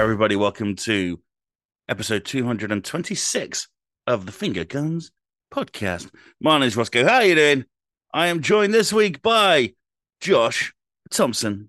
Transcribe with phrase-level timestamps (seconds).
[0.00, 0.34] Everybody.
[0.34, 1.20] Welcome to
[1.86, 3.68] episode 226
[4.06, 5.12] of the Finger Guns
[5.52, 6.10] podcast.
[6.40, 7.06] My name is Rossko.
[7.06, 7.66] How are you doing?
[8.14, 9.74] I am joined this week by
[10.22, 10.72] Josh
[11.10, 11.68] Thompson.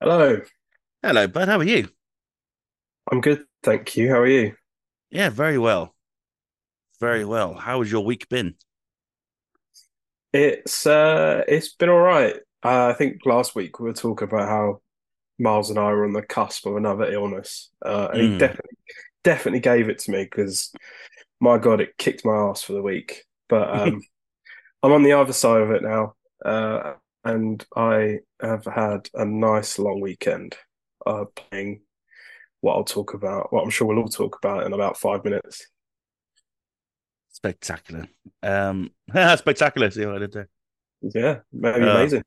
[0.00, 0.40] Hello,
[1.00, 1.46] Hello, bud.
[1.46, 1.90] How are you?
[3.08, 4.08] I'm good, thank you.
[4.10, 4.56] How are you?
[5.12, 5.94] Yeah, very well.
[6.98, 7.54] Very well.
[7.54, 8.56] How has your week been?
[10.32, 12.34] It's uh, it's been all right.
[12.64, 14.80] Uh, I think last week we were talking about how
[15.38, 18.38] Miles and I were on the cusp of another illness, uh, and he Mm.
[18.38, 18.76] definitely
[19.24, 20.72] definitely gave it to me because
[21.40, 23.24] my God, it kicked my ass for the week.
[23.48, 24.02] But um,
[24.82, 26.14] I'm on the other side of it now,
[26.44, 30.56] uh, and I have had a nice long weekend
[31.06, 31.82] uh, playing
[32.60, 33.52] what I'll talk about.
[33.52, 35.66] What I'm sure we'll all talk about in about five minutes.
[37.30, 38.08] Spectacular.
[38.42, 38.90] Um,
[39.36, 39.90] spectacular.
[39.90, 40.48] See what I did there?
[41.02, 42.22] Yeah, maybe Uh, amazing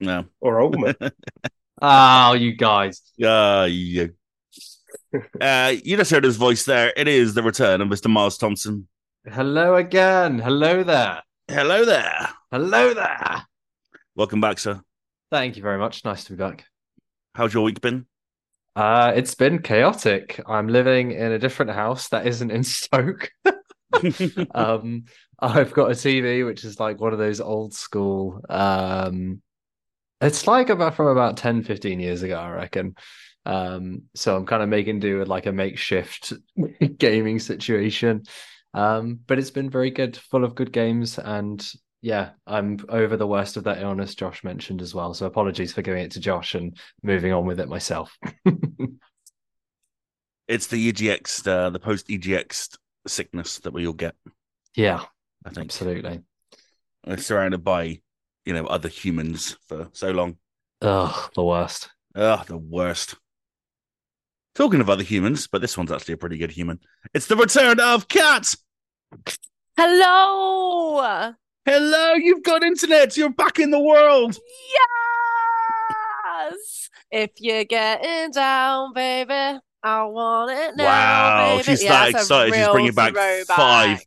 [0.00, 0.26] No.
[0.40, 0.96] or ultimate.
[1.80, 3.02] Oh, you guys.
[3.22, 4.06] Uh, yeah.
[5.40, 6.92] uh, you just heard his voice there.
[6.96, 8.10] It is the return of Mr.
[8.10, 8.88] Miles Thompson.
[9.26, 10.38] Hello again.
[10.38, 11.22] Hello there.
[11.48, 12.28] Hello there.
[12.50, 13.42] Hello there.
[14.16, 14.80] Welcome back, sir.
[15.30, 16.04] Thank you very much.
[16.04, 16.64] Nice to be back.
[17.34, 18.06] How's your week been?
[18.74, 20.40] Uh, it's been chaotic.
[20.46, 23.30] I'm living in a different house that isn't in Stoke.
[24.54, 25.04] um,
[25.38, 28.40] I've got a TV which is like one of those old school.
[28.48, 29.42] Um,
[30.20, 32.94] it's like about from about 10, 15 years ago, I reckon.
[33.46, 36.32] Um, so I'm kind of making do with like a makeshift
[36.98, 38.24] gaming situation.
[38.74, 41.66] Um, but it's been very good, full of good games, and
[42.02, 45.14] yeah, I'm over the worst of that illness Josh mentioned as well.
[45.14, 48.16] So apologies for giving it to Josh and moving on with it myself.
[50.48, 54.14] it's the EGX, uh, the post EGX sickness that we all get.
[54.74, 55.02] yeah,
[55.44, 56.20] I think absolutely.
[57.06, 58.00] we're surrounded by,
[58.48, 60.38] you know, other humans for so long.
[60.80, 61.90] Ugh, the worst.
[62.14, 63.14] Ugh, the worst.
[64.54, 66.80] Talking of other humans, but this one's actually a pretty good human.
[67.12, 68.54] It's the return of Kat.
[69.76, 71.34] Hello.
[71.66, 73.18] Hello, you've got internet.
[73.18, 74.38] You're back in the world.
[76.40, 76.88] Yes.
[77.10, 80.84] If you're getting down, baby, I want it now.
[80.84, 81.64] wow, baby.
[81.64, 82.54] she's Yeah, that that's a excited.
[82.54, 83.46] She's bringing back throwback.
[83.46, 84.00] five.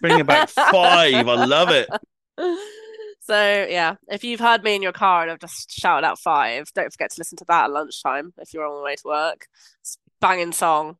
[0.00, 1.28] Bringing back five.
[1.28, 1.88] I love it.
[3.26, 6.66] So yeah, if you've heard me in your car and I've just shouted out five,
[6.74, 9.46] don't forget to listen to that at lunchtime if you're on the way to work.
[9.80, 10.96] It's a banging song,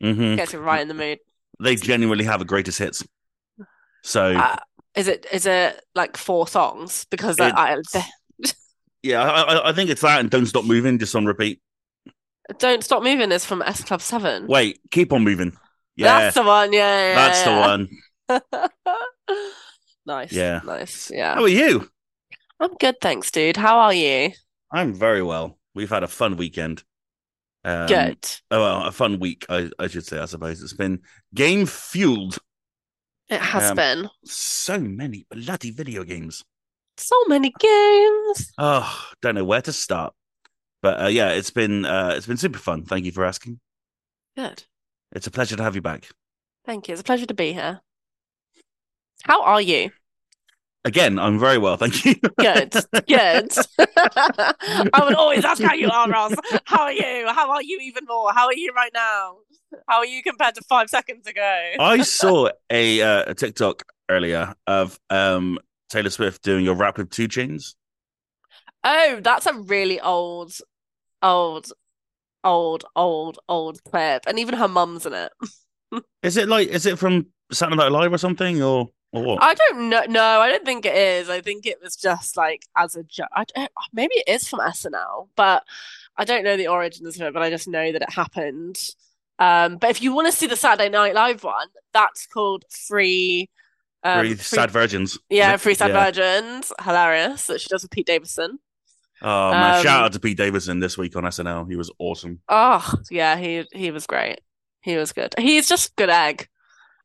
[0.00, 1.18] hmm gets you right in the mood.
[1.60, 3.04] They genuinely have a greatest hits.
[4.02, 4.56] So Uh,
[4.94, 7.04] is it is it like four songs?
[7.10, 7.76] Because I, I
[9.02, 11.60] yeah, I, I- think it's that and don't stop moving just on repeat.
[12.58, 14.46] don't stop moving is from S Club Seven.
[14.48, 15.52] Wait, keep on moving.
[15.96, 16.72] Yeah, That's the one.
[16.72, 17.88] Yeah, yeah, that's the one.
[20.06, 20.32] nice.
[20.32, 20.60] Yeah.
[20.64, 21.10] Nice.
[21.12, 21.34] Yeah.
[21.34, 21.90] How are you?
[22.60, 23.56] I'm good, thanks, dude.
[23.56, 24.30] How are you?
[24.72, 25.58] I'm very well.
[25.74, 26.82] We've had a fun weekend.
[27.64, 28.18] Um, good.
[28.50, 30.18] Oh, well, a fun week, I, I should say.
[30.18, 31.00] I suppose it's been
[31.34, 32.38] game fueled.
[33.28, 36.44] It has um, been So many bloody video games.
[36.96, 38.52] so many games.
[38.56, 40.14] Oh, don't know where to start.
[40.80, 42.84] But uh, yeah, it's been uh, it's been super fun.
[42.84, 43.58] Thank you for asking.
[44.36, 44.64] Good.
[45.12, 46.08] It's a pleasure to have you back.
[46.64, 46.92] Thank you.
[46.92, 47.80] It's a pleasure to be here.
[49.26, 49.90] How are you?
[50.84, 52.14] Again, I'm very well, thank you.
[52.38, 52.72] Good.
[53.08, 53.50] good.
[53.78, 56.32] I would always ask how you are, Ross.
[56.64, 57.26] How are you?
[57.26, 58.32] How are you even more?
[58.32, 59.38] How are you right now?
[59.88, 61.72] How are you compared to five seconds ago?
[61.80, 65.58] I saw a, uh, a TikTok earlier of um,
[65.90, 67.74] Taylor Swift doing a rap with 2 Chainz.
[68.84, 70.52] Oh, that's a really old,
[71.20, 71.72] old,
[72.44, 74.22] old, old, old clip.
[74.28, 75.32] And even her mum's in it.
[76.22, 78.90] Is it like is it from Saturday Night Live or something or?
[79.40, 80.02] I don't know.
[80.08, 81.28] No, I don't think it is.
[81.28, 83.28] I think it was just like as a joke.
[83.92, 85.64] Maybe it is from SNL, but
[86.16, 87.32] I don't know the origins of it.
[87.34, 88.78] But I just know that it happened.
[89.38, 93.50] Um, but if you want to see the Saturday Night Live one, that's called Free.
[94.02, 95.18] Um, Three sad virgins.
[95.28, 95.56] yeah?
[95.56, 96.04] Free Sad Yeah.
[96.04, 96.72] Virgins.
[96.82, 98.58] Hilarious that she does with Pete Davidson.
[99.22, 101.68] Oh man, Um, shout out to Pete Davidson this week on SNL.
[101.68, 102.40] He was awesome.
[102.48, 104.40] Oh, yeah, he he was great.
[104.82, 105.34] He was good.
[105.38, 106.48] He's just good egg.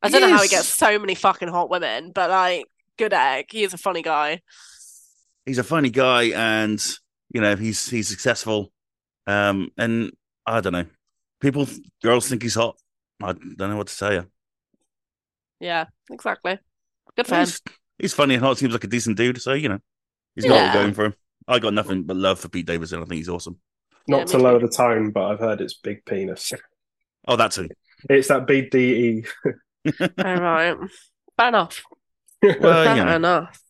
[0.02, 2.66] I don't know how he gets so many fucking hot women, but like
[2.98, 3.46] good egg.
[3.50, 4.40] He is a funny guy.
[5.46, 6.84] He's a funny guy, and
[7.32, 8.72] you know he's he's successful.
[9.26, 10.12] Um, and
[10.46, 10.86] I don't know,
[11.40, 11.66] people,
[12.02, 12.76] girls think he's hot.
[13.22, 14.26] I don't know what to tell you.
[15.60, 16.58] Yeah, exactly.
[17.16, 17.40] Good for him.
[17.46, 17.60] He's,
[17.98, 18.58] he's funny and hot.
[18.58, 19.40] Seems like a decent dude.
[19.40, 19.78] So you know,
[20.34, 20.72] he's got it Yeah.
[20.72, 21.14] going for him.
[21.46, 23.00] I got nothing but love for Pete Davidson.
[23.00, 23.58] I think he's awesome.
[24.08, 24.66] Not Yeah, to lower too.
[24.66, 26.52] the tone, but I've heard it's big penis.
[27.28, 27.68] Oh, that too.
[28.10, 29.26] It's that BDE.
[29.86, 30.76] All right.
[31.36, 31.82] Fair enough.
[32.42, 33.60] Well, Fair you know, enough.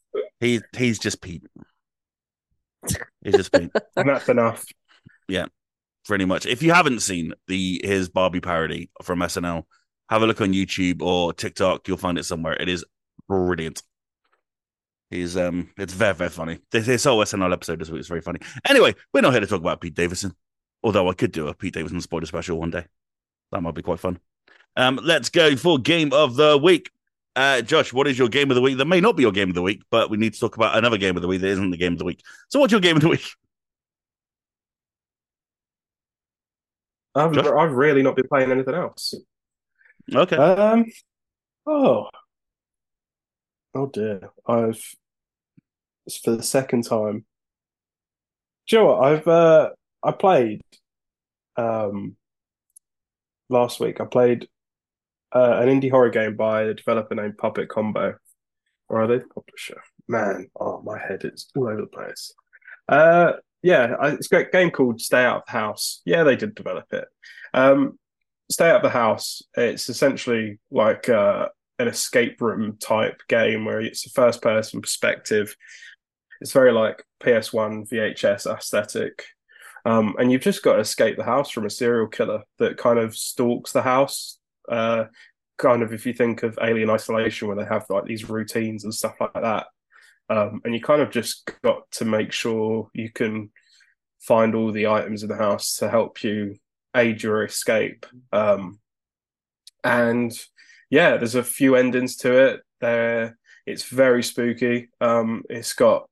[0.41, 1.44] he he's just Pete.
[3.23, 3.70] He's just Pete.
[3.97, 4.64] and that's enough.
[5.29, 5.47] Yeah,
[6.06, 6.47] pretty much.
[6.47, 9.64] If you haven't seen the his Barbie parody from SNL,
[10.09, 11.87] have a look on YouTube or TikTok.
[11.87, 12.55] You'll find it somewhere.
[12.55, 12.85] It is
[13.29, 13.82] brilliant.
[15.11, 16.58] He's um, it's very very funny.
[16.70, 18.41] This, this whole SNL episode this week is very funny.
[18.67, 20.35] Anyway, we're not here to talk about Pete Davidson,
[20.82, 22.87] although I could do a Pete Davidson spoiler special one day.
[23.50, 24.19] That might be quite fun.
[24.76, 26.90] Um, let's go for game of the week.
[27.34, 28.76] Uh, Josh, what is your game of the week?
[28.78, 30.76] That may not be your game of the week, but we need to talk about
[30.76, 32.22] another game of the week that isn't the game of the week.
[32.48, 33.24] So, what's your game of the week?
[37.14, 37.46] I've, Josh?
[37.46, 39.14] I've really not been playing anything else.
[40.14, 40.36] Okay.
[40.36, 40.86] Um,
[41.66, 42.08] oh,
[43.74, 44.30] oh dear.
[44.46, 44.82] I've
[46.06, 47.24] it's for the second time.
[48.66, 49.04] Do you know what?
[49.04, 49.70] I've uh,
[50.02, 50.62] I played
[51.56, 52.16] um
[53.48, 54.00] last week.
[54.00, 54.48] I played
[55.34, 58.14] uh, an indie horror game by a developer named Puppet Combo.
[58.88, 59.81] Or are they the publisher?
[60.08, 62.34] Man, oh my head is all over the place.
[62.88, 63.32] Uh,
[63.62, 66.02] yeah, it's a great game called Stay Out of the House.
[66.05, 67.06] Yeah, they did develop it.
[67.55, 67.99] Um,
[68.50, 69.43] Stay Out of the House.
[69.56, 71.49] It's essentially like uh,
[71.79, 75.56] an escape room type game where it's a first person perspective.
[76.40, 79.25] It's very like PS1 VHS aesthetic.
[79.84, 82.99] Um, and you've just got to escape the house from a serial killer that kind
[82.99, 84.38] of stalks the house.
[84.69, 85.05] Uh,
[85.59, 88.94] kind of if you think of Alien Isolation, where they have like these routines and
[88.94, 89.67] stuff like that.
[90.29, 93.50] Um, and you kind of just got to make sure you can
[94.20, 96.56] find all the items in the house to help you
[96.97, 98.06] aid your escape.
[98.32, 98.79] Um,
[99.85, 100.32] and
[100.91, 102.61] yeah, there's a few endings to it.
[102.81, 103.37] There,
[103.67, 104.88] it's very spooky.
[105.00, 106.08] Um, it's got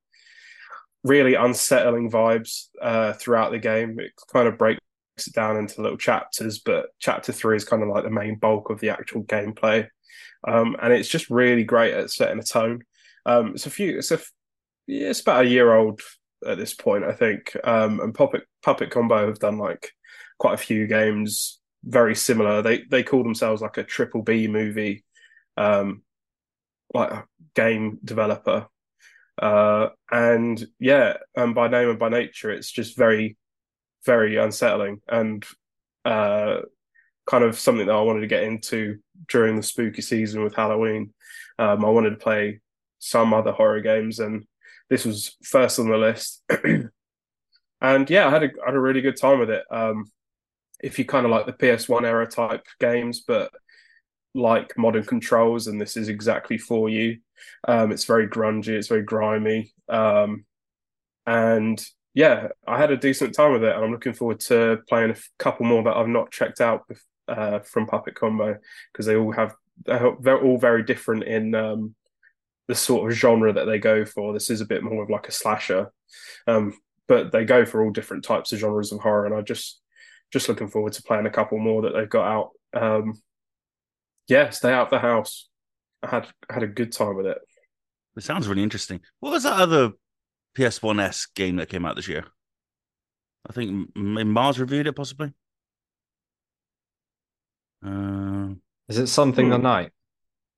[1.03, 3.99] really unsettling vibes uh, throughout the game.
[3.99, 4.81] It kind of breaks
[5.27, 8.69] it down into little chapters, but chapter three is kind of like the main bulk
[8.69, 9.87] of the actual gameplay.
[10.47, 12.83] Um, and it's just really great at setting a tone.
[13.25, 14.19] Um, it's a few, it's a,
[14.87, 16.01] yeah, it's about a year old
[16.45, 17.55] at this point, I think.
[17.63, 19.91] Um, and Puppet Puppet Combo have done like
[20.39, 22.61] quite a few games very similar.
[22.61, 25.03] They they call themselves like a triple B movie,
[25.57, 26.01] um,
[26.93, 27.25] like a
[27.55, 28.67] game developer.
[29.41, 33.37] Uh, and yeah, and by name and by nature, it's just very,
[34.05, 35.45] very unsettling and
[36.05, 36.57] uh,
[37.25, 41.13] kind of something that I wanted to get into during the spooky season with Halloween.
[41.59, 42.61] Um, I wanted to play
[42.99, 44.45] some other horror games, and
[44.89, 46.43] this was first on the list.
[47.81, 49.63] and yeah, I had had a really good time with it.
[49.71, 50.11] Um,
[50.81, 53.51] if you kind of like the PS1 era type games, but
[54.33, 57.19] like modern controls, and this is exactly for you.
[57.67, 60.45] Um, it's very grungy, it's very grimy, um,
[61.25, 65.11] and yeah, I had a decent time with it, and I'm looking forward to playing
[65.11, 66.85] a couple more that I've not checked out
[67.27, 68.57] uh, from Puppet Combo
[68.91, 69.55] because they all have
[69.85, 71.95] they're all very different in um,
[72.67, 74.33] the sort of genre that they go for.
[74.33, 75.91] This is a bit more of like a slasher,
[76.47, 76.77] um,
[77.07, 79.81] but they go for all different types of genres of horror, and I just
[80.33, 82.49] just looking forward to playing a couple more that they've got out.
[82.73, 83.21] Um,
[84.27, 85.49] yeah, stay out of the house.
[86.03, 87.37] I had had a good time with it.
[88.17, 88.99] It sounds really interesting.
[89.21, 89.91] What was that other
[90.57, 92.25] PS1 S game that came out this year?
[93.49, 95.33] I think Mars reviewed it, possibly.
[97.85, 98.53] Uh,
[98.89, 99.63] Is it something the Hmm.
[99.63, 99.91] night,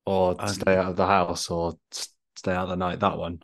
[0.06, 1.78] or I- stay out of the house, or
[2.36, 3.00] stay out of the night?
[3.00, 3.42] That one.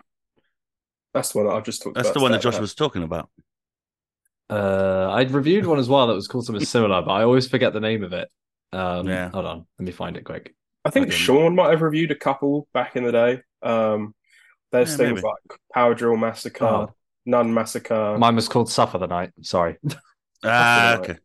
[1.13, 2.13] That's the one that I've just talked that's about.
[2.15, 3.29] the one that Stay Out Josh was talking about.
[4.49, 7.71] Uh, I'd reviewed one as well that was called something similar, but I always forget
[7.73, 8.29] the name of it.
[8.71, 9.29] Um, Yeah.
[9.29, 10.55] hold on, let me find it quick.
[10.85, 11.15] I think Okay.
[11.15, 13.41] Sean might have reviewed a couple back in the day.
[13.61, 14.13] Um,
[14.71, 15.27] there's Yeah, things maybe.
[15.27, 16.95] like Power Drill Massacre, Oh.
[17.25, 18.17] Nun Massacre.
[18.17, 19.31] Mine was called Suffer the Night.
[19.41, 19.77] Sorry,
[20.43, 21.19] Ah, That's the okay.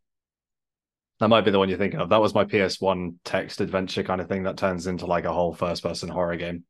[1.21, 2.09] that might be the one you're thinking of.
[2.09, 5.55] That was my PS1 text adventure kind of thing that turns into like a whole
[5.55, 6.65] first-person horror game.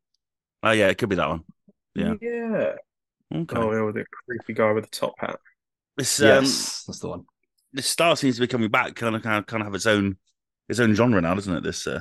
[0.62, 1.44] Oh, yeah, it could be that one.
[1.94, 2.14] Yeah.
[2.20, 2.72] yeah.
[3.34, 3.56] Okay.
[3.56, 5.38] Oh, yeah, with the creepy guy with the top hat.
[5.96, 7.24] This um, yes, that's the one.
[7.72, 9.86] this star seems to be coming back, kind of, kind of, kind of have its
[9.86, 10.16] own,
[10.68, 11.62] its own genre now, doesn't it?
[11.62, 12.00] This, uh,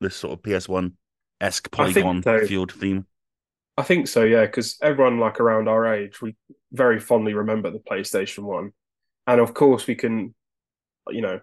[0.00, 0.92] this sort of PS1
[1.40, 2.44] esque polygon so.
[2.46, 3.06] fueled theme.
[3.78, 6.34] I think so, yeah, because everyone like around our age, we
[6.72, 8.72] very fondly remember the PlayStation One,
[9.28, 10.34] and of course we can,
[11.10, 11.40] you know,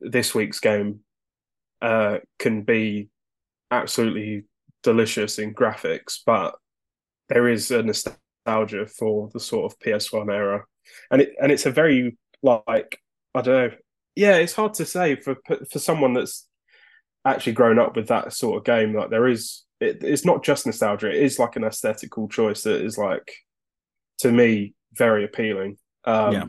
[0.00, 1.00] this week's game
[1.80, 3.08] uh, can be
[3.70, 4.46] absolutely
[4.82, 6.56] delicious in graphics, but
[7.28, 10.64] there is a nostalgia for the sort of PS1 era,
[11.12, 13.00] and it and it's a very like
[13.32, 13.76] I don't know,
[14.16, 15.36] yeah, it's hard to say for
[15.70, 16.48] for someone that's
[17.24, 18.92] actually grown up with that sort of game.
[18.92, 22.82] Like there is, it, it's not just nostalgia; it is like an aesthetical choice that
[22.84, 23.32] is like,
[24.18, 25.78] to me, very appealing.
[26.04, 26.44] Um, Yeah.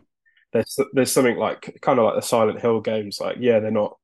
[0.53, 3.19] There's there's something like kind of like the Silent Hill games.
[3.21, 3.97] Like, yeah, they're not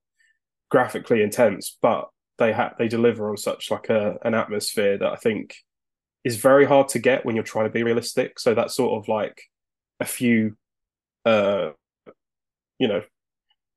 [0.69, 5.17] graphically intense, but they ha- they deliver on such like a an atmosphere that I
[5.17, 5.55] think
[6.24, 8.39] is very hard to get when you're trying to be realistic.
[8.39, 9.41] So that's sort of like
[10.00, 10.55] a few
[11.25, 11.72] uh
[12.79, 13.01] you know,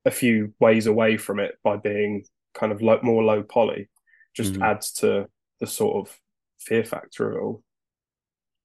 [0.04, 3.88] a few ways away from it by being kind of like more low poly,
[4.34, 4.62] just Mhm.
[4.62, 5.28] adds to
[5.60, 6.18] the sort of
[6.58, 7.62] fear factor of it all.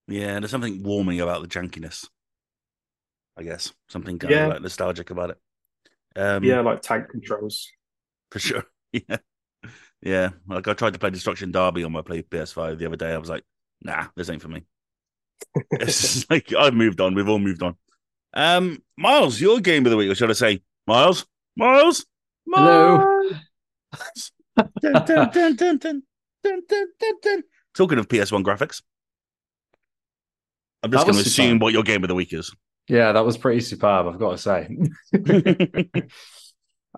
[0.07, 2.07] Yeah, there's something warming about the jankiness.
[3.37, 4.43] I guess something kind Yeah.
[4.45, 5.37] of like nostalgic about it.
[6.15, 7.69] Um, yeah, like tank controls.
[8.31, 8.63] for sure.
[8.93, 9.17] Yeah,
[10.01, 10.29] yeah.
[10.47, 13.11] Like I tried to play Destruction Derby on my play PS5 the other day.
[13.11, 13.43] I was like,
[13.81, 14.63] nah, this ain't for me.
[15.71, 17.13] it's like I've moved on.
[17.13, 17.75] We've all moved on.
[18.33, 21.25] Um, Miles, your game of the week, or should I say, Miles,
[21.57, 22.05] Miles,
[22.49, 22.97] Hello.
[22.97, 24.31] Miles.
[24.81, 26.03] Dun, dun, dun, dun,
[26.45, 27.43] dun, dun, dun, dun, dun.
[27.73, 28.81] Talking of PS1 graphics,
[30.83, 31.61] I'm just going to assume superb.
[31.61, 32.53] what your game of the week is.
[32.87, 34.69] Yeah, that was pretty superb, I've got to say.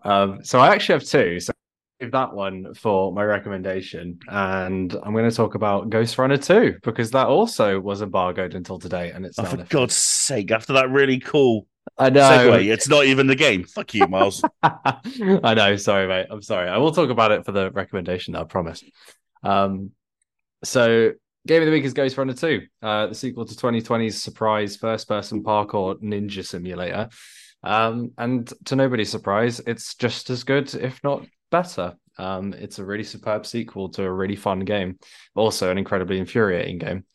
[0.03, 1.39] um, so I actually have two.
[1.39, 4.19] So I'll give that one for my recommendation.
[4.27, 9.11] And I'm going to talk about Ghostrunner 2 because that also was embargoed until today.
[9.11, 9.73] And it's oh, for lifted.
[9.73, 10.51] God's sake!
[10.51, 12.21] After that really cool I know.
[12.21, 13.63] segue, it's not even the game.
[13.63, 14.43] Fuck you, Miles.
[14.61, 15.77] I know.
[15.77, 16.27] Sorry, mate.
[16.29, 16.67] I'm sorry.
[16.67, 18.35] I will talk about it for the recommendation.
[18.35, 18.83] I promise.
[19.47, 19.91] Um,
[20.63, 21.13] so
[21.47, 25.95] game of the week is Ghostrunner 2, uh, the sequel to 2020's surprise first-person parkour
[26.01, 27.07] ninja simulator.
[27.63, 31.95] Um, and to nobody's surprise, it's just as good, if not better.
[32.17, 34.99] Um, it's a really superb sequel to a really fun game,
[35.35, 37.05] also an incredibly infuriating game.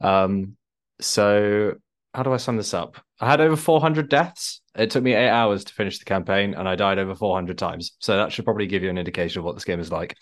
[0.00, 0.56] Um,
[1.00, 1.74] so
[2.14, 2.96] how do I sum this up?
[3.20, 4.62] I had over 400 deaths.
[4.76, 7.96] It took me eight hours to finish the campaign, and I died over 400 times.
[7.98, 10.16] So that should probably give you an indication of what this game is like.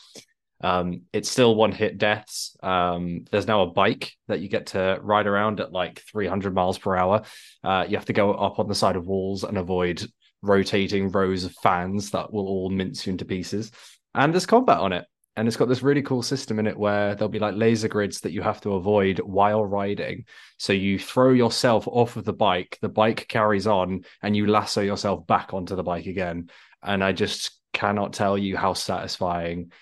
[0.62, 2.56] Um, it's still one hit deaths.
[2.62, 6.78] Um, there's now a bike that you get to ride around at like 300 miles
[6.78, 7.22] per hour.
[7.64, 10.04] Uh, you have to go up on the side of walls and avoid
[10.42, 13.70] rotating rows of fans that will all mince you into pieces.
[14.14, 15.06] And there's combat on it.
[15.34, 18.20] And it's got this really cool system in it where there'll be like laser grids
[18.20, 20.26] that you have to avoid while riding.
[20.58, 24.82] So you throw yourself off of the bike, the bike carries on, and you lasso
[24.82, 26.50] yourself back onto the bike again.
[26.82, 29.72] And I just cannot tell you how satisfying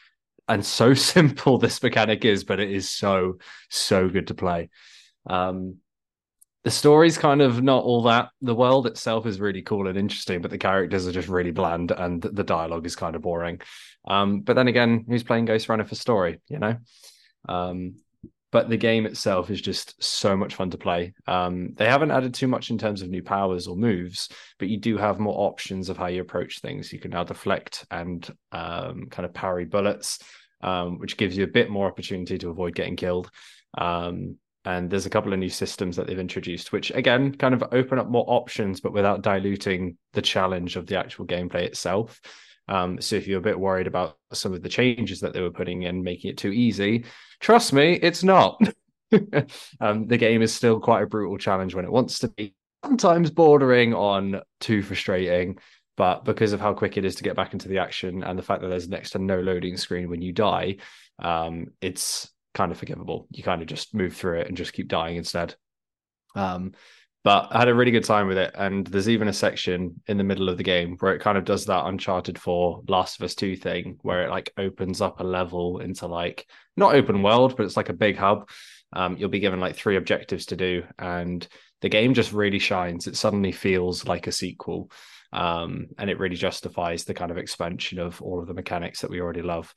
[0.50, 3.38] and so simple this mechanic is, but it is so,
[3.70, 4.68] so good to play.
[5.26, 5.76] Um,
[6.62, 8.28] the story's kind of not all that.
[8.42, 11.90] The world itself is really cool and interesting, but the characters are just really bland
[11.90, 13.62] and the dialogue is kind of boring.
[14.06, 16.76] Um, but then again, who's playing Ghostrunner for story, you know?
[17.48, 17.94] Um,
[18.52, 21.14] but the game itself is just so much fun to play.
[21.26, 24.28] Um, they haven't added too much in terms of new powers or moves,
[24.58, 26.92] but you do have more options of how you approach things.
[26.92, 30.18] You can now deflect and um, kind of parry bullets,
[30.62, 33.30] um, which gives you a bit more opportunity to avoid getting killed.
[33.76, 37.64] Um, and there's a couple of new systems that they've introduced, which again kind of
[37.72, 42.20] open up more options, but without diluting the challenge of the actual gameplay itself.
[42.68, 45.50] Um, so if you're a bit worried about some of the changes that they were
[45.50, 47.04] putting in, making it too easy,
[47.40, 48.60] trust me, it's not.
[49.80, 53.30] um, the game is still quite a brutal challenge when it wants to be, sometimes
[53.30, 55.58] bordering on too frustrating.
[56.00, 58.42] But because of how quick it is to get back into the action and the
[58.42, 60.76] fact that there's next to no loading screen when you die,
[61.18, 63.26] um, it's kind of forgivable.
[63.30, 65.56] You kind of just move through it and just keep dying instead.
[66.34, 66.72] Um,
[67.22, 68.52] but I had a really good time with it.
[68.54, 71.44] And there's even a section in the middle of the game where it kind of
[71.44, 75.24] does that Uncharted 4 Last of Us 2 thing, where it like opens up a
[75.24, 76.46] level into like
[76.78, 78.48] not open world, but it's like a big hub.
[78.94, 81.46] Um, you'll be given like three objectives to do, and
[81.82, 83.06] the game just really shines.
[83.06, 84.90] It suddenly feels like a sequel.
[85.32, 89.10] Um, and it really justifies the kind of expansion of all of the mechanics that
[89.10, 89.72] we already love.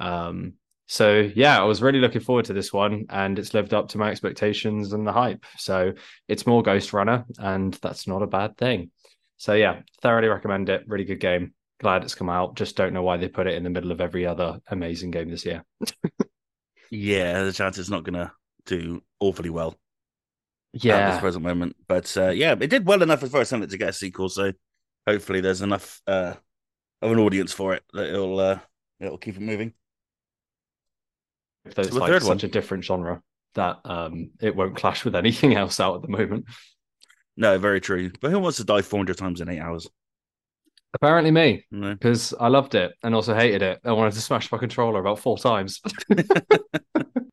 [0.00, 0.54] Um,
[0.86, 3.98] so yeah, I was really looking forward to this one, and it's lived up to
[3.98, 5.44] my expectations and the hype.
[5.58, 5.92] So
[6.28, 8.90] it's more Ghostrunner, and that's not a bad thing.
[9.36, 10.84] So yeah, thoroughly recommend it.
[10.86, 11.54] Really good game.
[11.80, 12.56] Glad it's come out.
[12.56, 15.30] Just don't know why they put it in the middle of every other amazing game
[15.30, 15.64] this year.
[16.90, 18.32] yeah, the chance it's not going to
[18.66, 19.74] do awfully well
[20.72, 21.76] Yeah, at this present moment.
[21.86, 24.28] But uh, yeah, it did well enough as far as something to get a sequel.
[24.28, 24.52] So
[25.12, 26.34] hopefully there's enough uh,
[27.02, 28.60] of an audience for it that it'll uh,
[29.00, 29.74] it'll keep it moving.
[31.64, 32.38] if there's So the like third such one.
[32.42, 33.22] a different genre
[33.54, 36.46] that um it won't clash with anything else out at the moment.
[37.36, 38.10] No, very true.
[38.20, 39.88] But who wants to die 400 times in eight hours?
[40.94, 41.92] Apparently me, No.
[41.94, 43.80] because I loved it and also hated it.
[43.84, 45.80] I wanted to smash my controller about four times.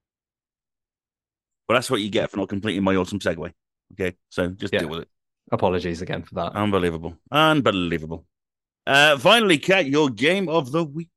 [1.67, 3.51] Well, that's what you get for not completing my awesome segue.
[3.94, 4.79] Okay, so just Yeah.
[4.82, 5.10] deal with it.
[5.52, 6.54] Apologies again for that.
[6.54, 7.18] Unbelievable.
[7.32, 8.25] Unbelievable.
[8.88, 11.10] Uh, finally, Kat, your game of the week.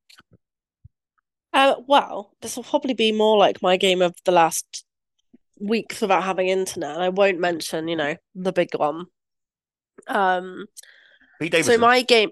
[1.53, 4.85] Uh, well, this will probably be more like my game of the last
[5.59, 9.07] weeks without having internet, and I won't mention, you know, the big one.
[10.07, 10.67] Um,
[11.41, 11.75] Pete Davidson.
[11.75, 12.31] so my game,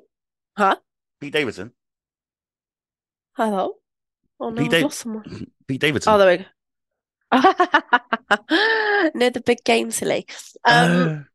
[0.56, 0.76] huh?
[1.20, 1.72] Pete Davidson.
[3.36, 3.72] Hello?
[4.38, 5.46] Oh no, Pete I've Dav- lost someone.
[5.68, 6.12] Pete Davidson.
[6.12, 6.44] Oh, there we go.
[9.14, 10.26] no, the big game, silly.
[10.64, 11.26] Um,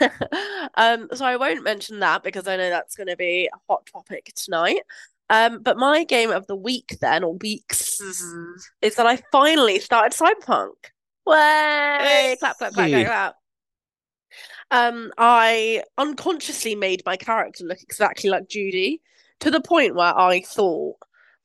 [0.74, 3.86] um, so I won't mention that because I know that's going to be a hot
[3.86, 4.82] topic tonight.
[5.30, 8.00] Um, but my game of the week then, or weeks,
[8.80, 10.72] is that I finally started Cyberpunk.
[11.26, 12.36] Way!
[12.38, 13.34] Clap, clap, clap, clap, clap.
[14.70, 19.00] Um, I unconsciously made my character look exactly like Judy
[19.40, 20.96] to the point where I thought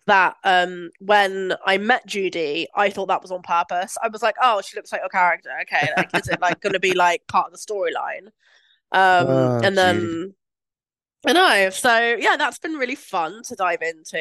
[0.05, 3.98] that um when I met Judy, I thought that was on purpose.
[4.03, 5.50] I was like, oh, she looks like your character.
[5.62, 8.27] Okay, like is it like gonna be like part of the storyline?
[8.91, 10.36] Um Oh, and then.
[11.25, 11.69] I know.
[11.69, 14.17] So yeah, that's been really fun to dive into.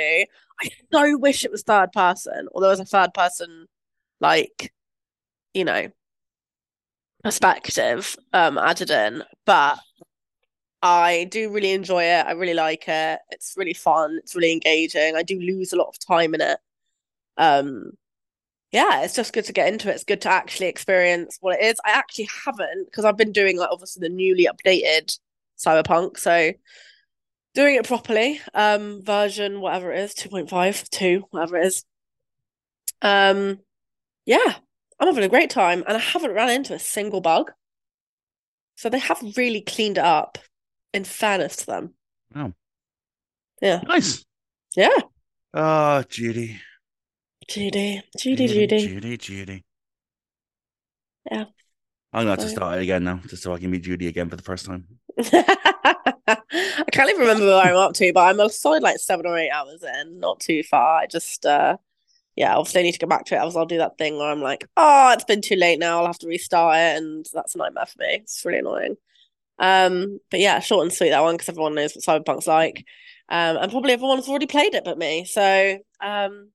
[0.60, 3.66] I so wish it was third person, or there was a third person
[4.20, 4.72] like,
[5.52, 5.88] you know,
[7.24, 9.24] perspective um added in.
[9.44, 9.80] But
[10.82, 12.26] I do really enjoy it.
[12.26, 13.20] I really like it.
[13.30, 14.18] It's really fun.
[14.18, 15.14] It's really engaging.
[15.16, 16.58] I do lose a lot of time in it.
[17.36, 17.92] Um,
[18.72, 19.94] yeah, it's just good to get into it.
[19.94, 21.76] It's good to actually experience what it is.
[21.84, 25.18] I actually haven't because I've been doing like obviously the newly updated
[25.58, 26.52] Cyberpunk, so
[27.54, 28.40] doing it properly.
[28.54, 31.84] Um, version whatever it is, 2.5, 2, whatever it is.
[33.02, 33.60] Um,
[34.26, 34.56] yeah,
[34.98, 37.52] I'm having a great time, and I haven't ran into a single bug.
[38.76, 40.38] So they have really cleaned it up.
[40.92, 41.94] In fairness them,
[42.34, 42.52] Wow.
[43.60, 43.80] Yeah.
[43.86, 44.24] Nice.
[44.76, 44.98] yeah.
[45.54, 46.60] Oh, Judy.
[47.48, 48.86] Judy, Judy, Judy.
[48.86, 49.64] Judy, Judy.
[51.30, 51.44] Yeah.
[52.12, 54.28] I'm gonna have to start it again now, just so I can meet Judy again
[54.28, 54.86] for the first time.
[55.18, 59.38] I can't even remember where I'm up to, but I'm a solid like seven or
[59.38, 61.00] eight hours in, not too far.
[61.00, 61.76] I just, uh,
[62.36, 63.38] yeah, obviously I need to go back to it.
[63.38, 66.00] Else I'll do that thing where I'm like, oh, it's been too late now.
[66.00, 68.16] I'll have to restart it, and that's a nightmare for me.
[68.22, 68.96] It's really annoying.
[69.58, 72.84] Um, but yeah, short and sweet that one because everyone knows what Cyberpunk's like,
[73.28, 75.24] um, and probably everyone's already played it but me.
[75.24, 76.50] So, um,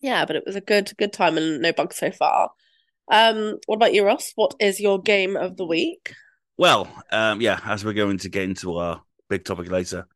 [0.00, 2.50] yeah, but it was a good, good time and no bugs so far.
[3.10, 4.32] Um, what about you, Ross?
[4.34, 6.14] What is your game of the week?
[6.56, 10.06] Well, um, yeah, as we're going to get into our big topic later,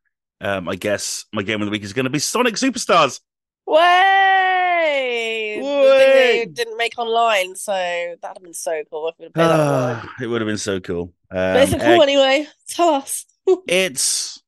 [0.41, 3.21] um, I guess my game of the week is going to be Sonic Superstars.
[3.67, 5.48] Way!
[5.91, 9.61] The they didn't make online, so that'd have been so cool if we'd played that
[9.61, 10.01] online.
[10.05, 11.13] Ah, it would have been so cool.
[11.31, 12.47] But Um, it cool uh, anyway?
[12.69, 13.25] Tell us.
[13.69, 14.43] it's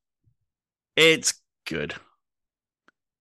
[0.97, 1.35] it's
[1.67, 1.95] good.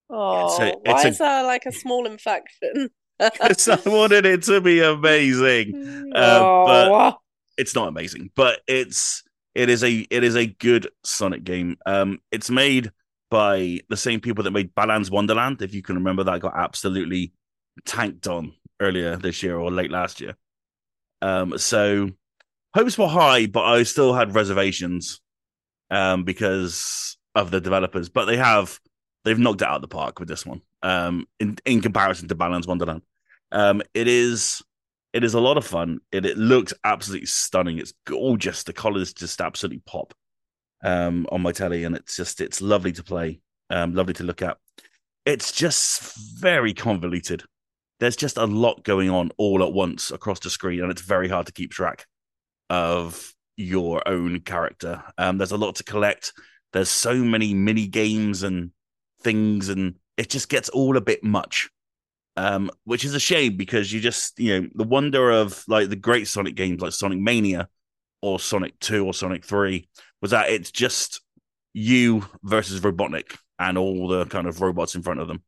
[0.10, 2.90] Oh, a- why a- is that like a small infection?
[3.20, 6.12] Because I wanted it to be amazing.
[6.16, 7.14] Uh, oh,
[7.58, 9.24] It's not amazing, but it's
[9.56, 11.78] it is a it is a good Sonic game.
[11.86, 12.92] Um, it's made
[13.30, 15.62] by the same people that made Balan's Wonderland.
[15.62, 17.34] If you can remember, that got absolutely
[17.86, 20.36] tanked on earlier this year or late last year.
[21.22, 22.10] Um, so
[22.74, 25.22] hopes were high, but I still had reservations
[25.90, 28.10] um, because of the developers.
[28.10, 28.80] But they have
[29.26, 30.62] they've knocked it out of the park with this one.
[30.82, 33.02] Um, in in comparison to Balan's Wonderland,
[33.52, 34.62] um, it is
[35.14, 36.00] it is a lot of fun.
[36.12, 37.80] It it looks absolutely stunning.
[37.80, 38.64] It's gorgeous.
[38.64, 40.14] The colors just absolutely pop
[40.84, 44.42] um, on my telly, and it's just it's lovely to play, um, lovely to look
[44.42, 44.58] at.
[45.26, 47.44] It's just very convoluted.
[48.00, 51.28] There's just a lot going on all at once across the screen, and it's very
[51.28, 52.06] hard to keep track
[52.70, 55.04] of your own character.
[55.18, 56.34] Um, there's a lot to collect.
[56.72, 58.72] There's so many mini games and
[59.22, 61.70] things, and it just gets all a bit much.
[62.38, 65.98] Um, which is a shame because you just, you know, the wonder of like the
[65.98, 67.68] great Sonic games like Sonic Mania
[68.22, 69.90] or Sonic 2 or Sonic 3
[70.22, 71.22] was that it's just
[71.74, 75.44] you versus Robotnik and all the kind of robots in front of them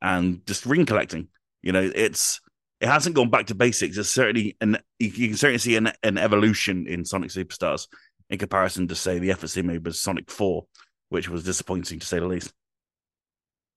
[0.00, 1.28] and just ring collecting.
[1.66, 2.40] You know, it's
[2.80, 3.98] it hasn't gone back to basics.
[3.98, 7.88] It's certainly and you can certainly see an, an evolution in Sonic Superstars
[8.30, 10.64] in comparison to say the efforts they made with Sonic 4,
[11.08, 12.52] which was disappointing to say the least.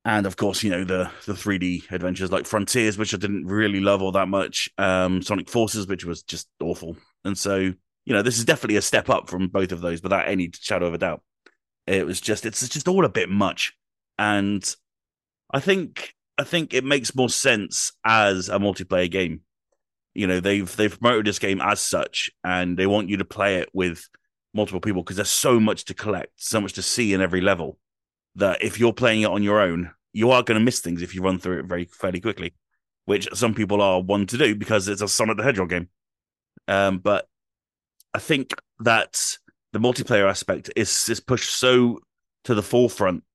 [0.06, 3.80] And of course, you know, the the 3D adventures like Frontiers, which I didn't really
[3.80, 4.69] love all that much.
[4.78, 6.95] Um, Sonic Forces, which was just awful.
[7.25, 10.28] And so, you know, this is definitely a step up from both of those without
[10.28, 11.23] any shadow of a doubt.
[11.88, 13.73] It was just it's just all a bit much.
[14.19, 14.63] And
[15.52, 19.41] I think I think it makes more sense as a multiplayer game.
[20.13, 23.58] You know, they've they've promoted this game as such, and they want you to play
[23.58, 24.08] it with
[24.54, 27.78] multiple people because there's so much to collect, so much to see in every level
[28.36, 31.13] that if you're playing it on your own, you are going to miss things if
[31.13, 32.54] you run through it very fairly quickly,
[33.04, 35.89] which some people are one to do because it's a Sonic the Hedgehog game.
[36.69, 37.28] Um, but
[38.13, 39.38] I think that
[39.73, 41.99] the multiplayer aspect is is pushed so
[42.45, 43.25] to the forefront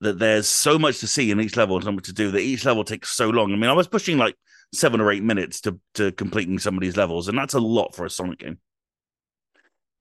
[0.00, 2.40] that there's so much to see in each level and so much to do that
[2.40, 3.52] each level takes so long.
[3.52, 4.36] I mean, I was pushing like
[4.72, 7.94] seven or eight minutes to to completing some of these levels, and that's a lot
[7.94, 8.58] for a Sonic game.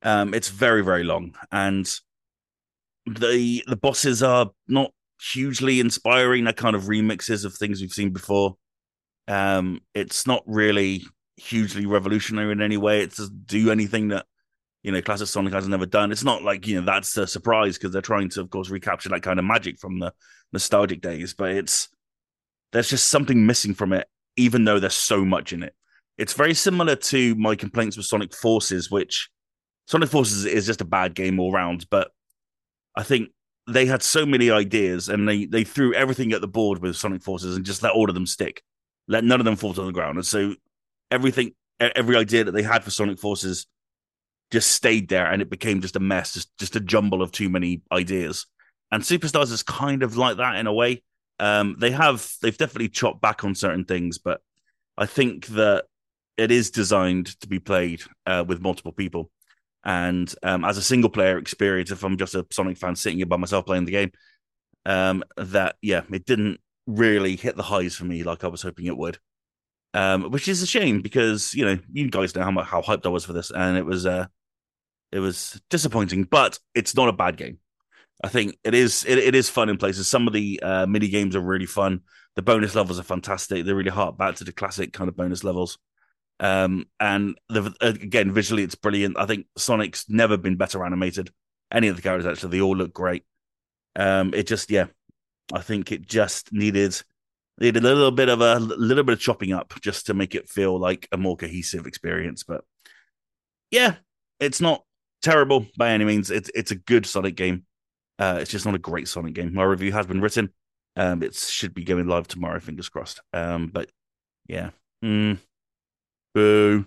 [0.03, 1.91] Um, it's very very long, and
[3.05, 6.43] the the bosses are not hugely inspiring.
[6.43, 8.57] They're kind of remixes of things we've seen before.
[9.27, 11.05] Um, it's not really
[11.37, 13.01] hugely revolutionary in any way.
[13.01, 14.25] It doesn't do anything that
[14.83, 16.11] you know, classic Sonic has never done.
[16.11, 19.09] It's not like, you know, that's a surprise because they're trying to, of course, recapture
[19.09, 20.13] that kind of magic from the
[20.53, 21.89] nostalgic days, but it's,
[22.71, 25.73] there's just something missing from it, even though there's so much in it.
[26.17, 29.29] It's very similar to my complaints with Sonic Forces, which
[29.87, 32.11] Sonic Forces is just a bad game all round, but
[32.95, 33.29] I think
[33.67, 37.21] they had so many ideas and they, they threw everything at the board with Sonic
[37.21, 38.63] Forces and just let all of them stick.
[39.07, 40.17] Let none of them fall to the ground.
[40.17, 40.55] And so
[41.11, 43.67] everything, every idea that they had for Sonic Forces
[44.51, 47.49] just stayed there and it became just a mess, just just a jumble of too
[47.49, 48.45] many ideas.
[48.91, 51.03] And Superstars is kind of like that in a way.
[51.39, 54.41] Um, they have they've definitely chopped back on certain things, but
[54.97, 55.85] I think that
[56.37, 59.31] it is designed to be played uh, with multiple people.
[59.83, 63.25] And um, as a single player experience, if I'm just a Sonic fan sitting here
[63.25, 64.11] by myself playing the game,
[64.85, 68.85] um, that yeah, it didn't really hit the highs for me like I was hoping
[68.85, 69.19] it would.
[69.93, 73.05] Um, which is a shame because you know you guys know how much, how hyped
[73.05, 74.27] I was for this, and it was uh,
[75.11, 77.59] it was disappointing, but it's not a bad game.
[78.23, 80.07] I think it is it, it is fun in places.
[80.07, 82.01] Some of the uh, mini games are really fun.
[82.35, 83.65] The bonus levels are fantastic.
[83.65, 85.77] They're really hark back to the classic kind of bonus levels.
[86.39, 89.17] Um, and the, again, visually, it's brilliant.
[89.17, 91.31] I think Sonic's never been better animated.
[91.71, 93.23] Any of the characters actually, they all look great.
[93.95, 94.85] Um, it just, yeah,
[95.53, 96.95] I think it just needed
[97.59, 100.49] needed a little bit of a little bit of chopping up just to make it
[100.49, 102.43] feel like a more cohesive experience.
[102.43, 102.63] But
[103.71, 103.95] yeah,
[104.39, 104.83] it's not
[105.21, 106.31] terrible by any means.
[106.31, 107.65] It's it's a good Sonic game.
[108.19, 109.53] Uh, it's just not a great Sonic game.
[109.53, 110.51] My review has been written.
[110.95, 112.59] Um, it should be going live tomorrow.
[112.59, 113.21] Fingers crossed.
[113.31, 113.91] Um, but
[114.47, 114.71] yeah,
[115.03, 115.37] mm.
[116.33, 116.85] boo.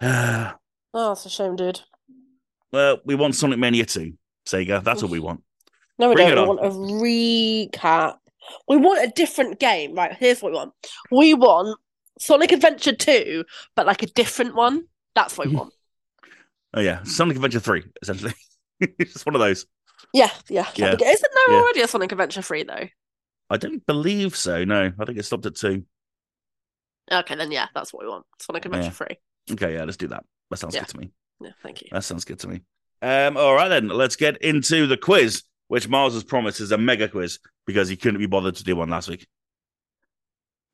[0.02, 0.52] oh,
[0.94, 1.80] that's a shame, dude.
[2.72, 4.14] Well, we want Sonic Mania 2,
[4.46, 4.82] Sega.
[4.82, 5.42] That's what we want.
[5.98, 6.36] No, we Bring don't.
[6.36, 6.56] We on.
[6.56, 8.16] want a recap.
[8.66, 9.94] We want a different game.
[9.94, 10.72] Right, here's what we want.
[11.10, 11.78] We want
[12.18, 13.44] Sonic Adventure 2,
[13.76, 14.84] but like a different one.
[15.14, 15.72] That's what we want.
[16.74, 18.34] Oh yeah, Sonic Adventure 3, essentially.
[18.80, 19.66] it's one of those.
[20.12, 20.66] Yeah, yeah.
[20.74, 20.92] Yeah.
[20.94, 21.60] Isn't there Yeah.
[21.62, 22.88] already a Sonic Adventure 3, though?
[23.50, 24.64] I don't believe so.
[24.64, 25.84] No, I think it stopped at two.
[27.10, 28.24] Okay, then yeah, that's what we want.
[28.40, 28.90] Sonic Adventure Yeah.
[28.90, 29.06] 3.
[29.52, 30.24] Okay, yeah, let's do that.
[30.50, 30.80] That sounds Yeah.
[30.82, 31.10] good to me.
[31.40, 31.88] Yeah, thank you.
[31.92, 32.62] That sounds good to me.
[33.02, 36.78] Um, all right then, let's get into the quiz, which Miles has promised is a
[36.78, 39.26] mega quiz because he couldn't be bothered to do one last week.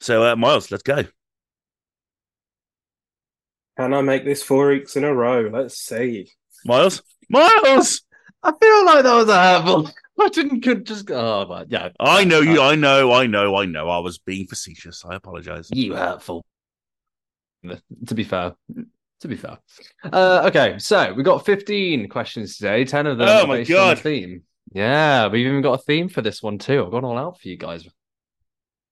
[0.00, 1.04] So, uh, Miles, let's go.
[3.78, 5.48] Can I make this four weeks in a row?
[5.52, 6.30] Let's see.
[6.64, 8.02] Miles, Miles.
[8.42, 9.90] I feel like that was a hurtful.
[10.20, 11.42] I didn't could just go.
[11.42, 11.90] oh but yeah.
[12.00, 12.60] I know you.
[12.60, 13.12] I know.
[13.12, 13.54] I know.
[13.54, 13.88] I know.
[13.88, 15.04] I was being facetious.
[15.08, 15.68] I apologize.
[15.72, 16.44] You hurtful.
[18.06, 18.54] To be fair.
[19.20, 19.58] To be fair.
[20.04, 22.84] Uh, okay, so we got 15 questions today.
[22.84, 23.98] 10 of them Oh my based on God.
[24.00, 24.42] theme.
[24.72, 26.84] Yeah, we've even got a theme for this one too.
[26.84, 27.88] I've gone all out for you guys.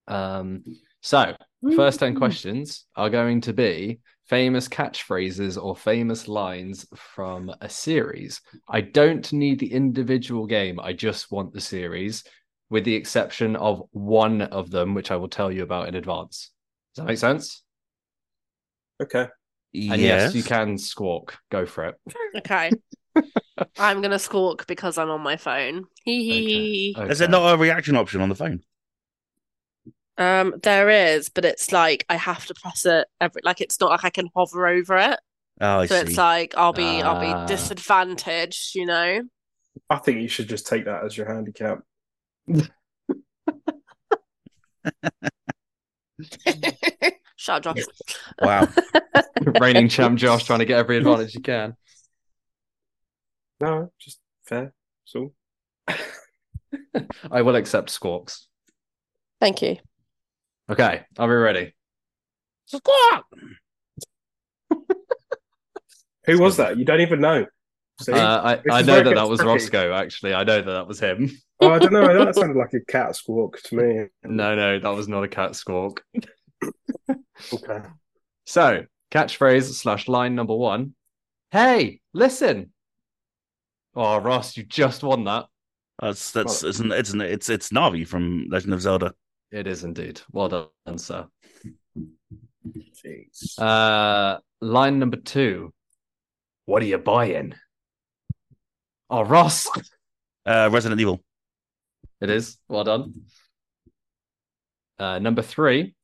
[0.07, 0.63] Um,
[1.01, 1.35] so
[1.75, 8.41] first 10 questions are going to be famous catchphrases or famous lines from a series.
[8.67, 12.23] I don't need the individual game, I just want the series,
[12.69, 16.51] with the exception of one of them, which I will tell you about in advance.
[16.93, 17.63] Does that make sense?
[19.01, 19.27] Okay.
[19.73, 21.37] And yes, you can squawk.
[21.51, 21.95] Go for it.
[22.37, 22.71] Okay.
[23.77, 25.85] I'm going to squawk because I'm on my phone.
[26.03, 27.01] Hee hee hee.
[27.03, 28.61] Is there not a reaction option on the phone?
[30.17, 33.91] Um, there is, but it's like I have to press it every like it's not
[33.91, 35.19] like I can hover over it.
[35.61, 36.01] Oh, I so see.
[36.07, 37.45] it's like I'll be I'll Ah.
[37.45, 39.21] be disadvantaged, you know.
[39.89, 41.79] I think you should just take that as your handicap.
[47.35, 47.85] Shut up, Josh.
[48.41, 48.67] wow.
[49.61, 51.75] Reigning champ Josh trying to get every advantage he can.
[53.59, 54.73] No, just fair.
[55.05, 55.33] So
[57.31, 58.47] I will accept squawks.
[59.39, 59.77] Thank you.
[60.69, 61.73] Okay, are we ready?
[62.65, 63.25] Squawk.
[66.25, 66.77] who was that?
[66.77, 67.45] You don't even know.
[68.01, 68.11] See?
[68.11, 69.69] Uh, I, I know that that was tricky.
[69.69, 70.33] Rossko, actually.
[70.33, 71.31] I know that that was him.
[71.61, 72.25] oh, I don't know.
[72.25, 74.05] That sounded like a cat squawk to me.
[74.23, 76.03] No, no, that was not a cat squawk.
[77.53, 77.81] Okay.
[78.47, 80.95] So, catchphrase slash line number one.
[81.51, 82.71] Hey, listen.
[83.95, 85.45] Oh, Ross, you just won that.
[86.01, 89.13] That's that's isn't it's it's it's Navi from Legend of Zelda.
[89.51, 90.21] It is indeed.
[90.31, 91.25] Well done, sir.
[92.67, 93.57] Jeez.
[93.57, 95.73] Uh, line number two.
[96.65, 97.53] What are you buying?
[99.09, 99.67] Oh, Ross.
[100.45, 101.23] Uh, Resident Evil.
[102.19, 102.57] It is.
[102.67, 103.13] Well done.
[104.99, 105.95] Uh, number three.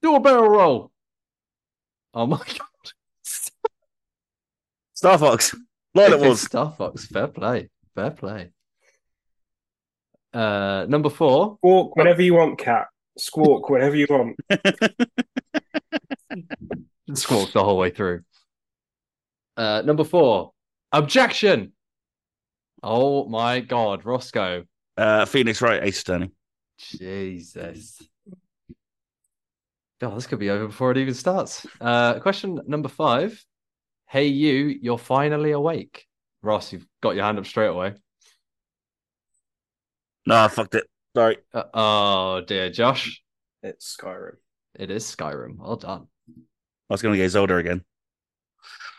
[0.00, 0.90] Do a barrel roll.
[2.14, 2.92] Oh my god.
[4.94, 5.54] Star Fox.
[5.94, 6.40] Like it was.
[6.42, 7.06] Star Fox.
[7.06, 7.68] Fair play.
[7.94, 8.50] Fair play.
[10.38, 11.58] Uh, number four.
[11.58, 12.86] Squawk whenever you want, Kat.
[13.18, 14.36] Squawk whenever you want.
[17.14, 18.20] Squawk the whole way through.
[19.56, 20.52] Uh, number four,
[20.92, 21.72] objection.
[22.84, 24.64] Oh my God, Rossko.
[24.96, 26.30] Uh, Phoenix Wright, Ace Attorney.
[26.78, 28.00] Jesus.
[30.00, 31.66] God, this could be over before it even starts.
[31.80, 33.44] Uh, question number five.
[34.06, 36.06] Hey, you, you're finally awake.
[36.42, 37.94] Ross, you've got your hand up straight away.
[40.28, 40.84] No, I fucked it.
[41.16, 41.38] Sorry.
[41.54, 42.70] Uh, oh, dear.
[42.70, 43.22] Josh,
[43.62, 44.36] It's Skyrim.
[44.78, 45.56] it is Skyrim.
[45.56, 46.06] Well done.
[46.28, 47.82] I was going to get Zelda again.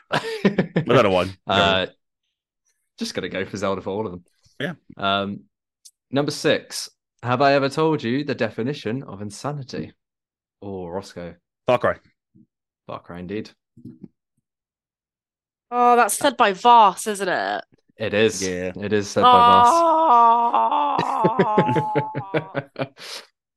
[0.11, 0.19] I
[0.87, 1.25] don't know.
[1.45, 1.85] Uh,
[2.97, 4.23] just gonna go for Zelda for all of them.
[4.59, 4.73] Yeah.
[4.97, 5.41] Um,
[6.09, 6.89] number six.
[7.21, 9.93] Have I ever told you the definition of insanity?
[10.63, 11.35] Oh, Rossko.
[11.67, 11.97] Far Cry.
[12.87, 13.51] Far Cry indeed.
[15.69, 17.63] Oh, that's said by Vaas, isn't it?
[17.99, 18.41] It is.
[18.41, 18.71] Yeah.
[18.79, 19.67] It is said by Vaas.
[21.21, 22.53] Oh,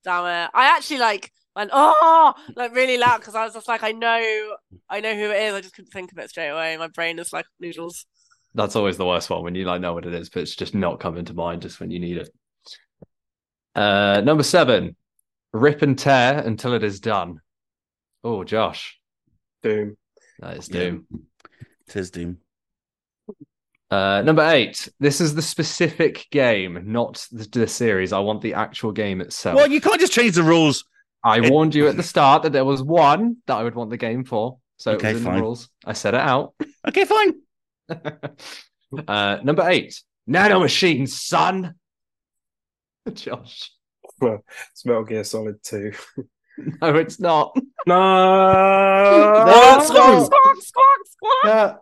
[0.05, 0.51] damn it!
[0.53, 4.57] I actually like went oh like really loud because I was just like I know
[4.89, 5.55] I know who it is.
[5.55, 6.77] I just couldn't think of it straight away.
[6.77, 8.05] My brain is like noodles.
[8.55, 10.75] That's always the worst one when you like know what it is, but it's just
[10.75, 12.29] not coming to mind just when you need it.
[13.75, 14.97] Uh, number seven.
[15.55, 17.41] Rip and tear until it is done.
[18.25, 18.99] Oh, Josh.
[19.63, 19.97] Doom.
[20.39, 20.81] That is Yeah.
[20.81, 21.07] doom.
[21.89, 22.39] Tis Doom.
[23.93, 24.89] Uh, number eight.
[25.01, 28.13] This is the specific game, not the, the series.
[28.13, 29.57] I want the actual game itself.
[29.57, 30.85] Well, you can't just change the rules.
[31.23, 33.91] I it- warned you at the start that there was one that I would want
[33.91, 35.37] the game for, so Okay, it was in fine.
[35.37, 35.69] the rules.
[35.85, 36.55] I set it out.
[36.89, 37.35] Okay, fine.
[39.09, 40.03] uh, number eight.
[40.27, 41.75] Nano machines, son.
[43.13, 43.71] Josh.
[44.21, 45.93] Well, it's Metal Gear Solid 2.
[46.81, 47.57] No, it's not.
[47.87, 47.95] No!
[49.47, 51.45] No, Squawk, squawk, squawk, squawk, squawk.
[51.45, 51.75] Yeah,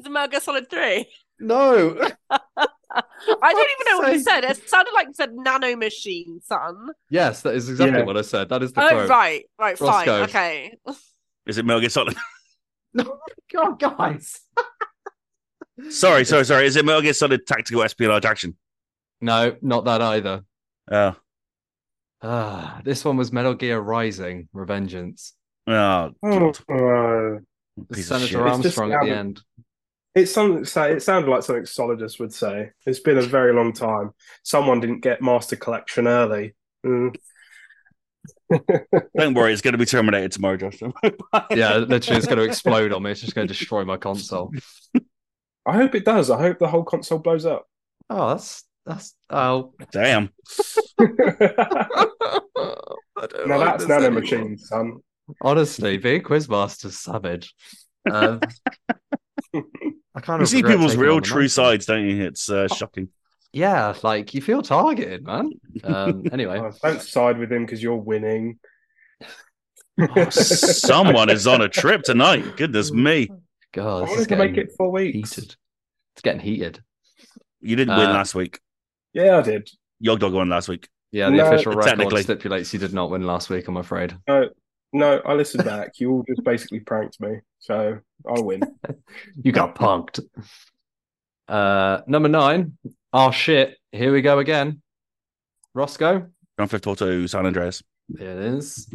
[0.00, 1.06] Is it Metal Gear Solid Three?
[1.40, 1.96] No.
[2.30, 4.44] I don't even know what you said.
[4.44, 6.88] It sounded like you said nano machine, son.
[7.10, 8.04] Yes, that is exactly Yeah.
[8.04, 8.48] what I said.
[8.48, 9.08] That is the Oh, quote.
[9.10, 10.76] right, right, fine, okay.
[11.46, 12.16] Is it Metal Gear Solid?
[12.94, 13.18] No,
[13.52, 14.40] God, guys.
[15.90, 16.66] sorry, sorry, sorry.
[16.66, 18.56] Is it Metal Gear Solid Tactical Espionage Action?
[19.20, 20.44] No, not that either.
[20.90, 21.16] Oh,
[22.22, 25.32] Ah, this one was Metal Gear Rising: Revengeance.
[25.66, 26.58] oh, Oh, God.
[26.70, 27.38] oh.
[27.92, 28.08] Piece.
[28.08, 29.42] Senator Armstrong at the end.
[30.16, 30.62] It's something.
[30.62, 32.70] It sounded like something Solidus would say.
[32.86, 34.12] It's been a very long time.
[34.42, 36.54] Someone didn't get Master Collection early.
[36.84, 37.14] Mm.
[39.18, 40.80] Don't worry, it's going to be terminated tomorrow, Josh.
[41.50, 43.10] Yeah, literally, it's going to explode on me.
[43.10, 44.52] It's just going to destroy my console.
[45.66, 46.30] I hope it does.
[46.30, 47.66] I hope the whole console blows up.
[48.08, 49.74] Oh, that's that's oh.
[49.92, 50.30] Damn.
[50.98, 51.06] I
[53.16, 54.20] don't now like that's this nano anymore.
[54.22, 54.96] machine, son.
[55.42, 57.54] Honestly, being Quizmaster's savage.
[58.10, 58.40] Um,
[60.16, 61.48] I kind You of see people's real true mantle.
[61.50, 62.24] sides, don't you?
[62.24, 63.08] It's uh, shocking.
[63.52, 65.50] Yeah, like you feel targeted, man.
[65.84, 68.58] Um, anyway, Oh, don't side with him because you're winning.
[70.00, 72.56] Oh, Someone is on a trip tonight.
[72.56, 73.28] Goodness me.
[73.72, 75.34] God, I wanted to make it four weeks.
[75.34, 75.54] heated.
[76.14, 76.80] It's getting heated.
[77.60, 78.58] You didn't win Uh, last week.
[79.12, 79.68] Yeah, I did.
[80.00, 80.88] Yog Dog won last week.
[81.12, 82.22] Yeah, the No, official record technically.
[82.22, 83.68] stipulates you did not win last week.
[83.68, 84.16] I'm afraid.
[84.28, 84.48] No,
[84.92, 85.98] no, I listened back.
[85.98, 88.62] You all just basically pranked me, so I win.
[89.42, 90.20] You got punked.
[91.48, 92.76] Uh, number nine.
[93.12, 93.76] Oh shit!
[93.92, 94.82] Here we go again.
[95.76, 96.30] Rossko.
[96.56, 97.82] Grand Theft Auto San Andreas.
[98.08, 98.88] There it is.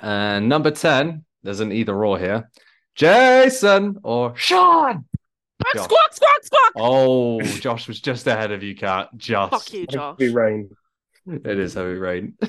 [0.00, 2.50] And number 10, there's an either or here.
[2.94, 5.04] Jason or Sean.
[5.74, 5.84] Josh.
[5.84, 6.72] Squawk, squawk, squawk.
[6.76, 9.08] Oh, Josh was just ahead of you, Kat.
[9.16, 9.52] Just.
[9.52, 10.16] Fuck you, Josh.
[10.18, 10.70] Heavy rain.
[11.26, 12.36] It is heavy rain.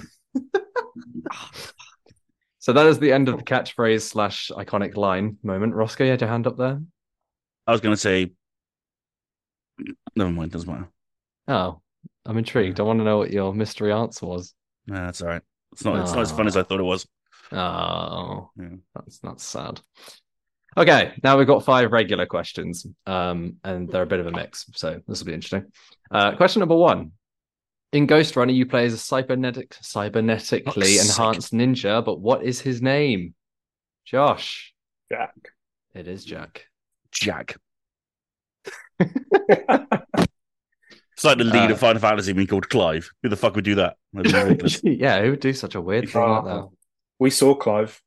[2.63, 5.73] so that is the end of the catchphrase slash iconic line moment.
[5.73, 6.81] Rossko, you had your hand up there.
[7.67, 8.31] I was going to say.
[10.15, 10.87] Never mind, doesn't matter.
[11.49, 11.81] Oh,
[12.25, 12.79] I'm intrigued.
[12.79, 14.53] I want to know what your mystery answer was.
[14.87, 15.41] Nah, that's all right.
[15.73, 15.99] It's not.
[16.03, 17.05] It's not as fun as I thought it was.
[17.51, 18.77] Oh, Yeah.
[18.95, 19.81] that's that's sad.
[20.77, 24.67] Okay, now we've got five regular questions, um, and they're a bit of a mix,
[24.73, 25.65] so this will be interesting.
[26.09, 27.11] Uh, question number one:
[27.93, 31.09] In Ghostrunner, you play as a cybernetic, cybernetically Fuck's sake.
[31.19, 33.35] enhanced ninja, but what is his name?
[34.05, 34.73] Josh.
[35.11, 35.33] Jack.
[35.93, 36.65] It is Jack.
[37.11, 37.57] Jack.
[41.15, 43.07] It's like the lead Uh, of Final Fantasy being called Clive.
[43.21, 43.97] Who the fuck would do that?
[44.13, 44.81] That'd be ridiculous.
[44.83, 46.49] yeah, who would do such a weird thing like that?
[46.49, 46.67] Uh,
[47.19, 48.01] we saw Clive.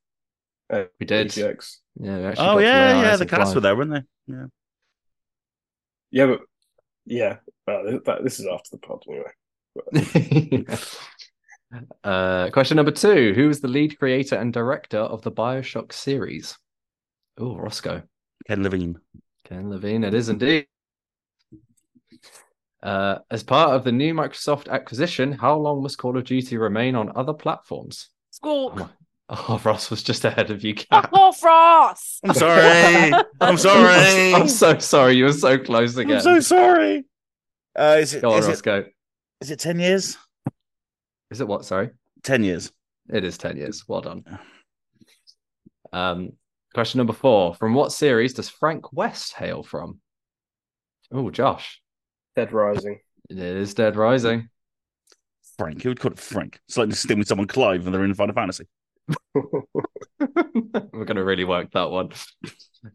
[0.69, 1.29] At We did.
[1.29, 1.77] EGX.
[2.01, 3.13] Yeah, we actually oh got yeah, yeah.
[3.13, 3.55] eyes The on cast Clive.
[3.55, 4.03] were there, weren't they?
[4.35, 4.45] Yeah.
[6.11, 6.41] Yeah, but
[7.05, 9.31] yeah, well, that, this is after the pod anyway.
[12.05, 16.57] uh, question number two: Who is the lead creator and director of the Bioshock series?
[17.39, 18.03] Oh, Rossko.
[18.47, 18.99] Ken Levine.
[19.45, 20.67] Ken Levine, it is indeed.
[22.83, 26.95] Uh, as part of the new Microsoft acquisition, how long must Call of Duty remain
[26.95, 28.11] on other platforms?
[28.31, 28.73] Squawk.
[28.75, 28.89] Oh my,
[29.29, 31.11] Oh, Ross was just ahead of you, Fuck Kat.
[31.13, 32.21] off, Ross!
[32.23, 33.13] I'm sorry.
[33.41, 34.35] I'm sorry.
[34.35, 35.15] I'm, so sorry.
[35.15, 36.19] You were so close again.
[36.19, 37.05] I'm so sorry.
[37.77, 38.85] Uh, is it, Go on, is, Ross, it, go.
[39.41, 40.17] Is it 10 years?
[41.31, 41.65] Is it what?
[41.65, 41.91] Sorry.
[42.23, 42.73] 10 years.
[43.09, 43.85] It is 10 years.
[43.87, 44.25] Well done.
[45.93, 46.33] Um,
[46.75, 47.55] question number four.
[47.55, 50.01] From what series does Frank West hail from?
[51.13, 51.81] Oh, Josh.
[52.35, 53.01] Dead Rising.
[53.31, 54.49] It is Dead Rising.
[55.57, 55.83] Frank.
[55.83, 56.61] Who would call it Frank?
[56.69, 58.67] It's like just with someone Clive and they're in Final Fantasy.
[59.35, 59.63] We're
[60.19, 62.11] going to really work that one.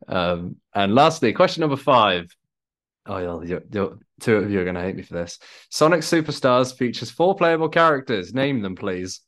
[0.07, 2.33] Um, and lastly, question number five.
[3.05, 5.39] Oh, you're, you're, you're, two of you are going to hate me for this.
[5.69, 8.33] Sonic Superstars features four playable characters.
[8.33, 9.21] Name them, please.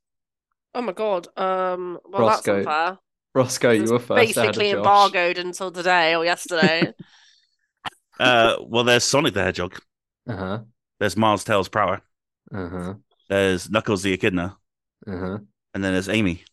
[0.76, 1.28] Oh my god.
[1.38, 2.00] Um.
[2.06, 2.98] Well, Rossko, that's unfair.
[3.36, 4.36] Rossko, you were first.
[4.36, 6.94] basically embargoed until today or yesterday.
[8.20, 9.80] Uh, well, there's Sonic the Hedgehog.
[10.30, 10.60] Uh-huh.
[11.00, 12.02] There's Miles Tails Prower.
[12.54, 12.94] Uh-huh.
[13.28, 14.56] There's Knuckles the Echidna.
[15.08, 15.40] Uh-huh.
[15.74, 16.44] And then there's Amy.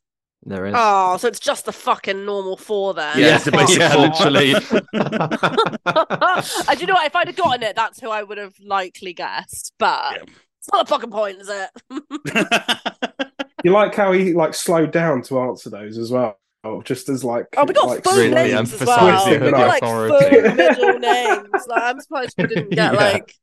[0.43, 0.75] There is.
[0.77, 3.19] oh, so it's just the fucking normal four then.
[3.19, 4.03] Yeah, it's the basic yeah, four.
[4.09, 4.55] literally.
[6.67, 7.07] I do you know what?
[7.07, 9.75] If I'd have gotten it, that's who I would have likely guessed.
[9.79, 10.23] But Yeah.
[10.59, 11.71] it's not a fucking point, is it?
[13.63, 16.39] You like how he like slowed down to answer those as well,
[16.85, 19.31] just as like Oh, we got like, full Really names as well.
[19.31, 20.41] We the got like authority.
[20.41, 21.49] full middle names.
[21.69, 22.99] Like, I'm surprised we didn't get Yeah.
[22.99, 23.35] like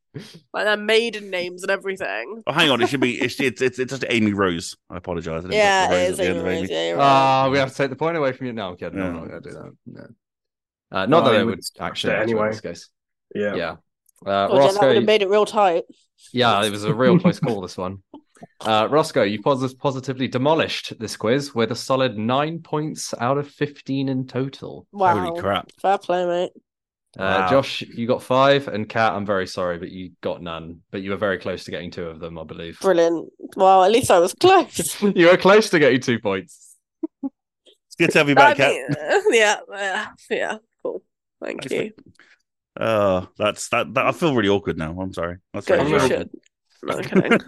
[0.52, 2.42] like their maiden names and everything.
[2.46, 2.80] oh, hang on.
[2.80, 3.20] It should be.
[3.20, 4.76] It's it's it's, it's just Amy Rose.
[4.90, 5.44] I apologize.
[5.44, 6.20] I Yeah, put the it Rose is.
[6.20, 6.72] at the end Amy Rose, Amy.
[6.72, 7.00] yeah, right.
[7.00, 8.52] Ah, we have to take the point away from you.
[8.52, 9.00] No, I'm kidding.
[9.00, 9.72] I'm not going to do that.
[9.86, 10.02] No.
[10.90, 12.46] Uh, not No, that I would would actually it anyway.
[12.46, 12.88] in this case.
[13.34, 13.54] Yeah.
[13.54, 13.70] Yeah.
[14.26, 15.84] Uh, God, yeah, that would have made it real tight.
[16.32, 18.02] yeah, it was a real close call, this one.
[18.60, 23.48] Uh, Rossko, you pos- positively demolished this quiz with a solid nine points out of
[23.48, 24.86] 15 in total.
[24.92, 25.18] Wow.
[25.18, 25.70] Holy crap!
[25.80, 26.52] Fair play, mate.
[27.18, 27.50] Uh, Wow.
[27.50, 30.82] Josh, you got five, and Kat, I'm very sorry, but you got none.
[30.90, 32.78] But you were very close to getting two of them, I believe.
[32.80, 33.32] Brilliant.
[33.56, 35.00] Well, at least I was close.
[35.16, 36.76] you were close to getting two points.
[37.22, 38.74] It's good to have you back, Kat.
[39.30, 40.58] yeah, yeah, yeah.
[40.82, 41.02] Cool.
[41.42, 41.92] Thank Thanks, you.
[42.78, 44.06] Oh, that's that, that.
[44.06, 44.96] I feel really awkward now.
[45.00, 45.38] I'm sorry.
[45.52, 46.30] That's Good, very you should.
[46.82, 47.38] No, I'm.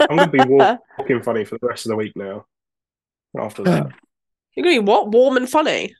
[0.10, 0.38] I'm gonna be
[0.98, 2.46] walking funny for the rest of the week now.
[3.38, 3.86] After that,
[4.54, 5.10] You're gonna be what?
[5.12, 5.94] Warm and funny.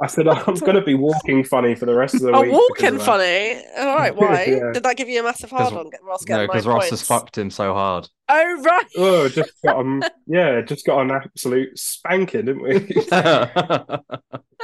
[0.00, 2.52] I said I'm gonna be walking funny for the rest of the Oh, week.
[2.52, 3.62] walking funny.
[3.76, 4.44] All right, why?
[4.44, 4.72] Yeah.
[4.72, 5.90] Did that give you a massive hard on?
[6.02, 8.08] Ross No, because nine Ross has fucked him so hard.
[8.28, 8.86] Oh right.
[8.96, 12.88] Oh, just got um, yeah, just got an absolute spanking, didn't we?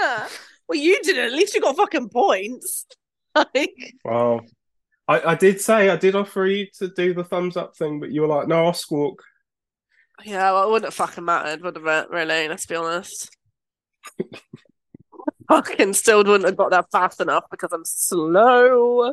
[0.01, 0.29] Ah,
[0.69, 1.25] well, you didn't.
[1.25, 2.87] At least you got fucking points.
[3.35, 4.41] Like, well,
[5.09, 8.11] I, I did say I did offer you to do the thumbs up thing, but
[8.11, 9.23] you were like, "No, I'll squawk."
[10.25, 12.11] yeah, well, it wouldn't have fucking mattered, would have it?
[12.11, 12.49] Really?
[12.49, 13.31] Let's be honest.
[15.49, 19.13] fucking still wouldn't have got that fast enough because I'm slow.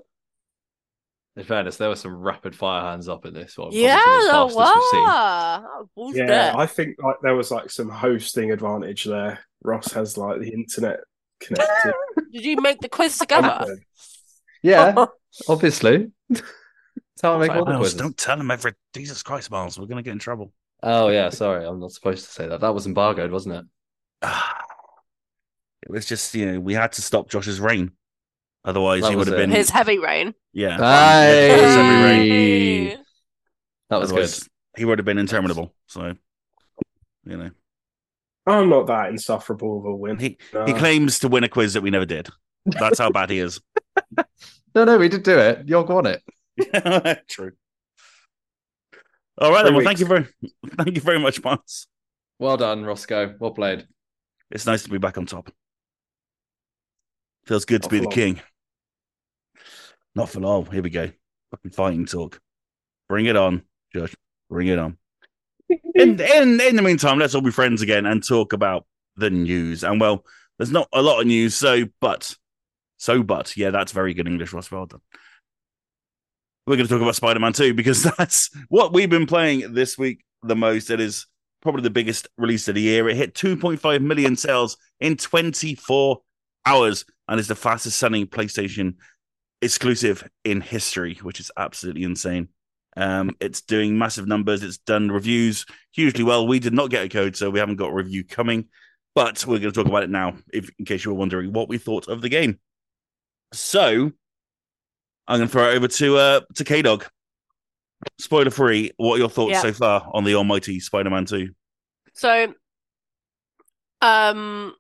[1.38, 3.70] In fairness, there were some rapid fire hands up in this one.
[3.72, 4.46] Yeah, probably there some were.
[4.46, 5.88] of the fastest we've seen.
[5.96, 6.30] Bullshit.
[6.30, 9.40] Yeah, I think like there was like some hosting advantage there.
[9.64, 11.00] Ross has like the internet
[11.42, 11.94] connected.
[12.32, 13.66] Did you make the quiz together?
[14.62, 15.06] Yeah,
[15.48, 16.12] obviously.
[16.30, 16.44] That's
[17.22, 18.74] how I make all the Miles, don't tell him every.
[18.94, 20.52] Jesus Christ, Miles, we're gonna get in trouble.
[20.84, 22.62] Oh yeah, sorry, I'm not supposed to say that.
[22.62, 24.28] That was embargoed, wasn't it?
[25.84, 27.92] It was just you know we had to stop Josh's rain.
[28.64, 30.34] otherwise That he would have been His heavy rain.
[30.52, 30.78] yeah.
[30.78, 31.50] Hey!
[31.64, 32.88] His heavy reign.
[32.90, 32.98] Hey.
[33.92, 34.30] That was good.
[34.78, 35.76] He would have been interminable.
[35.86, 36.16] So
[37.26, 37.52] you know
[38.48, 40.18] I'm not that insufferable of a win.
[40.18, 40.66] he No.
[40.66, 42.30] he claims to win a quiz that we never did.
[42.66, 43.60] That's how bad he is.
[44.76, 45.70] No, no, we did do it.
[45.70, 46.22] York won it.
[47.30, 47.54] True.
[49.38, 49.72] All right, then.
[49.72, 50.28] Three Well, thank you very,
[50.78, 51.88] thank you very much, Miles.
[52.40, 53.40] Well done, Rossko.
[53.40, 53.88] Well played.
[54.52, 55.50] It's nice to be back on top.
[57.46, 58.12] Feels good to be the long.
[58.12, 58.42] king.
[60.14, 60.66] Not for long.
[60.66, 61.10] Here we go.
[61.52, 62.42] Fucking fighting talk.
[63.08, 63.62] Bring it on,
[63.94, 64.14] Josh.
[64.50, 64.98] Bring it on.
[65.70, 68.86] In in in the meantime, let's all be friends again and talk about
[69.16, 69.86] the news.
[69.86, 70.26] And well,
[70.58, 72.36] there's not a lot of news, so but
[72.98, 74.72] so but yeah, that's very good English, Ross.
[74.72, 75.02] Well done.
[76.68, 80.24] We're going to talk about Spider-Man 2 because that's what we've been playing this week
[80.42, 80.90] the most.
[80.90, 81.28] It is
[81.62, 83.08] probably the biggest release of the year.
[83.08, 86.22] It hit 2.5 million sales in 24
[86.66, 88.96] hours and is the fastest selling PlayStation
[89.62, 92.50] exclusive in history, which is absolutely insane.
[92.98, 94.64] Um, it's doing massive numbers.
[94.64, 96.48] It's done reviews hugely well.
[96.48, 98.70] We did not get a code, so we haven't got a review coming,
[99.14, 101.68] but we're going to talk about it now, if in case you were wondering what
[101.68, 102.60] we thought of the game.
[103.54, 104.12] So
[105.28, 107.06] I'm going to throw it over to uh, to K Dog.
[108.20, 108.92] Spoiler free.
[108.98, 109.62] What are your thoughts Yeah.
[109.62, 111.50] so far on the almighty Spider-Man Two?
[112.14, 112.54] So,
[114.02, 114.76] um,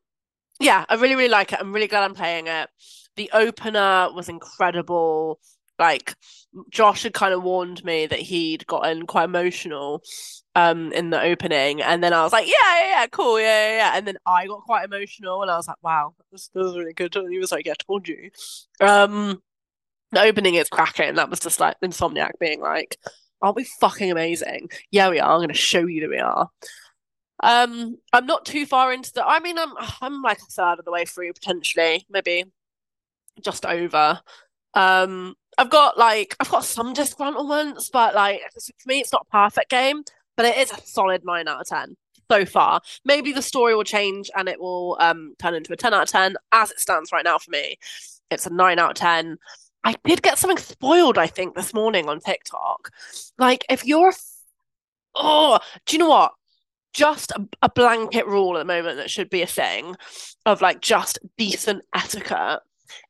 [0.59, 1.59] yeah, I really, really like it.
[1.59, 2.69] I'm really glad I'm playing it.
[3.15, 5.39] The opener was incredible.
[5.79, 6.15] Like
[6.69, 10.01] Josh had kind of warned me that he'd gotten quite emotional
[10.55, 13.77] um in the opening and then I was like, yeah, yeah, yeah, cool, yeah, yeah,
[13.77, 13.97] yeah.
[13.97, 16.93] And then I got quite emotional and I was like, wow, this, this is really
[16.93, 17.15] good.
[17.15, 18.29] And he was like, yeah, I told you.
[18.79, 19.41] Um
[20.11, 21.09] the opening is cracking.
[21.09, 22.97] And that was just like Insomniac being like,
[23.41, 24.69] aren't we fucking amazing?
[24.91, 25.33] Yeah, we are.
[25.33, 26.49] I'm gonna show you that we are.
[27.43, 30.85] Um, I'm not too far into the I mean I'm I'm like a third of
[30.85, 32.45] the way through potentially, maybe
[33.41, 34.21] just over.
[34.75, 39.31] Um I've got like I've got some disgruntlements, but like for me it's not a
[39.31, 40.03] perfect game,
[40.35, 41.95] but it is a solid nine out of ten
[42.29, 42.81] so far.
[43.05, 46.09] Maybe the story will change and it will um turn into a ten out of
[46.09, 46.35] ten.
[46.51, 47.77] As it stands right now for me,
[48.29, 49.37] it's a nine out of ten.
[49.85, 52.89] I did get something spoiled, I think, this morning on TikTok.
[53.37, 54.13] Like, if you're,
[55.13, 56.33] oh, do you know what?
[56.91, 59.95] Just a, a blanket rule at the moment that should be a thing
[60.47, 62.61] of like just decent etiquette.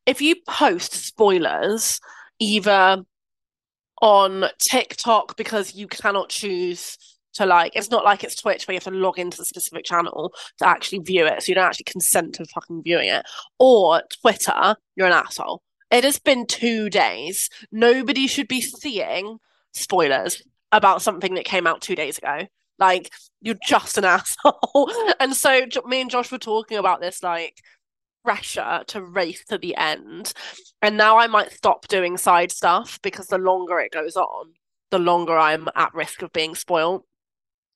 [0.06, 2.00] If you post spoilers,
[2.40, 3.04] either
[4.02, 6.98] on TikTok because you cannot choose
[7.34, 9.86] to like it's not like it's Twitch where you have to log into the specific
[9.86, 13.26] channel to actually view it, so you don't actually consent to fucking viewing it.
[13.60, 15.62] Or Twitter, you're an asshole.
[15.92, 17.50] It has been two days.
[17.72, 19.38] Nobody should be seeing
[19.74, 22.48] spoilers about something that came out two days ago.
[22.80, 23.12] Like,
[23.42, 24.92] you're just an asshole.
[25.20, 27.62] and so, me and Josh were talking about this, like,
[28.26, 30.34] pressure to race to the end.
[30.82, 34.54] And now I might stop doing side stuff because the longer it goes on,
[34.92, 37.04] the longer I'm at risk of being spoiled.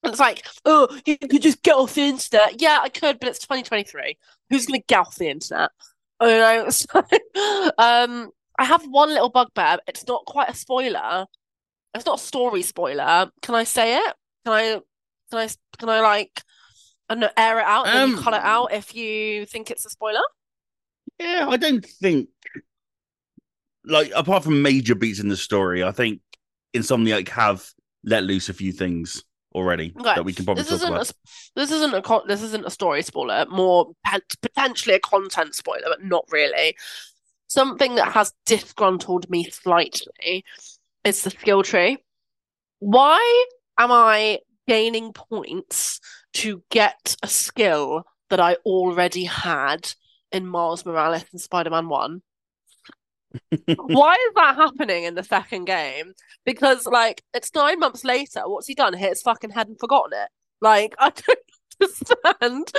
[0.04, 2.62] And it's like, oh, you could just get off the internet.
[2.62, 4.18] Yeah, I could, but it's 2023.
[4.50, 5.72] Who's going to get off the internet?
[6.20, 6.70] I don't know.
[6.70, 7.00] So,
[7.78, 9.80] um, I have one little bugbear.
[9.88, 11.26] It's not quite a spoiler.
[11.94, 13.32] It's not a story spoiler.
[13.42, 14.14] Can I say it?
[14.46, 14.82] Can I?
[15.32, 15.50] Can I?
[15.78, 16.42] Can I like?
[17.10, 19.46] I don't know, air it out and then you Um, cut it out if you
[19.48, 20.22] think it's a spoiler.
[21.20, 22.30] Yeah, I don't think
[23.86, 26.22] like apart from major beats in the story, I think
[26.76, 27.66] Insomniac have
[28.04, 29.24] let loose a few things
[29.56, 31.02] already Okay, that we can probably This talk isn't a, about.
[31.02, 31.14] s-
[31.56, 33.46] this isn't a con- this isn't a story spoiler.
[33.50, 33.92] More
[34.42, 36.76] potentially a content spoiler, but not really.
[37.48, 40.46] Something that has disgruntled me slightly
[41.04, 41.98] is the skill tree.
[42.80, 43.46] Why
[43.80, 46.00] am I gaining points
[46.36, 49.92] to get a skill that I already had
[50.32, 52.22] in Miles Morales and Spider-Man 1?
[53.76, 56.14] Why is that happening in the second game?
[56.46, 58.42] Because like it's nine months later.
[58.46, 58.94] What's he done?
[58.94, 60.30] Hit his fucking head and forgotten it.
[60.62, 61.40] Like I don't
[61.82, 62.72] understand.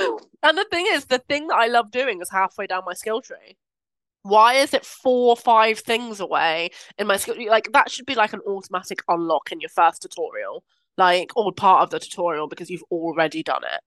[0.43, 3.21] And the thing is, the thing that I love doing is halfway down my skill
[3.21, 3.57] tree.
[4.23, 7.37] Why is it four or five things away in my skill?
[7.49, 10.65] Like that should be like an automatic unlock in your first tutorial,
[10.99, 13.81] like or part of the tutorial because you've already done it.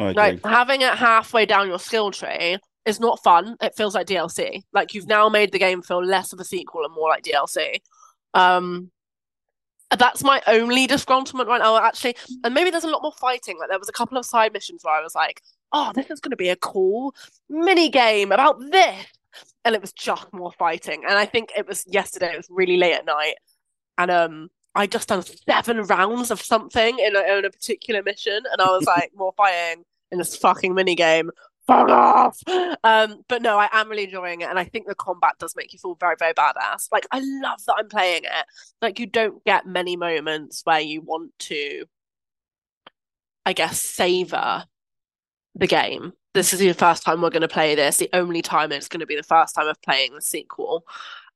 [0.00, 0.14] Agree.
[0.14, 2.58] Like having it halfway down your skill tree
[2.88, 3.56] is not fun.
[3.60, 4.64] It feels like DLC.
[4.72, 7.80] Like you've now made the game feel less of a sequel and more like DLC.
[8.34, 8.90] Um,
[9.96, 12.16] that's my only disgruntlement right now, actually.
[12.44, 13.58] And maybe there's a lot more fighting.
[13.58, 16.20] Like there was a couple of side missions where I was like, "Oh, this is
[16.20, 17.14] going to be a cool
[17.48, 19.06] mini game about this,"
[19.64, 21.04] and it was just more fighting.
[21.06, 22.32] And I think it was yesterday.
[22.32, 23.34] It was really late at night,
[23.98, 24.48] and um.
[24.74, 28.66] I just done seven rounds of something in a, in a particular mission, and I
[28.66, 29.82] was like, more fighting
[30.12, 31.30] in this fucking mini game.
[31.68, 32.40] Fuck off.
[32.82, 35.72] Um, but no, I am really enjoying it, and I think the combat does make
[35.74, 36.88] you feel very, very badass.
[36.90, 38.46] Like I love that I'm playing it.
[38.80, 41.84] Like you don't get many moments where you want to,
[43.44, 44.64] I guess, savor
[45.54, 46.14] the game.
[46.32, 47.98] This is the first time we're going to play this.
[47.98, 50.86] The only time it's going to be the first time of playing the sequel.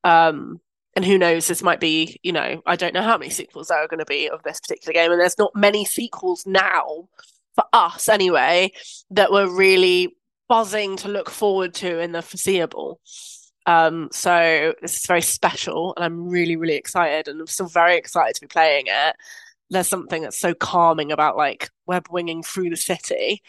[0.02, 0.60] Um,
[0.96, 3.78] and who knows, this might be, you know, I don't know how many sequels there
[3.78, 5.10] are going to be of this particular game.
[5.10, 7.08] And there's not many sequels now
[7.54, 8.72] for us anyway
[9.10, 10.14] that we're really
[10.52, 13.00] buzzing to look forward to in the foreseeable.
[13.64, 17.96] Um, so this is very special and I'm really, really excited and I'm still very
[17.96, 19.16] excited to be playing it.
[19.70, 23.40] There's something that's so calming about like web winging through the city.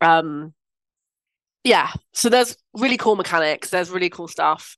[0.00, 0.52] Um,
[1.62, 4.76] yeah, so there's really cool mechanics, there's really cool stuff.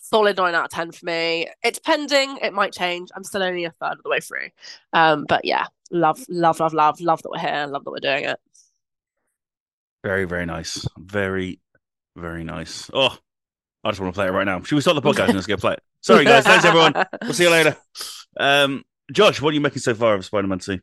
[0.00, 1.50] Solid nine out of ten for me.
[1.62, 3.10] It's pending, it might change.
[3.14, 4.48] I'm still only a third of the way through.
[4.94, 8.24] Um, but yeah, love, love, love, love, love that we're here, love that we're doing
[8.24, 8.40] it.
[10.02, 10.86] Very, very nice.
[10.98, 11.60] Very,
[12.16, 12.90] very nice.
[12.92, 13.16] Oh,
[13.84, 14.62] I just want to play it right now.
[14.62, 15.82] Should we start the podcast and let's go play it?
[16.02, 16.44] Sorry, guys.
[16.44, 16.94] Thanks, everyone.
[17.22, 17.76] We'll see you later.
[18.38, 20.80] Um, Josh, what are you making so far of Spider Man 2?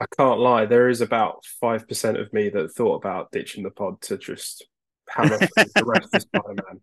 [0.00, 0.66] I can't lie.
[0.66, 4.66] There is about five percent of me that thought about ditching the pod to just
[5.08, 6.80] hammer through the rest of Spider-Man.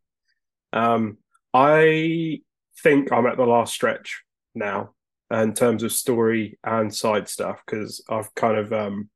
[0.71, 1.17] Um,
[1.53, 2.41] I
[2.81, 4.23] think I'm at the last stretch
[4.55, 4.93] now
[5.29, 9.09] in terms of story and side stuff because I've kind of um.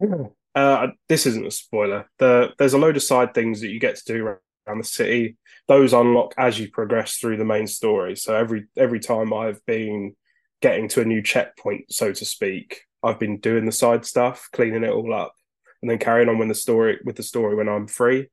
[0.54, 2.10] Uh, this isn't a spoiler.
[2.18, 5.36] The, there's a load of side things that you get to do around the city.
[5.68, 8.16] Those unlock as you progress through the main story.
[8.16, 10.16] So every every time I've been
[10.60, 14.82] getting to a new checkpoint, so to speak, I've been doing the side stuff, cleaning
[14.82, 15.32] it all up,
[15.80, 18.28] and then carrying on with the story with the story when I'm free.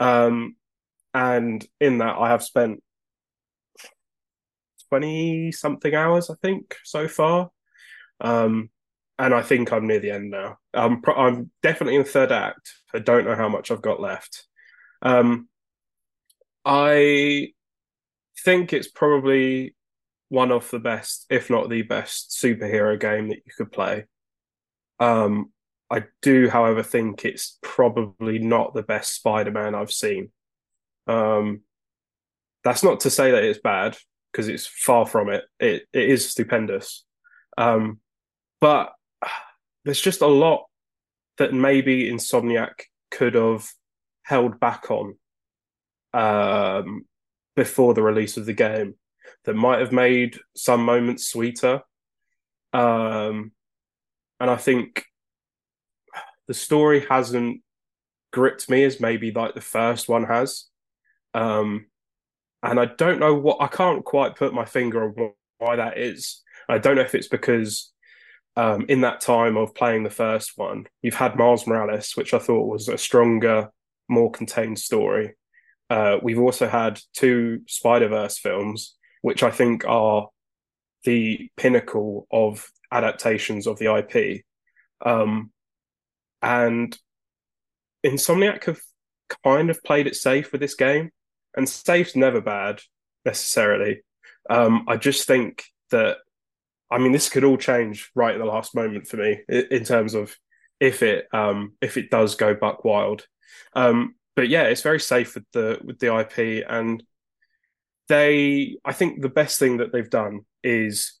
[0.00, 0.56] Um,
[1.12, 2.82] and in that, I have spent
[4.88, 7.50] twenty something hours, I think, so far.
[8.20, 8.70] Um,
[9.18, 10.58] and I think I'm near the end now.
[10.72, 12.72] I'm pro- I'm definitely in third act.
[12.92, 14.46] I don't know how much I've got left.
[15.02, 15.48] Um,
[16.64, 17.52] I
[18.44, 19.74] think it's probably
[20.28, 24.06] one of the best, if not the best, superhero game that you could play.
[24.98, 25.52] Um,
[25.90, 30.30] I do, however, think it's probably not the best Spider-Man I've seen.
[31.06, 31.60] Um,
[32.64, 33.96] that's not to say that it's bad
[34.32, 35.44] because it's far from it.
[35.60, 37.04] It it is stupendous,
[37.58, 38.00] um,
[38.60, 38.94] but
[39.84, 40.64] there's just a lot
[41.38, 42.72] that maybe Insomniac
[43.10, 43.66] could have
[44.22, 45.16] held back on
[46.12, 47.04] um,
[47.56, 48.94] before the release of the game
[49.44, 51.82] that might have made some moments sweeter.
[52.72, 53.52] Um,
[54.40, 55.04] and I think
[56.48, 57.62] the story hasn't
[58.32, 60.66] gripped me as maybe like the first one has.
[61.34, 61.86] Um,
[62.62, 66.42] and I don't know what I can't quite put my finger on why that is.
[66.68, 67.92] I don't know if it's because
[68.56, 72.38] um, in that time of playing the first one, you've had Miles Morales, which I
[72.38, 73.70] thought was a stronger,
[74.08, 75.34] more contained story.
[75.90, 80.28] Uh, we've also had two Spider Verse films, which I think are
[81.04, 84.44] the pinnacle of adaptations of the IP.
[85.04, 85.50] Um,
[86.40, 86.96] and
[88.04, 88.80] Insomniac have
[89.44, 91.10] kind of played it safe with this game,
[91.56, 92.80] and safe's never bad
[93.24, 94.02] necessarily.
[94.48, 96.18] Um, I just think that,
[96.94, 100.14] I mean, this could all change right at the last moment for me in, terms
[100.14, 100.36] of
[100.78, 103.26] if it um, if it does go buck wild.
[103.74, 107.02] Um, but yeah, it's very safe with the with the IP, and
[108.08, 111.18] they I think the best thing that they've done is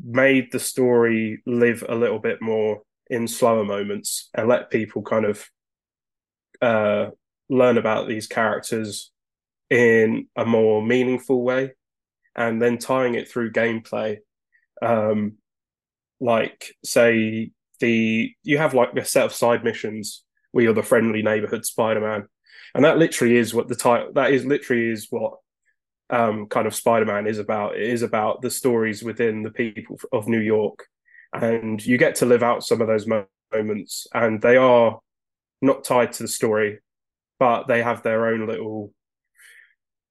[0.00, 5.24] made the story live a little bit more in slower moments and let people kind
[5.24, 5.50] of
[6.62, 7.10] uh,
[7.48, 9.10] learn about these characters
[9.68, 11.72] in a more meaningful way
[12.36, 14.18] and then tying it through gameplay
[14.82, 15.34] um
[16.20, 17.50] like say
[17.80, 22.26] the you have like a set of side missions where you're the friendly neighborhood spider-man.
[22.74, 25.34] And that literally is what the title that is literally is what
[26.10, 27.76] um, kind of Spider-Man is about.
[27.76, 30.86] It is about the stories within the people of New York,
[31.32, 33.06] and you get to live out some of those
[33.52, 35.00] moments, and they are
[35.62, 36.78] not tied to the story,
[37.38, 38.92] but they have their own little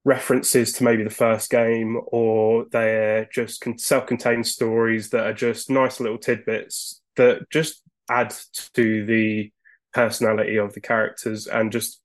[0.06, 5.98] references to maybe the first game, or they're just self-contained stories that are just nice
[5.98, 8.32] little tidbits that just add
[8.72, 9.50] to the
[9.92, 12.00] personality of the characters and just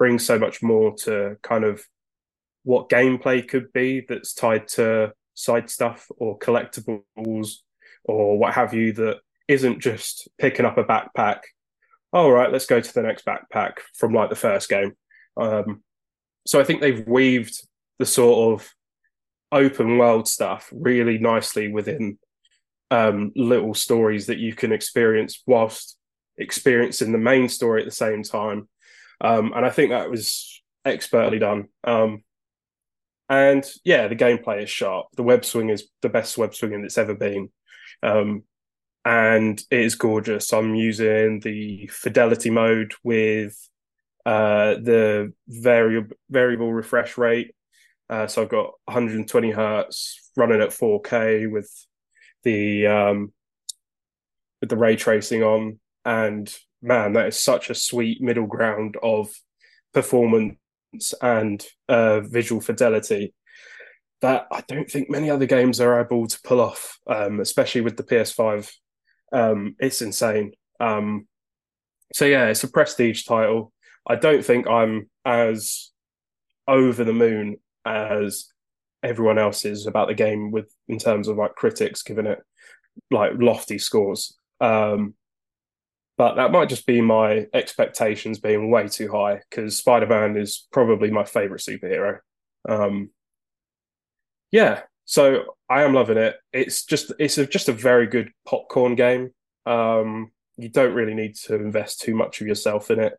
[0.00, 1.80] bring so much more to kind of
[2.64, 7.58] what gameplay could be that's tied to side stuff or collectibles
[8.04, 11.42] or what have you that isn't just picking up a backpack.
[12.12, 14.96] All right, let's go to the next backpack from like the first game.
[15.36, 15.84] Um,
[16.46, 17.66] so I think they've weaved
[17.98, 18.74] the sort of
[19.52, 22.18] open world stuff really nicely within
[22.90, 25.96] um, little stories that you can experience whilst
[26.36, 28.68] experiencing the main story at the same time.
[29.20, 31.68] Um, and I think that was expertly done.
[31.84, 32.24] Um,
[33.28, 35.06] and yeah, the gameplay is sharp.
[35.16, 37.50] The web swing is the best web swinging that's ever been.
[38.02, 38.42] Um,
[39.04, 40.52] and it is gorgeous.
[40.52, 43.56] I'm using the fidelity mode with
[44.26, 47.54] uh, the variable variable refresh rate.
[48.08, 51.70] Uh, so I've got 120 hertz running at 4K with
[52.42, 53.32] the um,
[54.60, 59.32] with the ray tracing on, and man, that is such a sweet middle ground of
[59.92, 60.56] performance
[61.22, 63.34] and uh, visual fidelity
[64.24, 67.98] that I don't think many other games are able to pull off, um, especially with
[67.98, 68.72] the PS5.
[69.32, 70.52] Um, it's insane.
[70.80, 71.26] Um,
[72.14, 73.72] so yeah, it's a prestige title.
[74.06, 75.90] I don't think I'm as
[76.68, 78.48] over the moon as
[79.02, 82.40] everyone else is about the game with in terms of like critics giving it
[83.10, 84.36] like lofty scores.
[84.60, 85.14] Um,
[86.16, 90.66] but that might just be my expectations being way too high because Spider Man is
[90.70, 92.18] probably my favorite superhero.
[92.68, 93.10] Um,
[94.52, 96.36] yeah, so I am loving it.
[96.52, 99.30] It's just it's a, just a very good popcorn game.
[99.66, 103.14] Um, you don't really need to invest too much of yourself in it.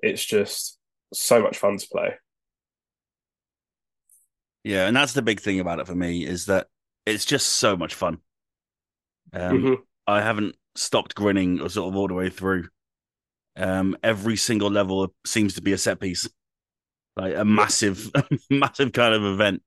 [0.00, 0.78] It's just
[1.12, 2.14] so much fun to play.
[4.64, 6.68] Yeah, and that's the big thing about it for me is that
[7.06, 8.18] it's just so much fun.
[9.32, 9.82] Um, Mhm.
[10.06, 12.68] I haven't stopped grinning or sort of all the way through.
[13.56, 16.28] Um, every single level seems to be a set piece.
[17.16, 18.10] like a massive,
[18.50, 19.62] massive kind of event.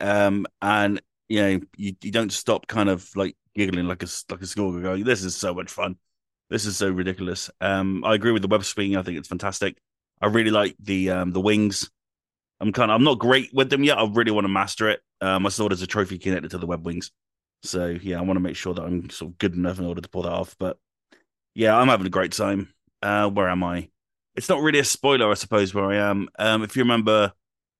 [0.00, 4.42] Um, and you know, you, you don't stop kind of like giggling like a like
[4.42, 5.96] a schoolgirl, going, "This is so much fun.
[6.50, 8.96] This is so ridiculous." Um, I agree with the web swinging.
[8.96, 9.78] I think it's fantastic.
[10.20, 11.90] I really like the um the wings.
[12.60, 13.98] I'm kind of I'm not great with them yet.
[13.98, 15.00] I really want to master it.
[15.20, 17.10] Um, I saw there's a trophy connected to the web wings,
[17.62, 20.00] so yeah, I want to make sure that I'm sort of good enough in order
[20.00, 20.56] to pull that off.
[20.58, 20.78] But
[21.54, 22.72] yeah, I'm having a great time.
[23.02, 23.88] Uh, where am I?
[24.34, 26.28] It's not really a spoiler, I suppose, where I am.
[26.38, 27.32] Um, if you remember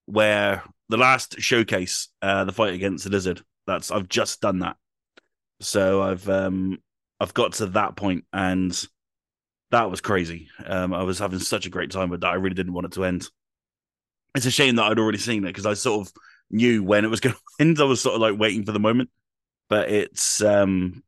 [0.07, 4.77] where the last showcase, uh, the fight against the lizard, that's I've just done that.
[5.61, 6.79] So I've um
[7.21, 8.87] I've got to that point and
[9.71, 10.49] that was crazy.
[10.65, 12.33] Um, I was having such a great time with that.
[12.33, 13.29] I really didn't want it to end.
[14.35, 16.13] It's a shame that I'd already seen it because I sort of
[16.51, 17.81] knew when it was going to end.
[17.81, 19.11] I was sort of like waiting for the moment,
[19.69, 21.03] but it's um,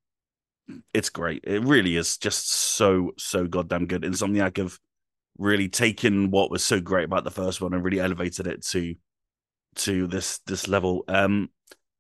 [0.93, 1.45] it's great.
[1.45, 4.03] It really is just so so goddamn good.
[4.03, 4.79] Insomniac have
[5.37, 8.95] really taken what was so great about the first one and really elevated it to
[9.77, 11.05] to this this level.
[11.07, 11.51] Um,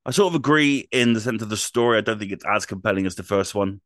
[0.05, 1.99] I sort of agree in the sense of the story.
[1.99, 3.81] I don't think it's as compelling as the first one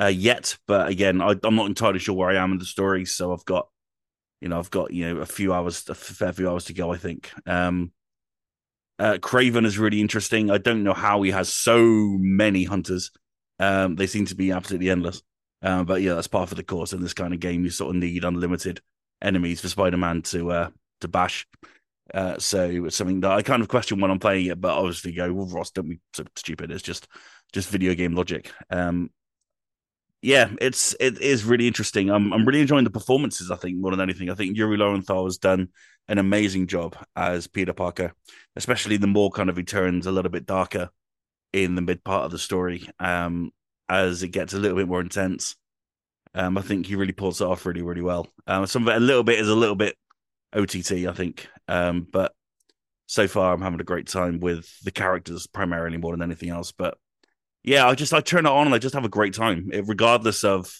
[0.00, 3.04] uh, yet, but again, I, am not entirely sure where I am in the story.
[3.04, 3.68] So I've got,
[4.40, 6.92] you know, I've got you know a few hours, a fair few hours to go.
[6.92, 7.30] I think.
[7.46, 7.92] Um,
[8.98, 10.50] uh, Kraven is really interesting.
[10.50, 11.82] I don't know how he has so
[12.20, 13.10] many hunters.
[13.58, 15.22] Um, they seem to be absolutely endless.
[15.62, 17.64] Um, but yeah, that's part of the course in this kind of game.
[17.64, 18.80] You sort of need unlimited
[19.20, 20.70] enemies for Spider-Man to uh,
[21.00, 21.46] to bash.
[22.12, 25.12] Uh, so it's something that I kind of question when I'm playing it, but obviously
[25.12, 26.70] go, well, Ross, don't be so stupid.
[26.70, 27.06] It's just
[27.52, 28.50] just video game logic.
[28.70, 29.10] Um,
[30.22, 32.08] yeah, it's it is really interesting.
[32.08, 33.50] I'm I'm really enjoying the performances.
[33.50, 35.68] I think more than anything, I think Yuri Lowenthal has done
[36.08, 38.14] an amazing job as Peter Parker,
[38.54, 40.90] especially the more kind of he turns a little bit darker
[41.52, 42.88] in the mid part of the story.
[43.00, 43.50] Um,
[43.88, 45.56] as it gets a little bit more intense,
[46.34, 48.28] um, I think he really pulls it off really really well.
[48.46, 49.96] Um, some of it a little bit is a little bit
[50.54, 51.48] OTT, I think.
[51.66, 52.32] Um, but
[53.06, 56.70] so far, I'm having a great time with the characters primarily more than anything else.
[56.70, 56.96] But
[57.64, 59.86] yeah, I just I turn it on and I just have a great time, it,
[59.86, 60.72] regardless of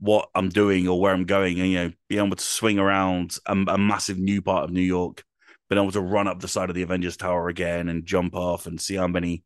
[0.00, 1.60] what I'm doing or where I'm going.
[1.60, 4.80] And you know, being able to swing around a, a massive new part of New
[4.80, 5.24] York,
[5.68, 8.66] being able to run up the side of the Avengers Tower again and jump off
[8.66, 9.42] and see how many,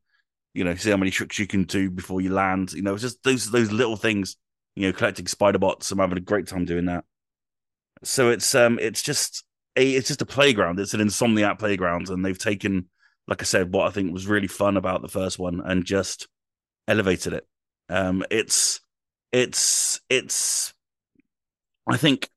[0.55, 2.73] you know, see how many tricks you can do before you land.
[2.73, 4.37] You know, it's just those those little things.
[4.75, 5.91] You know, collecting spider bots.
[5.91, 7.05] I'm having a great time doing that.
[8.05, 9.45] So it's um it's just
[9.77, 10.79] a it's just a playground.
[10.79, 12.89] It's an insomniac playground, and they've taken,
[13.27, 16.29] like I said, what I think was really fun about the first one and just
[16.89, 17.47] elevated it.
[17.89, 18.81] Um, it's
[19.33, 20.73] it's it's.
[21.89, 22.29] I think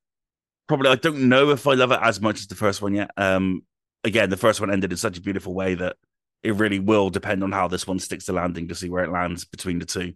[0.67, 3.11] probably I don't know if I love it as much as the first one yet.
[3.17, 3.63] Um,
[4.03, 5.97] again, the first one ended in such a beautiful way that
[6.43, 9.11] it really will depend on how this one sticks to landing to see where it
[9.11, 10.13] lands between the two.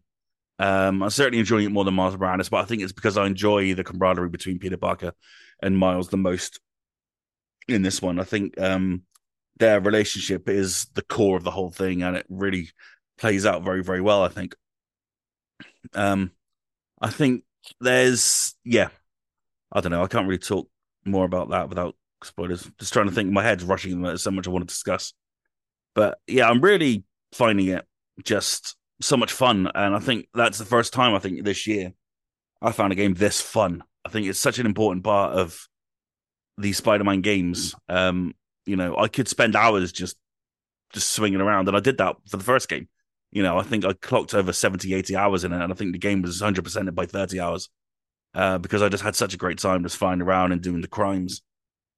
[0.60, 3.26] Um, I'm certainly enjoying it more than Miles Morales, but I think it's because I
[3.26, 5.14] enjoy the camaraderie between Peter Parker
[5.62, 6.60] and Miles the most
[7.68, 8.20] in this one.
[8.20, 9.04] I think um,
[9.58, 12.70] their relationship is the core of the whole thing, and it really
[13.20, 14.24] plays out very, very well.
[14.24, 14.56] I think.
[15.94, 16.32] Um,
[17.02, 17.44] I think
[17.80, 18.90] there's yeah,
[19.72, 20.04] I don't know.
[20.04, 20.70] I can't really talk
[21.06, 22.70] more about that without spoilers.
[22.80, 23.32] Just trying to think.
[23.32, 24.02] My head's rushing.
[24.02, 25.14] There's so much I want to discuss,
[25.96, 27.04] but yeah, I'm really
[27.34, 27.86] finding it
[28.24, 31.94] just so much fun, and I think that's the first time I think this year
[32.62, 33.84] I found a game this fun.
[34.06, 35.68] I think it's such an important part of
[36.58, 37.76] these Spider-Man games.
[37.88, 38.34] Um,
[38.66, 40.18] you know, I could spend hours just
[40.94, 42.88] just swinging around, and I did that for the first game.
[43.32, 45.92] You know, I think I clocked over 70, 80 hours in it, and I think
[45.92, 47.70] the game was 100% by 30 hours
[48.34, 50.88] uh, because I just had such a great time just flying around and doing the
[50.88, 51.42] crimes.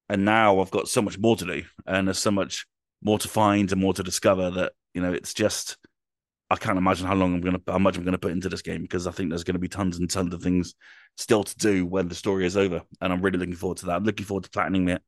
[0.10, 2.66] And now I've got so much more to do, and there's so much
[3.02, 5.78] more to find and more to discover that, you know, it's just
[6.52, 8.82] I can't imagine how long I'm gonna how much I'm gonna put into this game
[8.82, 10.76] because I think there's gonna be tons and tons of things
[11.16, 13.96] still to do when the story is over, and I'm really looking forward to that.
[13.96, 15.02] I'm looking forward to platinum it,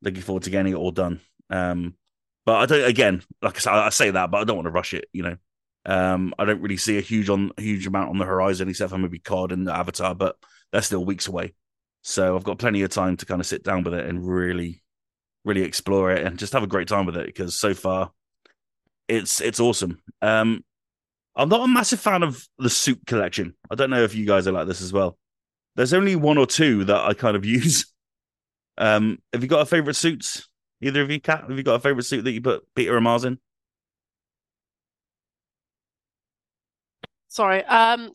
[0.00, 1.20] looking forward to getting it all done.
[1.50, 1.96] Um,
[2.44, 2.88] but I don't.
[2.88, 5.06] Again, like I say that, but I don't want to rush it.
[5.12, 5.36] You know,
[5.86, 8.98] um, I don't really see a huge on huge amount on the horizon except for
[8.98, 10.36] maybe COD and Avatar, but
[10.72, 11.54] they're still weeks away.
[12.02, 14.82] So I've got plenty of time to kind of sit down with it and really,
[15.44, 18.10] really explore it and just have a great time with it because so far,
[19.06, 19.98] it's it's awesome.
[20.20, 20.64] Um,
[21.36, 23.54] I'm not a massive fan of the suit collection.
[23.70, 25.16] I don't know if you guys are like this as well.
[25.76, 27.86] There's only one or two that I kind of use.
[28.76, 30.48] Um, have you got a favorite suits?
[30.80, 31.44] Either of you, Kat?
[31.48, 33.38] Have you got a favorite suit that you put Peter and Mars in?
[37.36, 37.62] Sorry.
[37.64, 38.12] Um,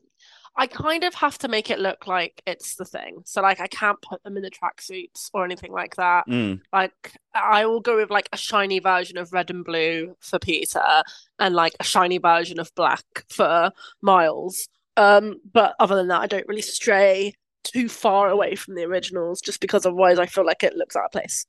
[0.55, 3.21] I kind of have to make it look like it's the thing.
[3.23, 6.27] So like I can't put them in the tracksuits or anything like that.
[6.27, 6.59] Mm.
[6.73, 11.03] Like I will go with like a shiny version of red and blue for Peter
[11.37, 14.67] and like a shiny version of black for Miles.
[14.97, 19.39] Um, but other than that, I don't really stray too far away from the originals
[19.39, 21.45] just because otherwise I feel like it looks out of place.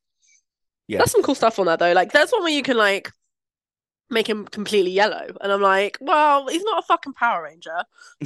[0.89, 0.99] Yeah.
[0.99, 1.93] There's some cool stuff on there though.
[1.93, 3.11] Like there's one where you can like
[4.13, 7.85] make him completely yellow, and I'm like, well, he's not a fucking Power Ranger.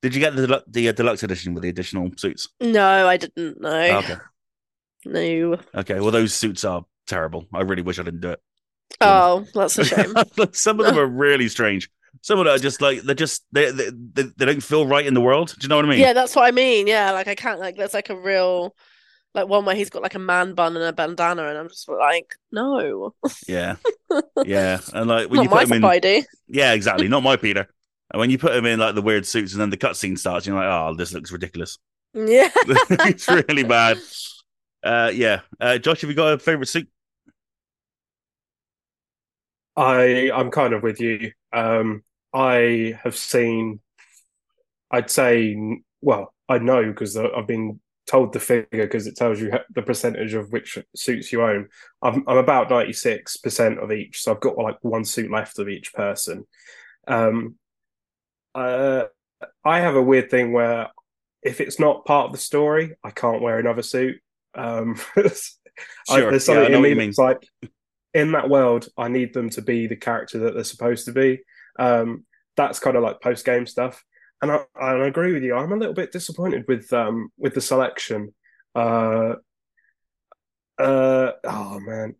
[0.00, 2.48] Did you get the the uh, deluxe edition with the additional suits?
[2.60, 3.60] No, I didn't.
[3.60, 4.16] No, Oh, okay.
[5.04, 5.58] no.
[5.74, 5.98] Okay.
[6.00, 7.46] Well, those suits are terrible.
[7.52, 8.40] I really wish I didn't do it.
[9.00, 10.14] Oh, that's a shame.
[10.52, 11.90] Some of them are really strange.
[12.22, 15.04] Some of them are just like they're just they, they they they don't feel right
[15.04, 15.48] in the world.
[15.58, 15.98] Do you know what I mean?
[16.00, 16.86] yeah, that's what I mean.
[16.86, 18.76] Yeah, like I can't like there's like a real
[19.38, 21.88] like one where he's got like a man bun and a bandana, and I'm just
[21.88, 23.14] like, no,
[23.46, 23.76] Yeah.
[24.44, 24.80] Yeah.
[24.92, 26.24] And like when not you my put him in, Spidey.
[26.48, 27.68] yeah, exactly, not my Peter.
[28.10, 30.46] And when you put him in like the weird suits, and then the cutscene starts,
[30.46, 31.78] you're like, oh, this looks ridiculous.
[32.14, 32.50] Yeah.
[32.56, 33.98] it's really bad.
[34.82, 35.40] Uh, yeah.
[35.60, 36.88] Uh, Josh, have you got a favorite suit?
[39.76, 41.32] I I'm kind of with you.
[41.52, 43.80] Um, I have seen,
[44.90, 45.56] I'd say,
[46.00, 50.34] well, I know because I've been told the figure because it tells you the percentage
[50.34, 51.68] of which suits you own.
[52.02, 55.58] I'm I'm about ninety six percent of each, so I've got like one suit left
[55.58, 56.44] of each person.
[57.06, 57.56] Um,
[58.54, 59.04] uh,
[59.64, 60.88] I have a weird thing where
[61.42, 64.16] if it's not part of the story, I can't wear another suit.
[64.54, 65.30] Um, I-
[66.18, 66.30] Sure.
[66.30, 67.08] there's Yeah, I something know in what me you mean.
[67.10, 67.46] that's like
[68.14, 71.40] in that world, I need them to be the character that they're supposed to be.
[71.78, 72.24] Um,
[72.56, 74.04] that's kind of like post game stuff,
[74.42, 75.54] and I, I agree with you.
[75.54, 78.34] I'm a little bit disappointed with um with the selection.
[78.74, 79.34] Uh,
[80.78, 82.14] uh, oh man,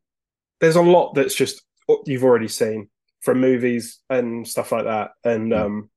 [0.60, 1.62] there's a lot that's just
[2.06, 2.88] you've already seen
[3.20, 5.60] from movies and stuff like that, and Mm.
[5.64, 5.90] um,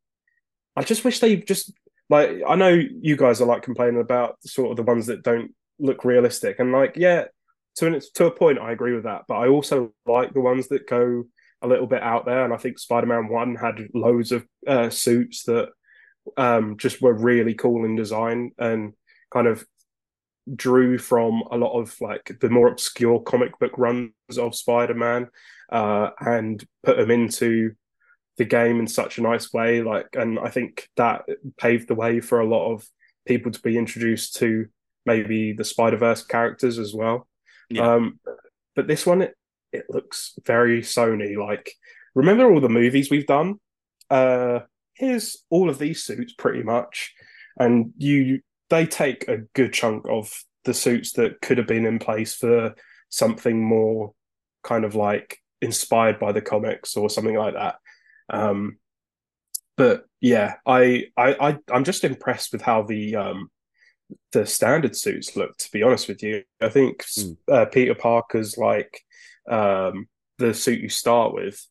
[0.76, 1.74] I just wish they just
[2.10, 5.54] like I know you guys are like complaining about sort of the ones that don't
[5.80, 7.26] look realistic, and like yeah,
[7.78, 9.24] to an, to a point, I agree with that.
[9.28, 11.26] But I also like the ones that go
[11.62, 15.44] a little bit out there, and I think Spider-Man One had loads of uh, suits
[15.44, 15.70] that
[16.38, 18.94] um, just were really cool in design and
[19.34, 19.66] kind of
[20.56, 25.28] drew from a lot of like the more obscure comic book runs of Spider-Man
[25.72, 27.74] uh, and put them into
[28.38, 29.82] the game in such a nice way.
[29.82, 31.26] Like, and I think that
[31.58, 32.88] paved the way for a lot of
[33.26, 34.68] people to be introduced to
[35.06, 37.28] maybe the Spider Verse characters as well.
[37.70, 37.96] Yeah.
[37.96, 38.20] Um,
[38.76, 39.36] but this one, it,
[39.72, 41.38] it looks very Sony.
[41.38, 41.72] Like,
[42.16, 43.60] remember all the movies we've done?
[44.10, 44.62] Uh,
[45.02, 47.14] here's all of these suits pretty much,
[47.60, 50.32] and you they take a good chunk of
[50.64, 52.76] the suits that could have been in place for
[53.10, 54.14] something more
[54.64, 57.76] kind of like inspired by the comics or something like that.
[58.30, 58.78] Um,
[59.76, 63.50] but yeah, I, I, I, I'm just impressed with how the um,
[64.32, 65.58] the standard suits look.
[65.58, 67.38] To be honest with you, I think Mm.
[67.52, 69.02] uh, Peter Parker's like
[69.50, 71.66] um, the suit you start with.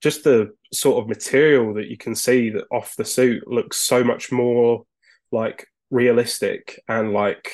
[0.00, 4.02] Just the sort of material that you can see that off the suit looks so
[4.02, 4.84] much more
[5.32, 7.52] like realistic and like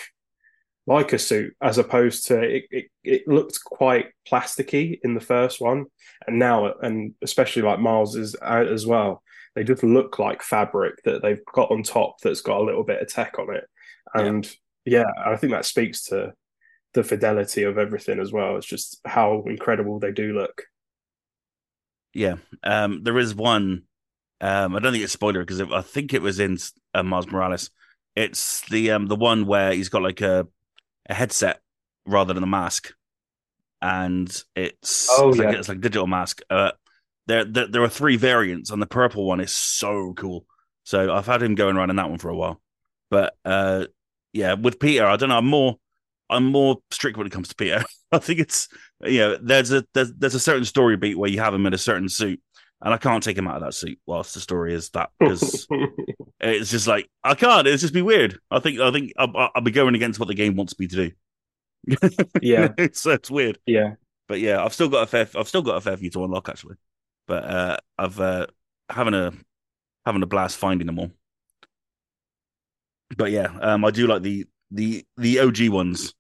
[0.89, 5.61] like a suit as opposed to it, it, it looked quite plasticky in the first
[5.61, 5.87] one.
[6.27, 9.23] And now and especially like Miles is out as well
[9.57, 13.01] they just look like fabric that they've got on top that's got a little bit
[13.01, 13.65] of tech on it.
[14.15, 14.49] And
[14.85, 16.35] yeah, I think that speaks to
[16.93, 18.57] the fidelity of everything as well.
[18.57, 20.65] It's just how incredible they do look
[22.17, 22.37] Yeah.
[22.65, 23.83] Um, there is one.
[24.41, 26.59] Um, I don't think it's a spoiler because I think it was in
[26.95, 27.71] uh, Miles Morales.
[28.15, 30.47] It's the um the one where he's got like a
[31.09, 31.61] a headset
[32.07, 32.95] rather than a mask,
[33.83, 36.41] and it's Oh, it's like, it's like a digital mask.
[36.49, 36.73] Uh,
[37.27, 40.47] there, there there are three variants, and the purple one is so cool.
[40.85, 42.63] So I've had him going around in that one for a while.
[43.11, 43.87] But uh,
[44.33, 45.39] yeah, with Peter, I don't know.
[45.39, 45.77] I'm more
[46.31, 47.85] I'm more strict when it comes to Peter.
[48.13, 48.69] I think it's
[49.05, 51.75] you know there's a there's, there's a certain story beat where you have him in
[51.75, 52.41] a certain suit,
[52.83, 55.67] and I can't take him out of that suit whilst the story is that because
[56.41, 57.67] it's just like I can't.
[57.67, 58.39] It's just be weird.
[58.51, 60.97] I think I think I'll, I'll be going against what the game wants me to
[60.97, 61.13] do.
[62.41, 63.59] yeah it's it's weird.
[63.67, 63.95] yeah
[64.29, 66.49] But yeah, I've still got a fair I've still got a fair few to unlock
[66.49, 66.77] actually.
[67.27, 68.47] But uh, I've uh,
[68.91, 69.33] having a
[70.05, 71.11] having a blast finding them all.
[73.17, 76.15] But yeah, um, I do like the the the OG ones,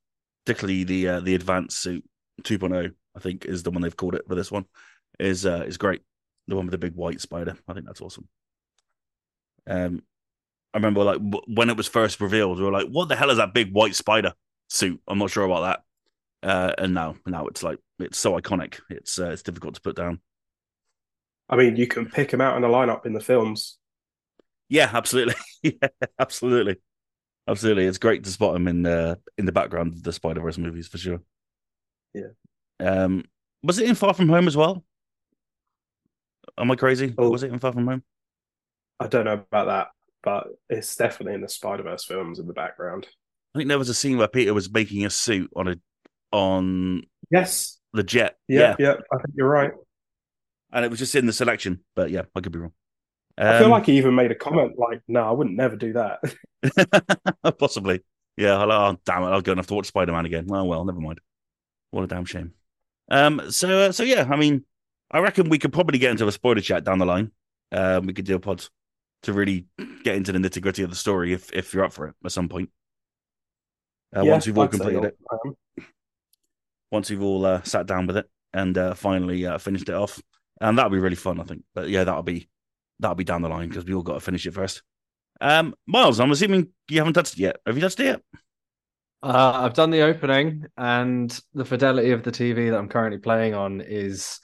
[0.44, 2.04] particularly the uh, the advanced suit
[2.42, 2.92] 2.0.
[3.16, 4.66] I think is the one they've called it for this one.
[5.18, 6.02] Is uh, is great.
[6.48, 7.56] The one with the big white spider.
[7.68, 8.28] I think that's awesome.
[9.66, 10.02] Um,
[10.74, 13.30] I remember like w- when it was first revealed, we were like, "What the hell
[13.30, 14.34] is that big white spider
[14.68, 15.84] suit?" I'm not sure about
[16.42, 16.48] that.
[16.48, 18.80] Uh, and now, now it's like it's so iconic.
[18.90, 20.20] It's uh, it's difficult to put down.
[21.48, 23.78] I mean you can pick him out in the lineup in the films
[24.68, 25.34] Yeah, absolutely.
[25.62, 25.88] yeah,
[26.18, 26.76] absolutely,
[27.48, 27.84] absolutely.
[27.84, 30.88] It's great to spot him in the in the background of the Spider Verse movies
[30.88, 31.20] for sure.
[32.14, 32.28] Yeah.
[32.80, 33.24] Um,
[33.62, 34.84] was it in Far From Home as well?
[36.58, 37.14] Am I crazy?
[37.18, 37.30] Oh.
[37.30, 38.02] Was it in Far From Home?
[39.00, 39.88] I don't know about that
[40.22, 43.06] but it's definitely in the Spider Verse films in the background
[43.54, 45.76] I think there was a scene where Peter was making a suit on a
[46.32, 47.78] on Yes.
[47.94, 48.36] the jet.
[48.48, 48.94] Yeah, yeah.
[49.12, 49.70] I think you're right.
[50.72, 51.80] and it was just in the selection.
[51.94, 52.72] But yeah, I could be wrong.
[53.38, 55.92] I feel Um, like he even made a comment like, "No, I wouldn't never do
[55.94, 56.20] that."
[57.58, 58.02] Possibly.
[58.36, 58.62] Yeah.
[58.62, 59.26] Oh, damn it.
[59.26, 60.46] I'll go and have to watch Spider Man again.
[60.50, 61.20] Oh, well, never mind.
[61.90, 62.52] What a damn shame.
[63.10, 63.50] Um.
[63.50, 64.64] So, uh, so yeah, I mean,
[65.10, 67.30] I reckon we could probably get into a spoiler chat down the line.
[67.72, 68.64] Um, we could do a pod
[69.22, 69.66] to really
[70.04, 72.32] get into the nitty gritty of the story if, if you're up for it at
[72.32, 72.70] some point.
[74.16, 75.18] Uh, Yeah, once we've all I'd completed it,
[76.90, 80.20] once we've all uh, sat down with it and uh, finally uh, finished it off,
[80.60, 81.64] and that'll be really fun, I think.
[81.74, 82.48] But yeah, that'll be
[83.00, 84.82] that'll be down the line because we all got to finish it first.
[85.40, 87.56] Um, Miles, I'm assuming you haven't touched it yet.
[87.66, 88.22] Have you touched it yet?
[89.22, 93.54] Uh, I've done the opening, and the fidelity of the TV that I'm currently playing
[93.54, 94.40] on is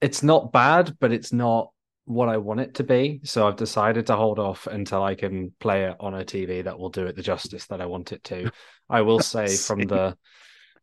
[0.00, 1.70] it's not bad, but it's not
[2.04, 3.20] what I want it to be.
[3.24, 6.78] So I've decided to hold off until I can play it on a TV that
[6.78, 8.50] will do it the justice that I want it to.
[8.90, 10.16] I will say from the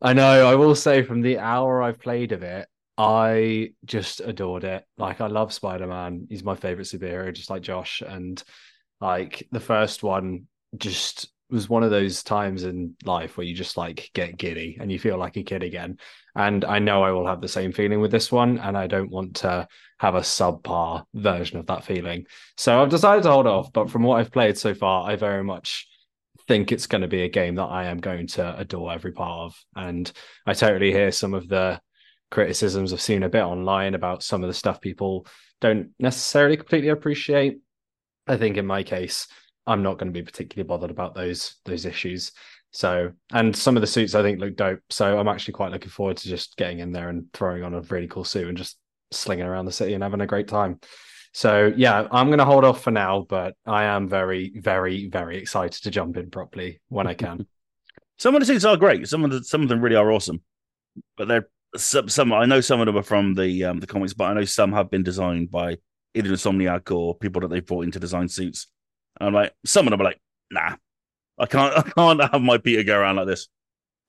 [0.01, 2.67] I know, I will say from the hour I've played of it,
[2.99, 4.85] I just adored it.
[4.97, 6.27] Like I love Spider-Man.
[6.29, 8.03] He's my favorite superhero, just like Josh.
[8.05, 8.43] And
[8.99, 10.47] like the first one
[10.77, 14.91] just was one of those times in life where you just like get giddy and
[14.91, 15.97] you feel like a kid again.
[16.35, 19.09] And I know I will have the same feeling with this one, and I don't
[19.09, 19.67] want to
[19.99, 22.25] have a subpar version of that feeling.
[22.57, 23.71] So I've decided to hold off.
[23.71, 25.87] But from what I've played so far, I very much
[26.47, 29.45] think it's going to be a game that I am going to adore every part
[29.45, 29.63] of.
[29.75, 30.11] And
[30.45, 31.79] I totally hear some of the
[32.31, 35.25] criticisms I've seen a bit online about some of the stuff people
[35.61, 37.59] don't necessarily completely appreciate.
[38.27, 39.27] I think in my case,
[39.65, 42.31] I'm not going to be particularly bothered about those those issues.
[42.71, 44.81] So, and some of the suits I think look dope.
[44.89, 47.81] So I'm actually quite looking forward to just getting in there and throwing on a
[47.81, 48.77] really cool suit and just
[49.11, 50.79] slinging around the city and having a great time.
[51.33, 55.37] So yeah, I'm going to hold off for now, but I am very, very, very
[55.37, 57.47] excited to jump in properly when I can.
[58.17, 59.07] Some of the suits are great.
[59.07, 60.41] Some of the some of them really are awesome,
[61.15, 62.09] but they're some.
[62.09, 64.45] some I know some of them are from the um, the comics, but I know
[64.45, 65.77] some have been designed by
[66.15, 68.67] either Insomniac or people that they've brought in to design suits.
[69.19, 70.19] And I'm like, some of them are like,
[70.51, 70.75] nah,
[71.37, 73.47] I can't, I can't have my Peter go around like this.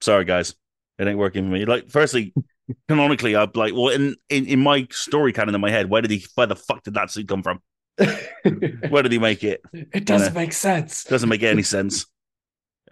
[0.01, 0.55] Sorry, guys,
[0.99, 1.65] it ain't working for me.
[1.65, 2.33] Like, firstly,
[2.89, 6.11] canonically, I'm like, well, in, in in my story canon in my head, where did
[6.11, 7.61] he, where the fuck did that suit come from?
[8.89, 9.61] Where did he make it?
[9.73, 11.05] it doesn't make sense.
[11.05, 12.07] Doesn't make any sense.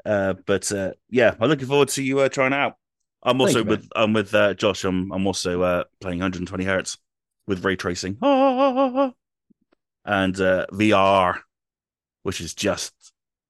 [0.05, 2.75] Uh, but uh, yeah, I'm looking forward to you uh, trying it out.
[3.23, 3.71] I'm also you, man.
[3.71, 4.85] with I'm with uh, Josh.
[4.85, 6.99] I'm I'm also uh, playing 120 hertz
[7.47, 9.13] with ray tracing Ah.
[10.05, 11.39] and uh, VR,
[12.23, 12.93] which is just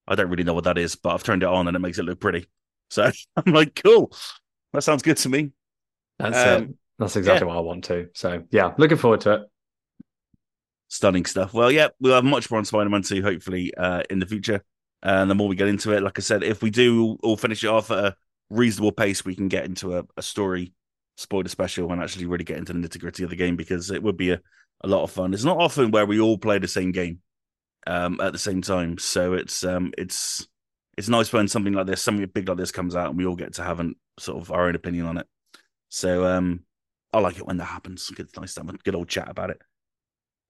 [0.07, 1.99] I don't really know what that is, but I've turned it on and it makes
[1.99, 2.47] it look pretty.
[2.91, 4.13] So I'm like, cool.
[4.73, 5.51] That sounds good to me.
[6.19, 6.75] That's Um, it.
[6.99, 8.09] That's exactly what I want to.
[8.15, 9.43] So yeah, looking forward to it.
[10.89, 11.53] Stunning stuff.
[11.53, 14.65] Well, yeah, we'll have much more on Spider-Man 2, hopefully, uh, in the future.
[15.03, 17.63] And the more we get into it, like I said, if we do all finish
[17.63, 18.17] it off at a
[18.51, 20.73] reasonable pace, we can get into a, a story
[21.17, 24.03] spoiler special and actually really get into the nitty gritty of the game because it
[24.03, 24.41] would be a,
[24.83, 25.35] a lot of fun.
[25.35, 27.19] It's not often where we all play the same game
[27.87, 30.47] um, at the same time, so it's um, it's
[30.97, 33.37] it's nice when something like this, something big like this comes out, and we all
[33.37, 35.27] get to have an, sort of our own opinion on it.
[35.89, 36.65] So um,
[37.13, 38.11] I like it when that happens.
[38.19, 39.61] It's nice to have a good old chat about it.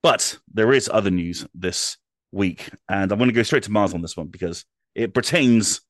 [0.03, 1.97] But there is other news this
[2.33, 5.81] week, and I'm going to go straight to Mars on this one because it pertains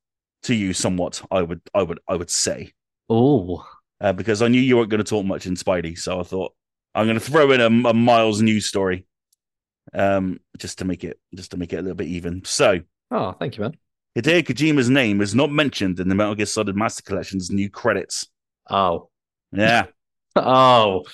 [0.44, 1.22] to you somewhat.
[1.30, 2.72] I would, I would, I would say,
[3.08, 3.66] Oh,
[4.00, 6.54] uh, because I knew you weren't going to talk much in Spidey, so I thought
[6.94, 9.06] I'm going to throw in a, a Miles news story,
[9.94, 12.44] um, just to make it, just to make it a little bit even.
[12.44, 12.80] So
[13.10, 13.76] oh, thank you, man.
[14.16, 18.26] Hideo Kojima's name is not mentioned in the Metal Gear Solid Master Collection's new credits.
[18.68, 19.10] Oh,
[19.52, 19.86] Yeah.
[20.36, 21.04] oh,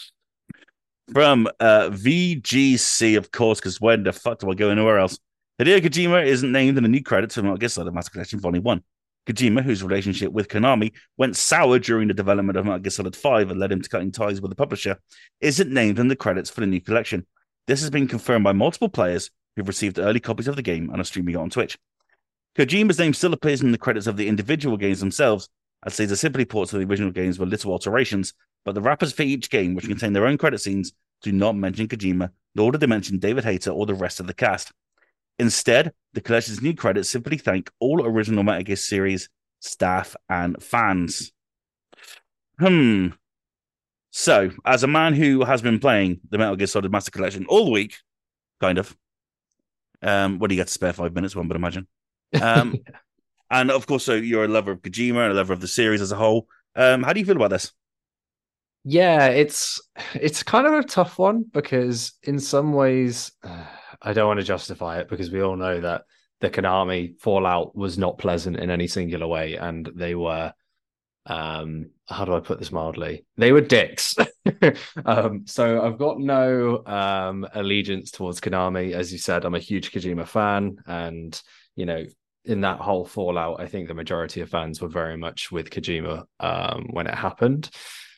[1.13, 5.19] from uh, VGC, of course, because when the fuck do I go anywhere else?
[5.61, 8.65] Hideo Kojima isn't named in the new credits for Metal Gear Solid Master Collection Volume
[8.65, 8.83] 1.
[9.27, 13.51] Kojima, whose relationship with Konami went sour during the development of Metal Gear Solid 5
[13.51, 14.99] and led him to cutting ties with the publisher,
[15.41, 17.27] isn't named in the credits for the new collection.
[17.67, 21.01] This has been confirmed by multiple players who've received early copies of the game and
[21.01, 21.79] are streaming it on Twitch.
[22.57, 25.49] Kojima's name still appears in the credits of the individual games themselves,
[25.87, 29.13] as these are simply ports of the original games with little alterations, but the wrappers
[29.13, 32.79] for each game, which contain their own credit scenes, do not mention Kojima, nor do
[32.79, 34.73] they mention David Hayter or the rest of the cast.
[35.39, 39.29] Instead, the collection's new credits simply thank all original Metal Gear series
[39.61, 41.33] staff and fans.
[42.59, 43.09] Hmm.
[44.11, 47.73] So, as a man who has been playing the Metal Gear Solid Master Collection all
[47.73, 47.97] week,
[48.61, 48.97] kind of,
[50.03, 51.89] um, do you get to spare five minutes, one would imagine.
[52.41, 52.77] Um,
[53.51, 56.01] and of course, so you're a lover of Kojima and a lover of the series
[56.01, 56.47] as a whole.
[56.77, 57.73] Um, how do you feel about this?
[58.85, 59.81] yeah, it's
[60.15, 63.65] it's kind of a tough one because in some ways, uh,
[64.05, 66.03] I don't want to justify it because we all know that
[66.41, 70.53] the Konami fallout was not pleasant in any singular way, and they were
[71.27, 73.25] um how do I put this mildly?
[73.39, 74.15] They were dicks.
[75.07, 78.93] um, so I've got no um allegiance towards Konami.
[78.93, 81.41] As you said, I'm a huge Kojima fan, and
[81.77, 82.05] you know,
[82.45, 86.25] in that whole fallout, I think the majority of fans were very much with Kojima
[86.41, 87.71] um when it happened.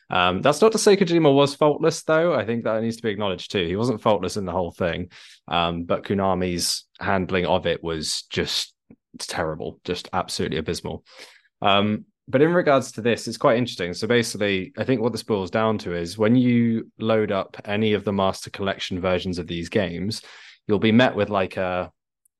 [0.09, 2.33] Um, that's not to say Kojima was faultless, though.
[2.33, 3.65] I think that needs to be acknowledged too.
[3.65, 5.09] He wasn't faultless in the whole thing,
[5.47, 8.73] um, but Konami's handling of it was just
[9.19, 11.03] terrible, just absolutely abysmal.
[11.61, 13.93] Um, but in regards to this, it's quite interesting.
[13.93, 17.93] So basically, I think what this boils down to is when you load up any
[17.93, 20.21] of the Master Collection versions of these games,
[20.67, 21.91] you'll be met with like a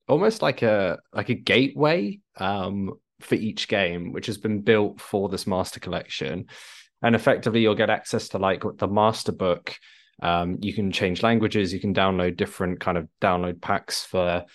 [0.09, 5.29] almost like a like a gateway um, for each game, which has been built for
[5.29, 6.47] this Master Collection
[7.01, 9.75] and effectively you'll get access to like the master book.
[10.21, 11.73] Um, you can change languages.
[11.73, 14.45] You can download different kind of download packs for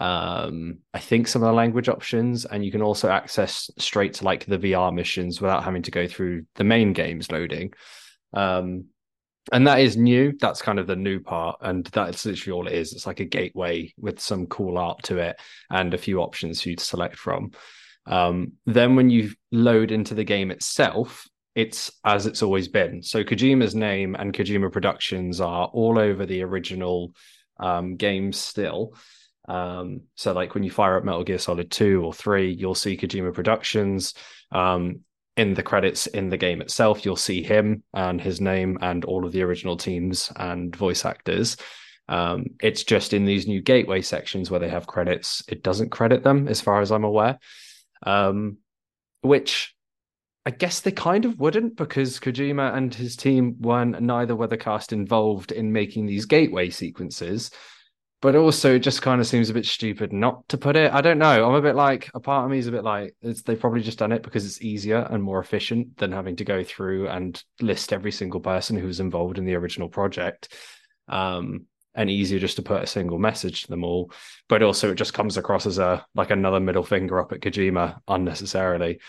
[0.00, 2.44] um, i think some of the language options.
[2.44, 6.08] And you can also access straight to like the vr missions without having to go
[6.08, 7.72] through the main games loading.
[8.32, 8.86] Um,
[9.50, 10.32] and that is new.
[10.40, 11.58] That's kind of the new part.
[11.60, 12.92] And that's literally all it is.
[12.92, 15.40] It's like a gateway with some cool art to it
[15.70, 17.50] and a few options for you to select from.
[18.06, 23.02] Um, then when you load into the game itself it's as it's always been.
[23.02, 27.14] So Kojima's name and Kojima Productions are all over the original
[27.60, 28.94] um, games still.
[29.48, 32.96] Um, so like when you fire up Metal Gear Solid 2 or 3, you'll see
[32.96, 34.14] Kojima Productions.
[34.50, 35.00] Um,
[35.36, 39.24] in the credits in the game itself, you'll see him and his name and all
[39.24, 41.56] of the original teams and voice actors.
[42.08, 46.22] Um, it's just in these new gateway sections where they have credits, it doesn't credit
[46.22, 47.38] them as far as I'm aware.
[48.04, 48.58] Um,
[49.22, 49.74] which
[50.44, 54.56] I guess they kind of wouldn't because Kojima and his team weren't neither were the
[54.56, 57.50] cast involved in making these gateway sequences.
[58.20, 60.92] But also, it just kind of seems a bit stupid not to put it.
[60.92, 61.44] I don't know.
[61.44, 63.98] I'm a bit like a part of me is a bit like they've probably just
[63.98, 67.92] done it because it's easier and more efficient than having to go through and list
[67.92, 70.54] every single person who was involved in the original project.
[71.08, 74.12] Um, and easier just to put a single message to them all.
[74.48, 78.00] But also, it just comes across as a like another middle finger up at Kojima
[78.08, 79.00] unnecessarily.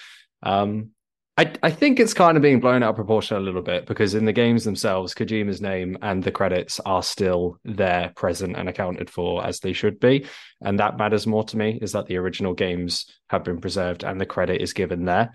[0.42, 0.90] Um,
[1.36, 4.14] I, I think it's kind of being blown out of proportion a little bit because
[4.14, 9.10] in the games themselves, Kojima's name and the credits are still there, present, and accounted
[9.10, 10.28] for as they should be.
[10.62, 14.22] And that matters more to me is that the original games have been preserved and
[14.22, 15.34] the credit is given there.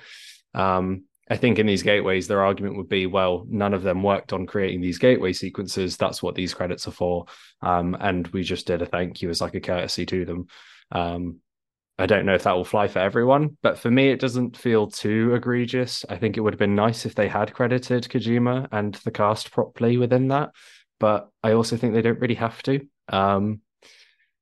[0.55, 4.33] Um, I think in these gateways, their argument would be, well, none of them worked
[4.33, 5.97] on creating these gateway sequences.
[5.97, 7.27] That's what these credits are for.
[7.61, 10.47] Um, and we just did a thank you as like a courtesy to them.
[10.93, 11.41] Um,
[11.99, 14.87] I don't know if that will fly for everyone, but for me, it doesn't feel
[14.87, 16.05] too egregious.
[16.09, 19.51] I think it would have been nice if they had credited Kojima and the cast
[19.51, 20.51] properly within that,
[21.01, 22.87] but I also think they don't really have to.
[23.09, 23.63] Um,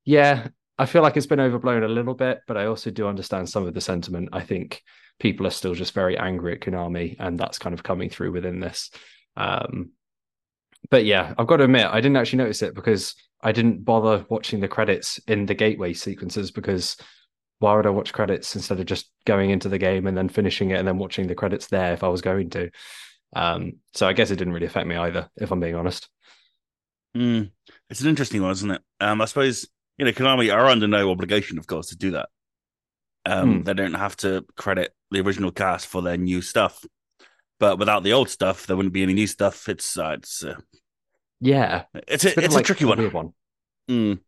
[0.05, 0.49] yeah,
[0.79, 3.67] I feel like it's been overblown a little bit, but I also do understand some
[3.67, 4.29] of the sentiment.
[4.33, 4.83] I think
[5.19, 8.61] people are still just very angry at Konami, and that's kind of coming through within
[8.61, 8.91] this.
[9.37, 9.93] Um,
[10.91, 14.27] but yeah, I've got to admit, I didn't actually notice it because I didn't bother
[14.29, 16.97] watching the credits in the gateway sequences because
[17.59, 20.71] why would I watch credits instead of just going into the game and then finishing
[20.71, 22.71] it and then watching the credits there if I was going to?
[23.35, 26.09] Um, so I guess it didn't really affect me either, if I'm being honest.
[27.17, 27.51] Mm,
[27.89, 28.83] it's an interesting one, isn't it?
[29.01, 29.67] Um, I suppose
[29.99, 32.29] you know Konami are under no obligation, of course, to do that.
[33.25, 33.65] Um, mm.
[33.65, 36.85] They don't have to credit the original cast for their new stuff,
[37.59, 39.69] but without the old stuff, there wouldn't be any new stuff.
[39.69, 40.57] It's uh, it's uh,
[41.41, 43.11] yeah, it's a, it's, it's a like tricky one.
[43.11, 43.33] one.
[43.91, 44.19] Mm.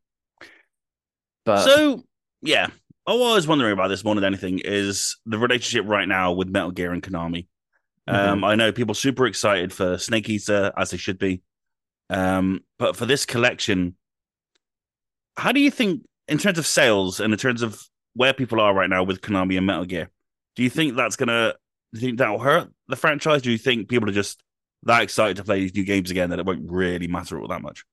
[1.45, 2.05] But so
[2.43, 2.68] yeah,
[3.09, 6.71] I was wondering about this more than anything is the relationship right now with Metal
[6.71, 7.47] Gear and Konami.
[8.07, 8.15] Mm-hmm.
[8.15, 11.41] Um, I know people super excited for Snake Eater, as they should be.
[12.11, 13.97] Um, but for this collection,
[15.39, 17.83] how do you think, in terms of sales and in terms of
[18.13, 20.11] where people are right now with Konami and Metal Gear,
[20.55, 21.55] do you think that's gonna?
[21.95, 23.41] Do you think that'll hurt the franchise?
[23.41, 24.43] Do you think people are just
[24.83, 27.63] that excited to play these new games again that it won't really matter all that
[27.63, 27.85] much?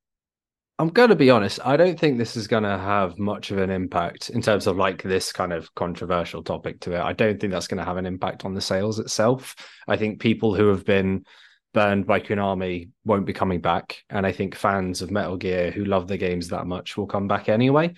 [0.78, 1.59] I'm going to be honest.
[1.63, 4.76] I don't think this is going to have much of an impact in terms of
[4.76, 6.99] like this kind of controversial topic to it.
[6.99, 9.55] I don't think that's going to have an impact on the sales itself.
[9.88, 11.26] I think people who have been
[11.73, 14.03] burned by Konami won't be coming back.
[14.09, 17.30] And I think fans of Metal Gear who love the games that much will come
[17.30, 17.93] back anyway.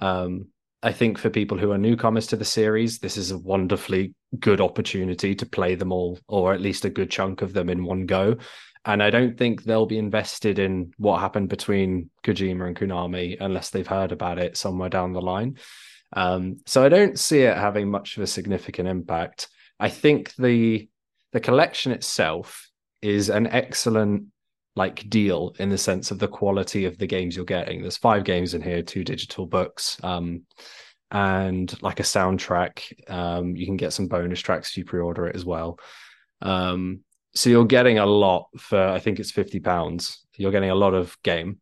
[0.00, 0.46] Um,
[0.84, 4.60] I think for people who are newcomers to the series, this is a wonderfully good
[4.60, 8.06] opportunity to play them all, or at least a good chunk of them in one
[8.06, 8.36] go.
[8.84, 13.70] And I don't think they'll be invested in what happened between Kojima and Konami unless
[13.70, 15.58] they've heard about it somewhere down the line.
[16.14, 19.48] Um, so I don't see it having much of a significant impact.
[19.78, 20.88] I think the
[21.32, 22.68] the collection itself
[23.00, 24.26] is an excellent
[24.74, 27.80] like deal in the sense of the quality of the games you're getting.
[27.80, 29.98] There's five games in here, two digital books.
[30.02, 30.42] Um,
[31.12, 33.10] and like a soundtrack.
[33.10, 35.78] Um, you can get some bonus tracks if you pre-order it as well.
[36.40, 37.00] Um,
[37.34, 40.24] so you're getting a lot for I think it's fifty pounds.
[40.36, 41.60] You're getting a lot of game,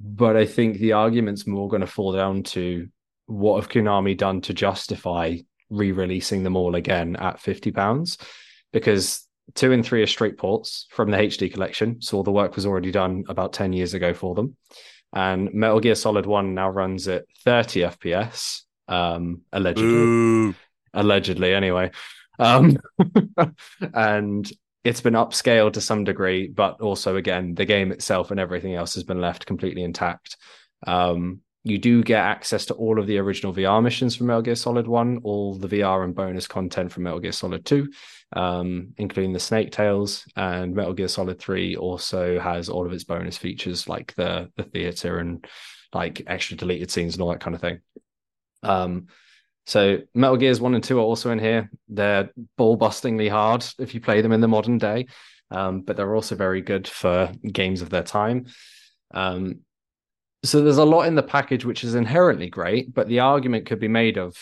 [0.00, 2.88] but I think the argument's more going to fall down to
[3.26, 5.36] what have Konami done to justify
[5.70, 8.18] re-releasing them all again at fifty pounds?
[8.72, 12.56] Because two and three are straight ports from the HD collection, so all the work
[12.56, 14.56] was already done about ten years ago for them.
[15.12, 19.90] And Metal Gear Solid One now runs at thirty FPS, um, allegedly.
[19.90, 20.54] Ooh.
[20.92, 21.92] Allegedly, anyway.
[22.38, 22.78] Um,
[23.94, 24.50] and
[24.84, 28.94] it's been upscaled to some degree, but also again, the game itself and everything else
[28.94, 30.36] has been left completely intact.
[30.86, 34.54] Um, you do get access to all of the original VR missions from Metal Gear
[34.54, 37.86] Solid 1, all the VR and bonus content from Metal Gear Solid 2,
[38.34, 43.04] um, including the Snake Tales, and Metal Gear Solid 3 also has all of its
[43.04, 45.46] bonus features like the the theater and
[45.92, 47.80] like extra deleted scenes and all that kind of thing.
[48.62, 49.08] Um,
[49.66, 51.70] so Metal Gears 1 and 2 are also in here.
[51.88, 55.06] They're ball bustingly hard if you play them in the modern day,
[55.50, 58.46] um, but they're also very good for games of their time.
[59.12, 59.60] Um,
[60.42, 63.80] so there's a lot in the package which is inherently great, but the argument could
[63.80, 64.36] be made of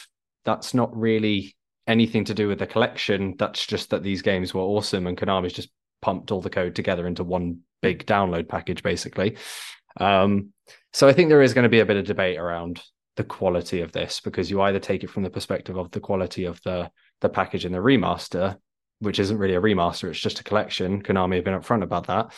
[0.44, 1.56] that's not really
[1.86, 3.34] anything to do with the collection.
[3.38, 7.06] That's just that these games were awesome and Konami's just pumped all the code together
[7.06, 9.36] into one big download package, basically.
[9.98, 10.52] Um,
[10.92, 12.80] so I think there is going to be a bit of debate around
[13.18, 16.44] the quality of this because you either take it from the perspective of the quality
[16.44, 16.88] of the
[17.20, 18.56] the package and the remaster,
[19.00, 21.02] which isn't really a remaster, it's just a collection.
[21.02, 22.32] Konami have been upfront about that.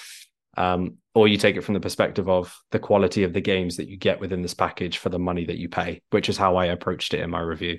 [0.57, 3.89] Um, or you take it from the perspective of the quality of the games that
[3.89, 6.67] you get within this package for the money that you pay, which is how I
[6.67, 7.79] approached it in my review.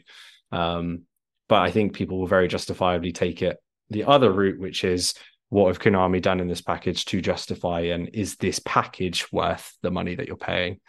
[0.51, 1.03] Um,
[1.49, 3.57] but I think people will very justifiably take it
[3.89, 5.15] the other route, which is
[5.49, 9.91] what have Konami done in this package to justify and is this package worth the
[9.91, 10.79] money that you're paying?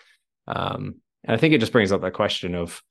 [0.46, 2.82] Um, and I think it just brings up that question of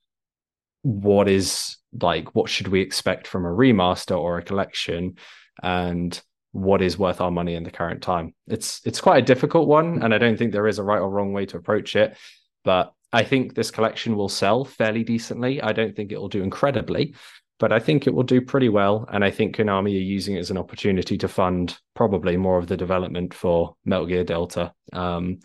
[0.84, 5.18] what is like, what should we expect from a remaster or a collection?
[5.62, 6.20] And
[6.54, 8.34] what is worth our money in the current time?
[8.48, 11.10] It's it's quite a difficult one, and I don't think there is a right or
[11.10, 12.18] wrong way to approach it.
[12.64, 15.62] But I think this collection will sell fairly decently.
[15.62, 17.16] I don't think it will do incredibly,
[17.60, 19.08] but I think it will do pretty well.
[19.12, 22.68] And I think Konami are using it as an opportunity to fund probably more of
[22.68, 24.74] the development for Metal Gear Delta.
[24.94, 25.40] Um,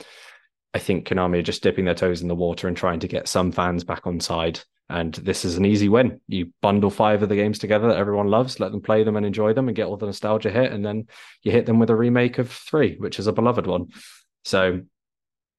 [0.76, 3.28] I think Konami are just dipping their toes in the water and trying to get
[3.28, 4.60] some fans back on side.
[4.90, 6.20] And this is an easy win.
[6.28, 9.24] You bundle five of the games together that everyone loves, let them play them and
[9.24, 10.72] enjoy them and get all the nostalgia hit.
[10.72, 11.06] And then
[11.42, 13.86] you hit them with a remake of three, which is a beloved one.
[14.44, 14.82] So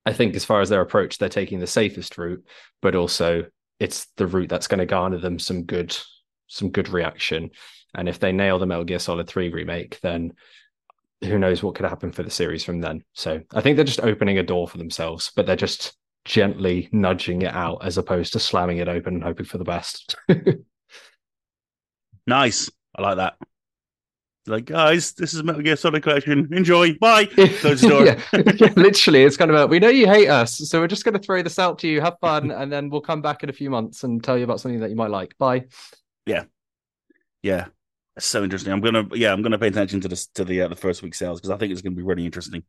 [0.06, 2.46] I think as far as their approach, they're taking the safest route,
[2.84, 3.46] but also
[3.80, 5.98] it's the route that's going to garner them some good
[6.46, 7.50] some good reaction.
[7.96, 10.34] And if they nail the Metal Gear Solid 3 remake, then
[11.24, 13.04] who knows what could happen for the series from then.
[13.14, 15.96] So I think they're just opening a door for themselves, but they're just
[16.26, 20.16] gently nudging it out as opposed to slamming it open and hoping for the best.
[22.28, 22.70] Nice.
[22.96, 23.36] I like that.
[24.46, 26.48] Like, guys, this is Metal Gear Solid Collection.
[26.52, 26.94] Enjoy.
[26.96, 27.26] Bye.
[27.26, 28.06] Close the door.
[28.60, 28.74] yeah.
[28.76, 31.20] Literally, it's kind of a, we know you hate us, so we're just going to
[31.20, 33.70] throw this out to you, have fun, and then we'll come back in a few
[33.70, 35.38] months and tell you about something that you might like.
[35.38, 35.66] Bye.
[36.26, 36.44] Yeah.
[37.42, 37.68] Yeah.
[38.18, 38.74] It's so interesting.
[38.74, 41.14] I'm gonna yeah, I'm gonna pay attention to this to the uh, the first week
[41.16, 42.64] sales because I think it's gonna be really interesting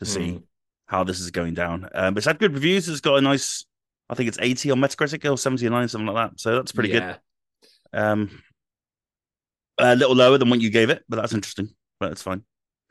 [0.00, 0.42] to see Mm.
[0.86, 1.88] how this is going down.
[1.94, 2.88] Um, it's had good reviews.
[2.88, 3.64] It's got a nice,
[4.08, 6.40] I think it's 80 on Metacritic or 79, something like that.
[6.40, 7.16] So that's pretty Yeah.
[7.92, 8.00] good.
[8.00, 8.42] Um,
[9.78, 11.68] a little lower than what you gave it, but that's interesting.
[12.00, 12.42] But it's fine.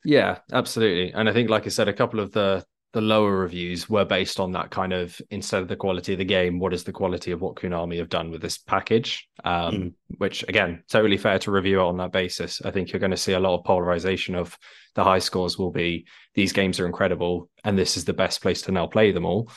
[0.06, 1.14] Yeah, absolutely.
[1.14, 2.64] And I think, like I said, a couple of the
[2.94, 6.26] the lower reviews were based on that kind of instead of the quality of the
[6.26, 9.28] game, what is the quality of what Konami have done with this package?
[9.44, 9.94] Um, Mm.
[10.20, 12.62] Which again, totally fair to review on that basis.
[12.64, 14.56] I think you're going to see a lot of polarization of
[14.94, 16.06] the high scores will be
[16.36, 19.50] these games are incredible and this is the best place to now play them all,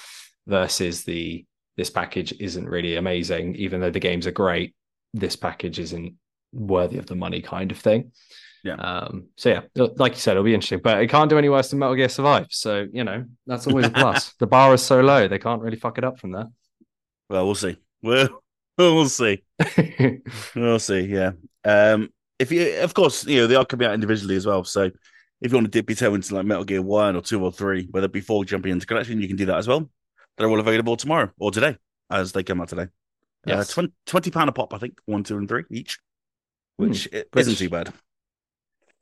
[0.46, 1.44] versus the
[1.76, 4.74] this package isn't really amazing, even though the games are great.
[5.12, 6.14] This package isn't
[6.52, 8.12] worthy of the money, kind of thing.
[8.64, 8.74] Yeah.
[8.74, 9.60] Um, so yeah,
[9.96, 12.08] like you said, it'll be interesting, but it can't do any worse than Metal Gear
[12.08, 12.46] Survive.
[12.50, 14.32] So you know that's always a plus.
[14.38, 16.48] the bar is so low; they can't really fuck it up from there.
[17.28, 17.76] Well, we'll see.
[18.02, 18.28] We'll,
[18.78, 19.42] we'll see.
[20.54, 21.00] We'll see.
[21.00, 21.32] Yeah.
[21.64, 24.64] Um, if you, of course, you know they are coming out individually as well.
[24.64, 24.90] So
[25.40, 27.52] if you want to dip your toe into like Metal Gear One or Two or
[27.52, 29.88] Three, whether before jumping into collection, you can do that as well.
[30.36, 31.76] They're all available tomorrow or today
[32.10, 32.88] as they come out today.
[33.46, 33.78] Yes.
[33.78, 34.98] Uh, 20, pound a pop, I think.
[35.06, 35.98] One, two, and three each,
[36.76, 37.92] which which- isn't too bad.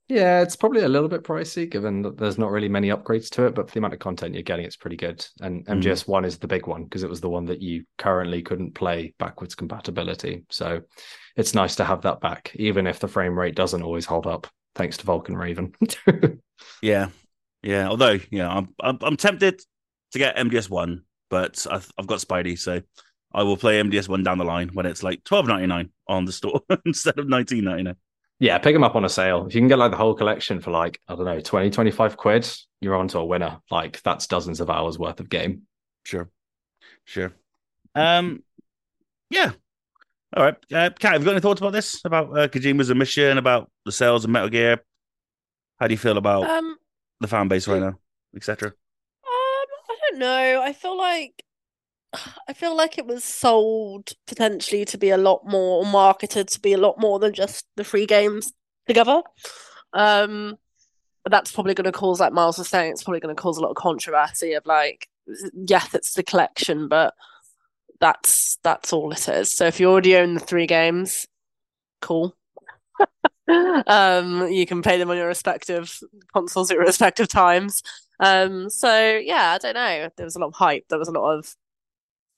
[0.08, 3.46] Yeah, it's probably a little bit pricey given that there's not really many upgrades to
[3.46, 5.24] it, but for the amount of content you're getting, it's pretty good.
[5.40, 5.64] And.
[5.66, 5.82] Mm.
[5.82, 8.74] MGS One is the big one because it was the one that you currently couldn't
[8.74, 10.44] play backwards compatibility.
[10.50, 10.82] So
[11.36, 14.46] it's nice to have that back, even if the frame rate doesn't always hold up.
[14.74, 15.72] Thanks to Vulcan Raven.
[16.82, 17.08] Yeah,
[17.62, 17.88] yeah.
[17.88, 19.60] Although, yeah, I'm I'm, I'm tempted
[20.12, 22.80] to get MGS One, but I've, I've got Spidey, so
[23.32, 26.24] I will play MGS one down the line when it's like twelve ninety nine on
[26.24, 27.96] the store instead of nineteen ninety nine.
[28.40, 29.46] Yeah, pick them up on a sale.
[29.46, 32.16] If you can get like the whole collection for like, I don't know, 20, 25
[32.16, 32.48] quid,
[32.80, 33.58] you're on to a winner.
[33.70, 35.62] Like that's dozens of hours worth of game.
[36.04, 36.28] Sure,
[37.04, 37.32] sure.
[37.94, 38.42] Um,
[39.30, 39.52] yeah.
[40.36, 42.04] All right, uh, Kat, have you got any thoughts about this?
[42.04, 44.80] About uh, Kojima's admission, about the sales of Metal Gear?
[45.78, 46.76] How do you feel about Um,
[47.20, 47.94] the fan base right now,
[48.34, 48.68] etc.?
[48.70, 48.74] Um,
[49.26, 50.60] I don't know.
[50.62, 51.40] I feel like
[52.48, 56.72] I feel like it was sold potentially to be a lot more marketed to be
[56.72, 58.52] a lot more than just the three games
[58.86, 59.22] together.
[59.92, 60.56] Um,
[61.28, 63.60] that's probably going to cause, like Miles was saying, it's probably going to cause a
[63.60, 65.08] lot of controversy of like,
[65.54, 67.14] yes, it's the collection, but
[68.00, 69.50] that's that's all it is.
[69.50, 71.26] So if you already own the three games,
[72.00, 72.36] cool.
[73.86, 75.98] um, you can play them on your respective
[76.32, 77.82] consoles at your respective times.
[78.20, 80.08] Um, so yeah, I don't know.
[80.16, 80.84] There was a lot of hype.
[80.88, 81.54] There was a lot of.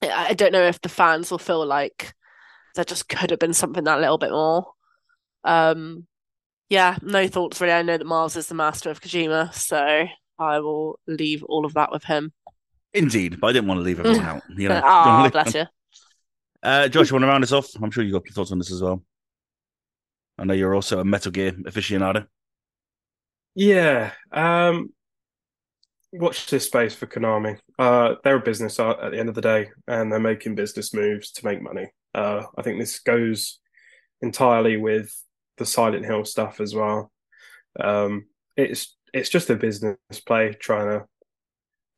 [0.02, 2.14] I I don't know if the fans will feel like
[2.74, 4.66] there just could have been something that little bit more.
[5.44, 6.06] Um,
[6.68, 7.72] yeah, no thoughts really.
[7.72, 10.06] I know that Miles is the master of Kojima, so
[10.38, 12.32] I will leave all of that with him.
[12.92, 14.42] Indeed, but I didn't want to leave everyone out.
[14.56, 15.64] You know, Ah, Don't leave- bless you.
[16.62, 17.68] Uh, Josh, you want to round us off?
[17.80, 19.02] I'm sure you got your thoughts on this as well.
[20.38, 22.26] I know you're also a Metal Gear aficionado.
[23.54, 24.12] Yeah.
[24.32, 24.90] Um,
[26.18, 27.58] watch this space for Konami.
[27.78, 31.32] Uh, they're a business at the end of the day, and they're making business moves
[31.32, 31.90] to make money.
[32.14, 33.58] Uh, I think this goes
[34.22, 35.12] entirely with
[35.58, 37.10] the Silent Hill stuff as well.
[37.78, 38.26] Um,
[38.56, 41.06] it's it's just a business play trying to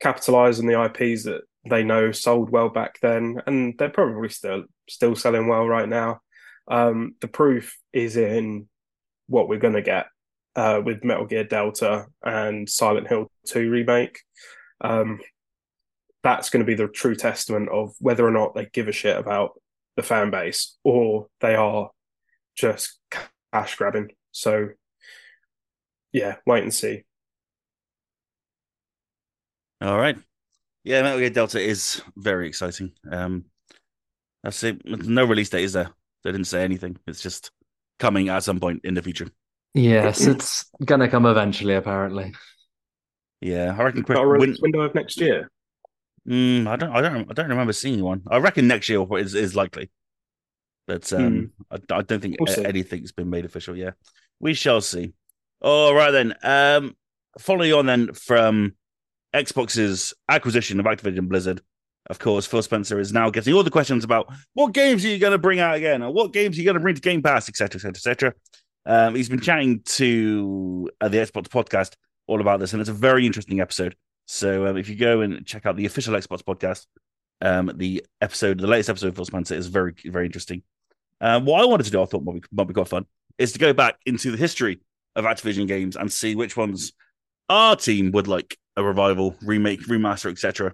[0.01, 4.65] capitalize on the IPs that they know sold well back then, and they're probably still
[4.89, 6.21] still selling well right now.
[6.69, 8.69] Um, the proof is in
[9.27, 10.07] what we're going to get
[10.59, 14.19] uh, with Metal Gear Delta and Silent Hill 2 remake.
[14.81, 15.21] Um,
[16.25, 19.17] that's going to be the true testament of whether or not they give a shit
[19.17, 19.53] about
[19.95, 21.91] the fan base or they are
[22.57, 22.99] just
[23.53, 24.11] cash grabbing.
[24.33, 24.71] So,
[26.13, 27.05] yeah, wait and see.
[29.81, 30.19] All right.
[30.83, 32.95] Yeah, Metal Gear Delta is very exciting.
[33.09, 33.45] Um,
[34.43, 34.85] that's it.
[34.85, 35.91] No release date is there.
[36.25, 36.99] They didn't say anything.
[37.07, 37.53] It's just
[38.01, 39.29] coming at some point in the future.
[39.75, 42.35] Yes, it's gonna come eventually, apparently.
[43.41, 44.03] Yeah, I reckon.
[44.03, 45.51] Got a Win- window of next year.
[46.29, 46.91] Mm, I don't.
[46.91, 47.31] I don't.
[47.31, 48.23] I don't remember seeing one.
[48.29, 49.91] I reckon next year is is likely,
[50.87, 53.77] but um, I, I don't think We'll a- anything's been made official.
[53.77, 53.93] Yeah,
[54.41, 55.13] we shall see.
[55.61, 56.35] All right then.
[56.43, 56.97] Um,
[57.39, 58.75] following on then from
[59.35, 61.61] Xbox's acquisition of Activision Blizzard,
[62.11, 65.19] of course, Phil Spencer is now getting all the questions about what games are you
[65.19, 67.23] going to bring out again, or what games are you going to bring to Game
[67.23, 68.35] Pass, etc., etc., etc.
[68.89, 71.95] Um, he's been chatting to uh, the Xbox podcast
[72.27, 73.95] all about this, and it's a very interesting episode.
[74.27, 76.87] So um, if you go and check out the official Xbox podcast,
[77.43, 80.63] um, the episode, the latest episode of Phil Spencer is very, very interesting.
[81.21, 83.05] Um, what I wanted to do, I thought might be, might be quite fun,
[83.37, 84.81] is to go back into the history
[85.17, 86.93] of Activision games and see which ones
[87.51, 90.73] our team would like a revival, remake, remaster, etc.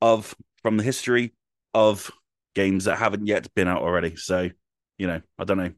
[0.00, 1.34] of from the history
[1.74, 2.10] of
[2.54, 4.16] games that haven't yet been out already.
[4.16, 4.48] So,
[4.96, 5.72] you know, I don't know.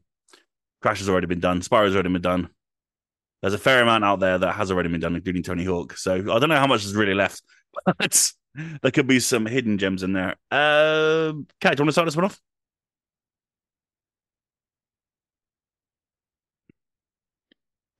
[0.83, 1.61] Crash has already been done.
[1.61, 2.49] Spyro's already been done.
[3.41, 5.97] There's a fair amount out there that has already been done, including Tony Hawk.
[5.97, 7.41] So I don't know how much is really left,
[7.85, 8.33] but
[8.81, 10.35] there could be some hidden gems in there.
[10.51, 12.39] Um, Kat, do you want to start this one off?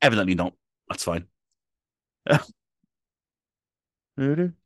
[0.01, 0.53] Evidently not.
[0.89, 1.26] That's fine.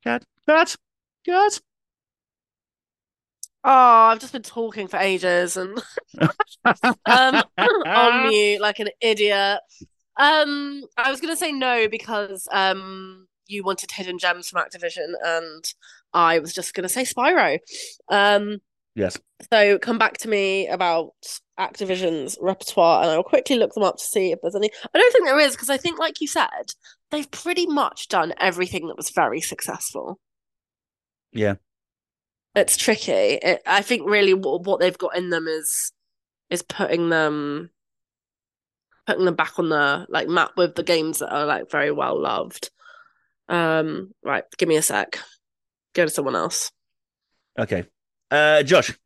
[0.04, 0.76] Kat, Kat,
[1.24, 1.62] Kat.
[3.70, 5.78] Oh, I've just been talking for ages and
[7.06, 7.44] um
[7.86, 9.60] on mute like an idiot.
[10.16, 15.66] Um, I was gonna say no because um you wanted hidden gems from Activision and
[16.14, 17.60] I was just gonna say Spyro.
[18.10, 18.60] Um,
[18.96, 19.20] Yes.
[19.52, 21.12] so come back to me about
[21.60, 24.72] Activision's repertoire and I will quickly look them up to see if there's any.
[24.94, 26.74] I don't think there is because I think, like you said,
[27.12, 30.20] they've pretty much done everything that was very successful.
[31.32, 31.56] Yeah.
[32.58, 33.12] It's tricky.
[33.12, 35.92] It, I think really what, what they've got in them is
[36.50, 37.70] is putting them
[39.06, 42.20] putting them back on the like map with the games that are like very well
[42.20, 42.72] loved.
[43.48, 45.20] Um, right, give me a sec.
[45.94, 46.72] Go to someone else.
[47.60, 47.86] Okay.
[48.32, 48.98] Uh, Josh,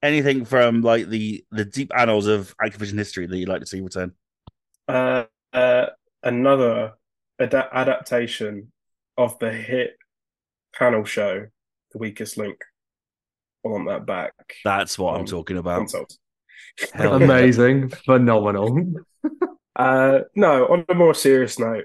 [0.00, 3.80] anything from like the the deep annals of Activision history that you'd like to see
[3.80, 4.12] return?
[4.86, 5.86] Uh, uh,
[6.22, 6.92] another
[7.40, 8.70] ad- adaptation
[9.18, 9.96] of the hit
[10.72, 11.48] panel show,
[11.92, 12.58] The Weakest Link.
[13.64, 14.32] I want that back.
[14.64, 15.78] That's what I'm Um, talking about.
[15.78, 16.18] Consoles.
[16.92, 17.24] Hell yeah.
[17.24, 18.78] Amazing, phenomenal.
[19.76, 21.84] Uh, no, on a more serious note,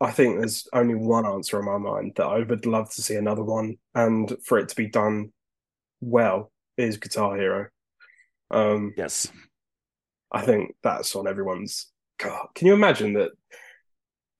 [0.00, 3.16] I think there's only one answer in my mind that I would love to see
[3.16, 5.32] another one, and for it to be done
[6.00, 7.66] well is Guitar Hero.
[8.50, 9.30] Um, Yes.
[10.32, 11.92] I think that's on everyone's.
[12.18, 13.32] God, can you imagine that?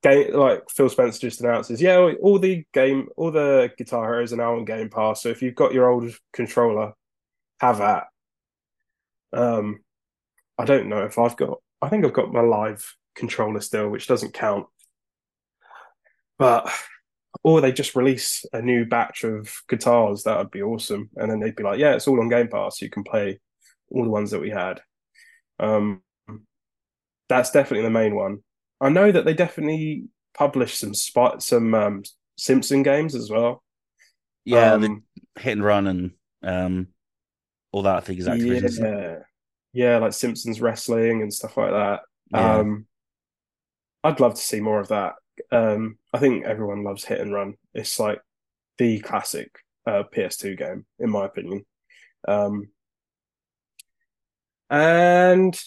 [0.03, 4.37] Game like Phil Spencer just announces, yeah, all the game, all the Guitar Heroes are
[4.37, 5.23] now on Game Pass.
[5.23, 6.93] So if you've got your old controller,
[7.61, 8.05] have that.
[9.33, 9.81] Um,
[10.59, 11.59] I don't know if I've got.
[11.83, 14.67] I think I've got my live controller still, which doesn't count.
[16.39, 16.71] But
[17.43, 21.11] or they just release a new batch of guitars, that would be awesome.
[21.17, 22.81] And then they'd be like, yeah, it's all on Game Pass.
[22.81, 23.41] You can play
[23.91, 24.81] all the ones that we had.
[25.59, 26.03] Um,
[27.29, 28.39] that's definitely the main one.
[28.81, 30.05] I know that they definitely
[30.35, 32.03] published some spot some um,
[32.37, 33.63] Simpson games as well.
[34.45, 35.05] Yeah, Um,
[35.39, 36.11] hit and run and
[36.43, 36.89] um,
[37.73, 37.97] all that.
[37.97, 38.79] I think is Activision.
[38.83, 39.19] yeah,
[39.73, 42.01] yeah, like Simpsons wrestling and stuff like that.
[42.31, 42.59] Yeah.
[42.59, 42.87] Um,
[44.05, 45.15] I'd love to see more of that.
[45.51, 47.55] Um, I think everyone loves Hit and Run.
[47.75, 48.21] It's like
[48.79, 49.51] the classic
[49.87, 51.65] uh, PS2 game, in my opinion.
[52.27, 52.69] Um,
[54.71, 55.59] and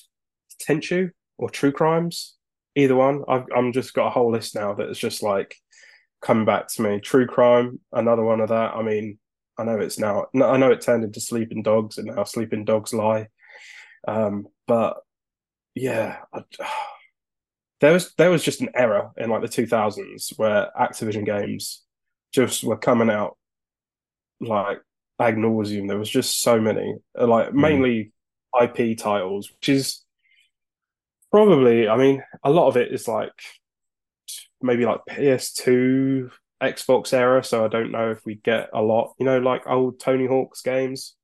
[0.67, 2.35] Tenchu or True Crimes,
[2.75, 3.23] either one.
[3.27, 5.55] I've I'm just got a whole list now that is just like
[6.21, 6.99] coming back to me.
[6.99, 8.75] True Crime, another one of that.
[8.75, 9.19] I mean,
[9.57, 10.27] I know it's now.
[10.35, 13.27] I know it turned into Sleeping Dogs, and now Sleeping Dogs Lie.
[14.07, 14.97] Um, but
[15.75, 16.43] yeah, I,
[17.81, 21.83] there was there was just an error in like the 2000s where Activision games
[22.33, 23.37] just were coming out
[24.41, 24.79] like
[25.19, 25.87] ad nauseum.
[25.87, 28.11] There was just so many, like mainly
[28.59, 30.03] IP titles, which is
[31.31, 31.87] probably.
[31.87, 33.33] I mean, a lot of it is like
[34.61, 36.31] maybe like PS2,
[36.61, 37.43] Xbox era.
[37.43, 39.13] So I don't know if we get a lot.
[39.19, 41.15] You know, like old Tony Hawk's games.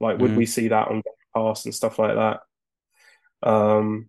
[0.00, 0.36] Like, would Mhm.
[0.36, 2.40] we see that on Game Pass and stuff like that?
[3.42, 4.08] Um,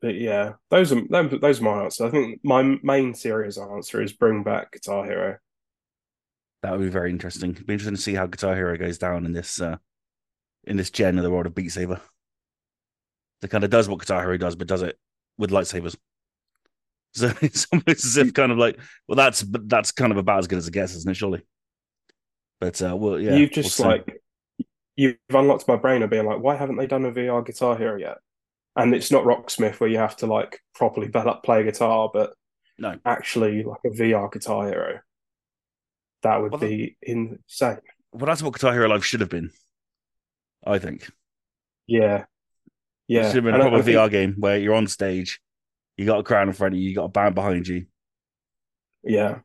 [0.00, 2.06] but yeah, those are those, are my answers.
[2.06, 5.36] I think my main serious answer is bring back Guitar Hero.
[6.62, 7.50] That would be very interesting.
[7.52, 9.76] It'd be interesting to see how Guitar Hero goes down in this uh,
[10.64, 12.00] in this gen of the world of Beat Saber.
[13.42, 14.98] It kind of does what Guitar Hero does, but does it
[15.38, 15.96] with lightsabers.
[17.12, 20.38] So it's almost as if kind of like, well, that's but that's kind of about
[20.38, 21.16] as good as it gets, isn't it?
[21.16, 21.42] Surely.
[22.60, 24.22] But uh, well, yeah, You've just we'll like
[24.94, 27.96] you've unlocked my brain of being like, why haven't they done a VR Guitar Hero
[27.98, 28.18] yet?
[28.76, 32.32] And it's not Rocksmith where you have to like properly bel- play guitar, but
[32.78, 32.96] no.
[33.04, 35.00] actually like a VR Guitar Hero.
[36.22, 37.78] That would Well, that- be insane.
[38.12, 39.50] Well, that's what Guitar Hero Live should have been.
[40.64, 41.10] I think.
[41.88, 42.26] Yeah,
[43.14, 43.26] yeah.
[43.28, 45.40] should have been And a I- proper I think- VR game where you're on stage,
[45.96, 47.86] you got a crowd in front of you, you got a band behind you.
[49.04, 49.40] Yeah.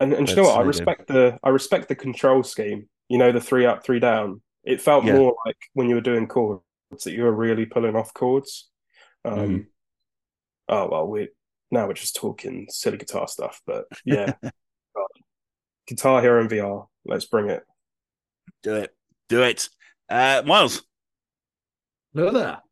[0.00, 0.50] And and you know what?
[0.52, 0.66] I the idea.
[0.68, 2.88] respect the I respect the control scheme.
[3.08, 4.40] You know, the three up, three down.
[4.64, 5.14] It felt Yeah.
[5.16, 6.62] more like when you were doing chords
[7.04, 8.70] that you were really pulling off chords.
[9.24, 9.60] Um Mm-hmm.
[10.68, 11.28] oh well we
[11.70, 14.32] now we're just talking silly guitar stuff, but yeah.
[15.86, 16.86] Guitar Hero in VR.
[17.06, 17.62] Let's bring it.
[18.62, 18.94] Do it.
[19.30, 19.68] Do it.
[20.08, 20.82] Uh, Miles,
[22.14, 22.62] Look at that.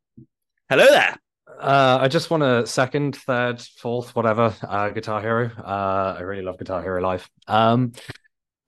[0.69, 1.15] Hello there.
[1.59, 4.53] Uh, I just want a second, third, fourth, whatever.
[4.61, 5.49] Uh, Guitar Hero.
[5.57, 7.29] Uh, I really love Guitar Hero Live.
[7.47, 7.93] Um,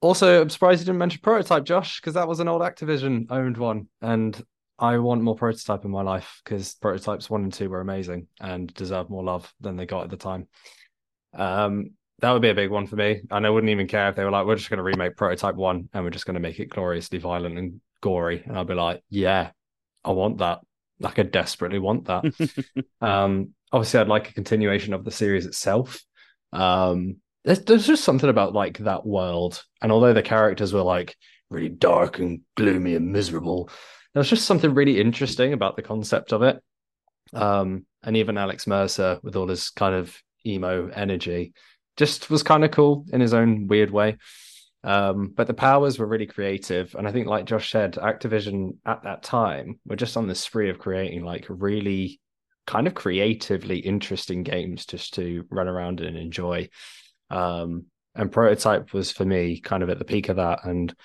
[0.01, 3.57] also, I'm surprised you didn't mention Prototype, Josh, because that was an old Activision owned
[3.57, 4.41] one, and
[4.79, 8.73] I want more Prototype in my life because Prototypes one and two were amazing and
[8.73, 10.47] deserve more love than they got at the time.
[11.33, 14.15] Um, that would be a big one for me, and I wouldn't even care if
[14.15, 16.39] they were like, "We're just going to remake Prototype one, and we're just going to
[16.39, 19.51] make it gloriously violent and gory," and I'd be like, "Yeah,
[20.05, 20.61] I want that."
[20.99, 22.25] Like I desperately want that.
[23.01, 26.03] Um, obviously, I'd like a continuation of the series itself.
[26.51, 31.15] Um, there's, there's just something about like that world, and although the characters were like
[31.49, 33.69] really dark and gloomy and miserable,
[34.13, 36.61] there was just something really interesting about the concept of it.
[37.33, 40.15] Um, and even Alex Mercer, with all his kind of
[40.45, 41.53] emo energy,
[41.97, 44.17] just was kind of cool in his own weird way.
[44.83, 49.03] Um, but the powers were really creative, and I think, like Josh said, Activision at
[49.03, 52.21] that time were just on the spree of creating like really
[52.65, 56.69] kind of creatively interesting games just to run around and enjoy.
[57.29, 57.85] Um,
[58.15, 60.95] and Prototype was for me kind of at the peak of that, and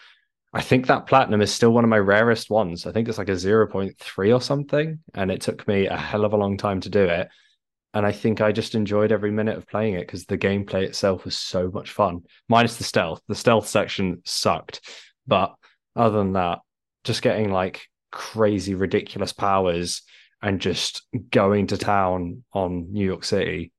[0.53, 2.87] I think that platinum is still one of my rarest ones.
[2.87, 6.33] I think it's like a 0.3 or something, and it took me a hell of
[6.33, 7.29] a long time to do it.
[7.95, 11.25] And I think I just enjoyed every minute of playing it because the gameplay itself
[11.25, 13.23] was so much fun, minus the stealth.
[13.29, 14.81] The stealth section sucked.
[15.29, 15.55] But
[15.95, 16.59] other than that,
[17.05, 20.03] just getting like crazy, ridiculous powers
[20.43, 23.73] and just going to town on New York City.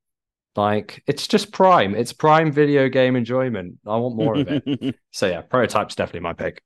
[0.56, 1.94] Like, it's just prime.
[1.94, 3.76] It's prime video game enjoyment.
[3.86, 4.96] I want more of it.
[5.12, 6.62] So, yeah, prototype's definitely my pick.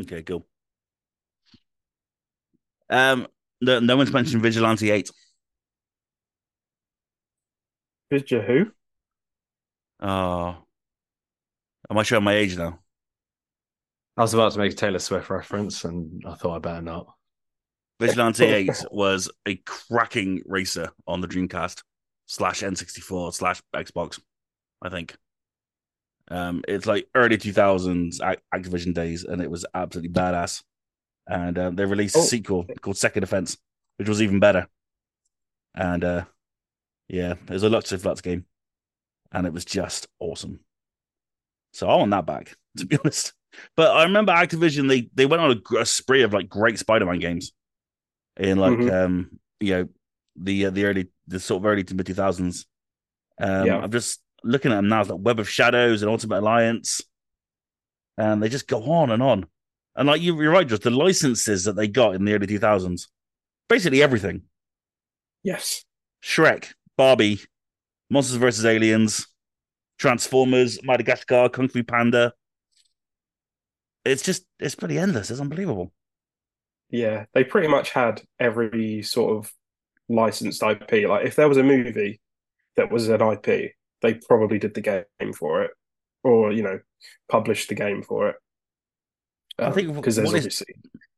[0.00, 0.46] okay, cool.
[2.90, 3.26] Um,
[3.60, 5.10] no, no one's mentioned Vigilante Eight.
[8.10, 8.66] Is you who?
[10.00, 10.56] Oh,
[11.90, 12.78] am I showing my age now?
[14.16, 17.14] I was about to make a Taylor Swift reference, and I thought I better not.
[18.00, 21.82] Vigilante 8 was a cracking racer on the Dreamcast
[22.26, 24.20] slash N64 slash Xbox,
[24.82, 25.16] I think.
[26.30, 28.20] Um, it's like early 2000s
[28.54, 30.62] Activision days, and it was absolutely badass.
[31.26, 32.22] And um, they released a Oh.
[32.22, 33.58] sequel called Second Offense,
[33.96, 34.66] which was even better.
[35.74, 36.24] And uh,
[37.08, 38.44] yeah, it was a Luxoflux game,
[39.32, 40.60] and it was just awesome.
[41.72, 43.32] So I want that back, to be honest.
[43.76, 47.18] But I remember Activision they they went on a, a spree of like great Spider-Man
[47.18, 47.52] games
[48.36, 49.04] in like Mhm.
[49.04, 49.88] um you know
[50.36, 52.66] the uh, the early the sort of early to mid two thousands.
[53.40, 53.78] Um, Yeah.
[53.78, 57.00] I'm just looking at them now, it's like Web of Shadows and Ultimate Alliance,
[58.16, 59.46] and they just go on and on.
[59.96, 63.08] And like you're right, just the licenses that they got in the early two thousands,
[63.68, 64.42] basically everything:
[65.42, 65.84] Yes.
[66.22, 67.40] Shrek, Barbie,
[68.10, 69.26] Monsters vs Aliens,
[69.98, 72.34] Transformers, Madagascar, Kung Fu Panda.
[74.04, 75.30] It's just it's pretty endless.
[75.30, 75.92] It's unbelievable.
[76.90, 77.24] Yeah.
[77.32, 79.52] They pretty much had every sort of
[80.08, 81.08] licensed IP.
[81.08, 82.20] Like if there was a movie
[82.76, 83.72] that was an IP,
[84.02, 85.70] they probably did the game for it,
[86.22, 86.80] or you know,
[87.30, 88.36] published the game for it.
[89.58, 90.74] I um, think because there's what is- obviously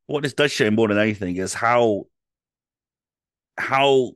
[0.07, 2.05] what this does show more than anything is how
[3.57, 4.11] how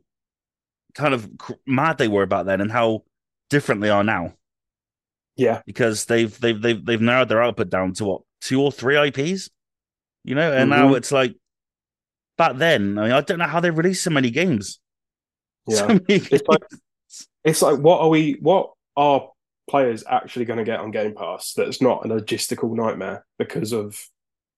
[0.94, 1.28] kind of
[1.66, 3.02] mad they were about then and how
[3.50, 4.32] different they are now
[5.36, 8.96] yeah, because they've they've they've they've narrowed their output down to what two or three
[8.96, 9.50] IPs,
[10.22, 10.96] you know, and now Mhm.
[10.98, 11.34] it's like
[12.38, 12.96] back then.
[12.98, 14.78] I mean, I don't know how they released so many games.
[15.66, 15.76] yeah.
[15.76, 16.62] So many It's like-
[17.42, 18.38] It's like what are we?
[18.40, 19.28] What are
[19.68, 21.52] players actually going to get on Game Pass?
[21.54, 24.00] That's not a logistical nightmare because of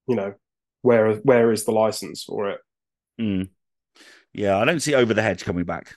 [0.07, 0.35] you know
[0.83, 2.61] where where is the license for it?
[3.19, 3.43] Hmm.
[4.35, 5.97] Yeah, I don't see Over the Hedge coming back.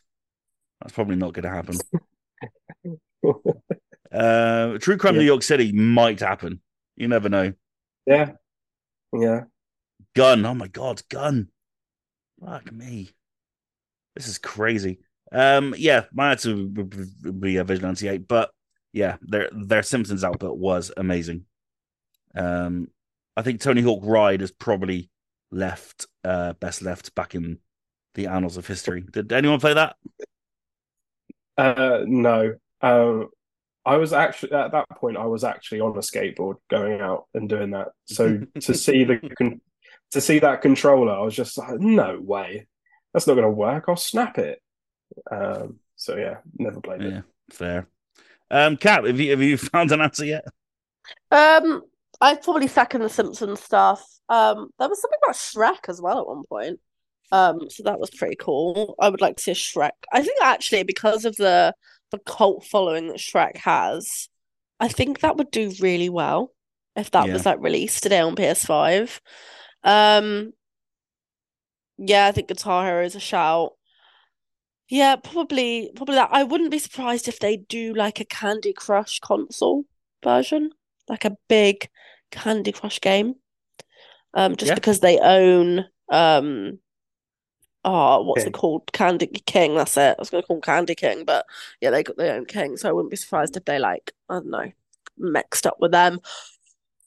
[0.82, 1.78] That's probably not going to happen.
[4.12, 5.20] Uh, True Crime Yeah.
[5.20, 6.62] New York City might happen.
[6.96, 7.54] You never know.
[8.08, 8.32] yeah,
[9.14, 9.42] yeah.
[10.16, 10.44] Gun.
[10.46, 11.50] Oh my god, gun.
[12.44, 13.10] Fuck me.
[14.16, 15.00] This is crazy.
[15.32, 18.50] Um, yeah, my answer would be a Vigilante 8, but
[18.94, 21.46] yeah, their their Simpsons output was amazing.
[22.36, 22.88] Um,
[23.38, 25.12] I think Tony Hawk Ride is probably
[25.52, 27.60] left uh best left back in
[28.16, 29.04] the annals of history.
[29.12, 29.98] Did anyone play that?
[31.60, 32.56] Uh, no.
[32.82, 33.30] Um,
[33.86, 35.18] I was actually at that point.
[35.18, 37.90] I was actually on a skateboard going out and doing that.
[38.06, 39.62] So to see the con-
[40.12, 42.68] to see that controller, I was just like, no way,
[43.14, 43.86] that's not going to work.
[43.88, 44.62] I'll snap it.
[45.30, 47.24] Um, so yeah, never played it.
[47.52, 47.88] Fair.
[48.52, 50.46] Um, Cap, have you have you found an answer yet?
[51.32, 51.82] Um,
[52.22, 54.06] I'd probably second the Simpsons stuff.
[54.30, 56.80] Um, there was something about Shrek as well at one point.
[57.32, 58.96] Um, so that was pretty cool.
[59.00, 59.92] I would like to see a Shrek.
[60.12, 61.74] I think actually because of the
[62.12, 64.30] the cult following that Shrek has,
[64.80, 66.54] I think that would do really well
[66.96, 67.34] if that Yeah.
[67.34, 69.20] was like released today on PS5.
[69.84, 70.54] Um,
[71.98, 73.74] yeah, I think Guitar Hero is a shout.
[74.90, 76.30] Yeah, probably probably that.
[76.32, 79.84] I wouldn't be surprised if they do like a Candy Crush console
[80.24, 80.72] version,
[81.08, 81.90] like a big
[82.32, 83.36] Candy Crush game.
[84.34, 84.76] Um, just Yeah.
[84.76, 86.80] because they own um
[87.86, 88.92] oh, what's it called?
[88.94, 90.16] Candy King, that's it.
[90.18, 91.46] I was gonna call Candy King, but
[91.82, 94.36] yeah, they got their own King, so I wouldn't be surprised if they like, I
[94.36, 94.72] don't know,
[95.18, 96.20] mixed up with them.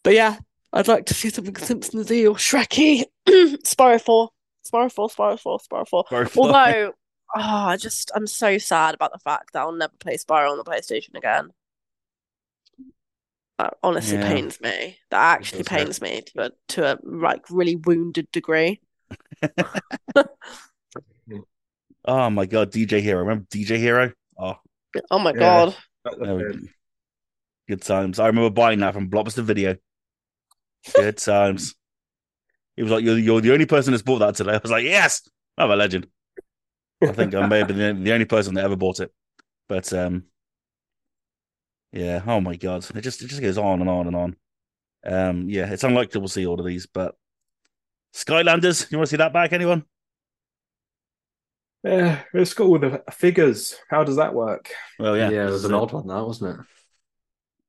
[0.02, 0.38] But yeah,
[0.72, 2.36] I'd like to see something Simpsons-y or.
[2.36, 4.30] Spyro 4.
[4.66, 6.04] Spyro 4, Spyro 4, Spyro 4.
[6.08, 6.92] Sorry for- Although, oh,
[7.40, 10.64] I just I'm so sad about the fact that I'll never play Spyro on the
[10.64, 11.50] PlayStation again.
[13.58, 14.28] That honestly Yeah.
[14.28, 14.98] pains me.
[15.10, 15.78] That actually does hurt.
[15.78, 18.80] pains me to a to a like really wounded degree.
[22.05, 23.20] Oh my god, DJ Hero.
[23.20, 24.12] Remember DJ Hero?
[24.39, 24.56] Oh,
[25.10, 25.39] Oh my Yeah.
[25.40, 25.76] god.
[26.05, 26.70] That- no, that's it.
[27.68, 28.18] good times.
[28.18, 29.76] I remember buying that from Blockbuster Video.
[30.94, 31.74] Good times.
[32.76, 34.84] He was like, "You're you're the only person that's bought that today." I was like,
[34.84, 35.22] "Yes,
[35.56, 36.09] I'm a legend."
[37.02, 39.12] I think I may have been the, the only person that ever bought it.
[39.68, 40.24] But um,
[41.93, 42.22] yeah.
[42.26, 44.36] Oh my god, it just it just goes on and on and on.
[45.05, 47.14] Um, yeah, it's unlikely we'll see all of these, but
[48.14, 48.90] Skylanders.
[48.90, 49.52] You want to see that back?
[49.52, 49.84] Anyone?
[51.84, 53.76] Yeah, it's got all the figures.
[53.90, 54.70] How does that work?
[54.98, 55.76] Well, yeah, yeah, it was an it.
[55.76, 56.66] odd one, that wasn't it?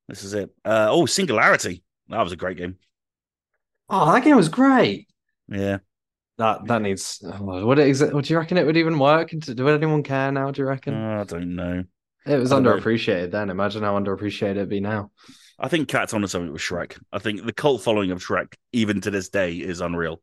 [0.08, 0.52] This is it.
[0.64, 1.84] Uh, oh, Singularity.
[2.10, 2.78] That was a great game.
[3.90, 5.08] Oh, that game was great.
[5.48, 5.80] Yeah.
[6.38, 7.24] That that needs.
[7.26, 7.88] Oh, would it?
[7.88, 9.30] Exa- would you reckon it would even work?
[9.32, 10.52] Do would anyone care now?
[10.52, 10.94] Do you reckon?
[10.94, 11.84] Uh, I don't know.
[12.26, 12.76] it was I don't know.
[12.78, 13.50] underappreciated then.
[13.50, 15.12] Imagine how underappreciated it'd be now.
[15.60, 17.00] I think Kat's onto something with Shrek.
[17.12, 20.22] I think the cult following of Shrek, even to this day, is unreal.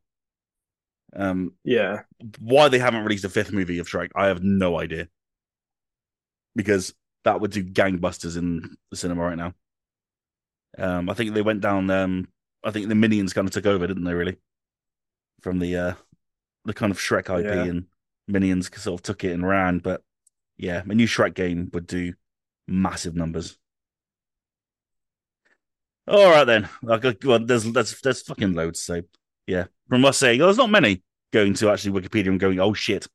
[1.15, 2.03] Um, Yeah,
[2.39, 5.07] why they haven't released a fifth movie of Shrek, I have no idea.
[6.55, 6.93] Because
[7.23, 9.53] that would do gangbusters in the cinema right now.
[10.77, 12.27] Um, I think they went down um
[12.63, 14.13] I think the Minions kind of took over, didn't they?
[14.13, 14.37] Really,
[15.41, 15.93] from the uh
[16.65, 17.63] the kind of Shrek IP Yeah.
[17.65, 17.87] and
[18.27, 19.79] Minions sort of took it and ran.
[19.79, 20.03] But
[20.57, 22.13] yeah, a new Shrek game would do
[22.67, 23.57] massive numbers.
[26.07, 26.69] All right then.
[26.81, 28.81] Like, uh, well, there's there's there's fucking loads.
[28.81, 29.01] So
[29.47, 31.03] yeah, from us saying, oh, there's not many
[31.33, 33.07] going to actually Wikipedia and going, oh shit,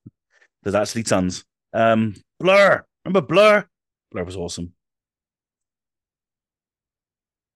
[0.62, 1.44] there's actually tons.
[1.72, 3.66] Um, Blur, remember Blur?
[4.10, 4.72] Blur was awesome.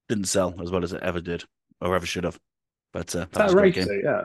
[0.09, 1.45] Didn't sell as well as it ever did
[1.81, 2.39] or ever should have.
[2.93, 3.89] But uh, that that was a a great racer?
[3.91, 4.03] game.
[4.05, 4.23] Yeah.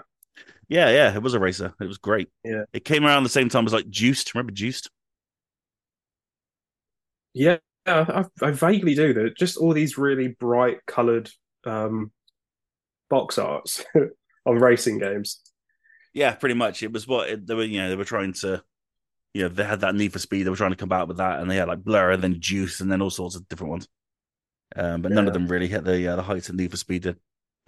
[0.67, 1.73] Yeah, yeah, it was a racer.
[1.79, 2.29] It was great.
[2.43, 2.63] Yeah.
[2.73, 4.33] It came around the same time as like Juiced.
[4.33, 4.89] Remember Juiced?
[7.33, 9.13] Yeah, I, I vaguely do.
[9.13, 11.29] That just all these really bright coloured
[11.65, 12.11] um,
[13.09, 13.85] box arts
[14.45, 15.39] on racing games.
[16.13, 16.83] Yeah, pretty much.
[16.83, 17.63] It was what it, they were.
[17.63, 18.63] You know, they were trying to.
[19.33, 20.43] You know, they had that Need for Speed.
[20.43, 22.39] They were trying to come out with that, and they had like Blur, and then
[22.39, 23.87] Juice, and then all sorts of different ones.
[24.75, 27.03] Um, but none of them really hit the uh, the heights that Need for Speed
[27.03, 27.17] did.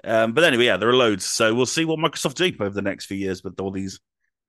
[0.04, 1.26] Um, but anyway, yeah, there are loads.
[1.26, 4.00] So we'll see what Microsoft do over the next few years with all these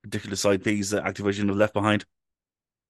[0.05, 2.05] ridiculous IPs that Activision have left behind.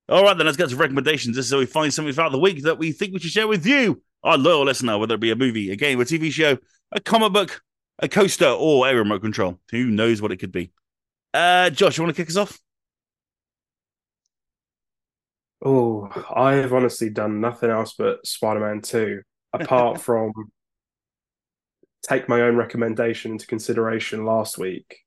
[0.09, 1.37] All right, then let's get to recommendations.
[1.37, 3.47] This is how we find something throughout the week that we think we should share
[3.47, 6.57] with you, our loyal listener, whether it be a movie, a game, a TV show,
[6.93, 7.61] a comic book,
[7.99, 9.59] a coaster, or a remote control.
[9.71, 10.73] Who knows what it could be?
[11.35, 12.59] Uh, Josh, you want to kick us off?
[15.65, 19.23] Oh, I have honestly done nothing else but Spider-Man 2,
[19.53, 20.33] apart from
[22.03, 24.99] take my own recommendation into consideration last week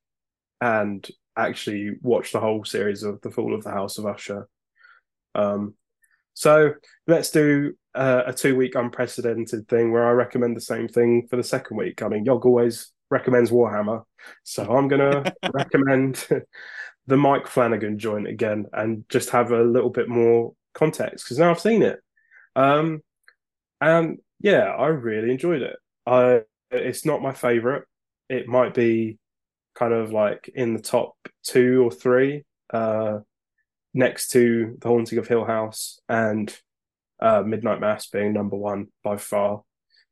[0.60, 4.46] and actually watch the whole series of The Fall of the House of Usher.
[5.34, 5.74] Um,
[6.34, 6.74] so
[7.06, 11.42] let's do uh, a two-week unprecedented thing where I recommend the same thing for the
[11.42, 12.02] second week.
[12.02, 14.04] I mean, Yog always recommends Warhammer,
[14.42, 16.26] so I'm gonna recommend
[17.06, 21.50] the Mike Flanagan joint again and just have a little bit more context because now
[21.50, 22.00] I've seen it.
[22.56, 23.02] Um,
[23.80, 25.76] and yeah, I really enjoyed it.
[26.06, 27.84] I it's not my favorite.
[28.28, 29.18] It might be
[29.74, 33.18] kind of like in the top two or three, uh,
[33.94, 36.54] next to The Haunting of Hill House and
[37.22, 39.62] uh, Midnight Mass being number one by far.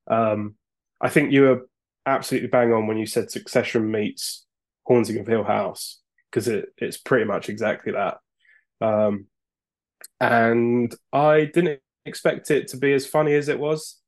[0.08, 0.54] Um,
[1.00, 1.68] I think you were
[2.06, 4.46] absolutely bang on when you said Succession meets
[4.86, 6.00] Haunting of Hill House
[6.30, 8.18] because it, it's pretty much exactly that.
[8.80, 9.26] Um,
[10.20, 13.98] and I didn't expect it to be as funny as it was,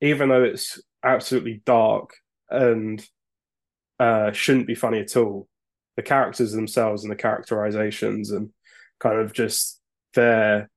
[0.00, 2.14] even though it's absolutely dark
[2.48, 3.06] and
[4.00, 5.46] uh, shouldn't be funny at all.
[5.96, 8.50] The characters themselves and the characterizations and
[8.98, 9.80] kind of just
[10.14, 10.70] their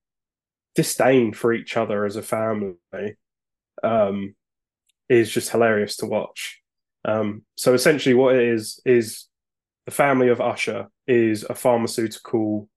[0.79, 3.17] disdain for each other as a family
[3.83, 4.33] um,
[5.09, 6.61] is just hilarious to watch.
[7.03, 9.25] Um, so essentially, what it is is
[9.85, 12.69] the family of Usher is a pharmaceutical.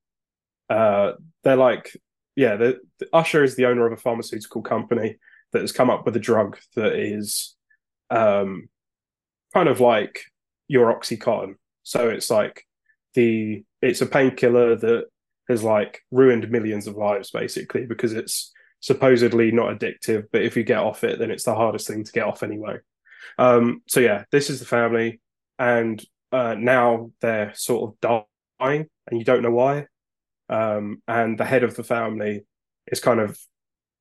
[0.68, 1.12] Uh,
[1.44, 1.96] they're like,
[2.34, 5.18] yeah, the, the Usher is the owner of a pharmaceutical company
[5.52, 7.54] that has come up with a drug that is,
[8.10, 8.68] um,
[9.54, 10.24] kind of like
[10.66, 11.54] your OxyContin.
[11.84, 12.66] So it's like
[13.14, 15.04] the it's a painkiller that
[15.48, 20.64] has like ruined millions of lives basically because it's supposedly not addictive, but if you
[20.64, 22.78] get off it, then it's the hardest thing to get off anyway.
[23.39, 25.20] Um, so yeah, this is the family,
[25.59, 28.24] and uh, now they're sort of
[28.60, 29.86] dying, and you don't know why.
[30.48, 32.44] Um, and the head of the family
[32.89, 33.39] is kind of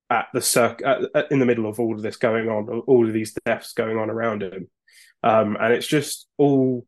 [0.09, 3.07] at the circ at, at- in the middle of all of this going on, all
[3.07, 4.67] of these deaths going on around him,
[5.23, 6.85] um, and it's just all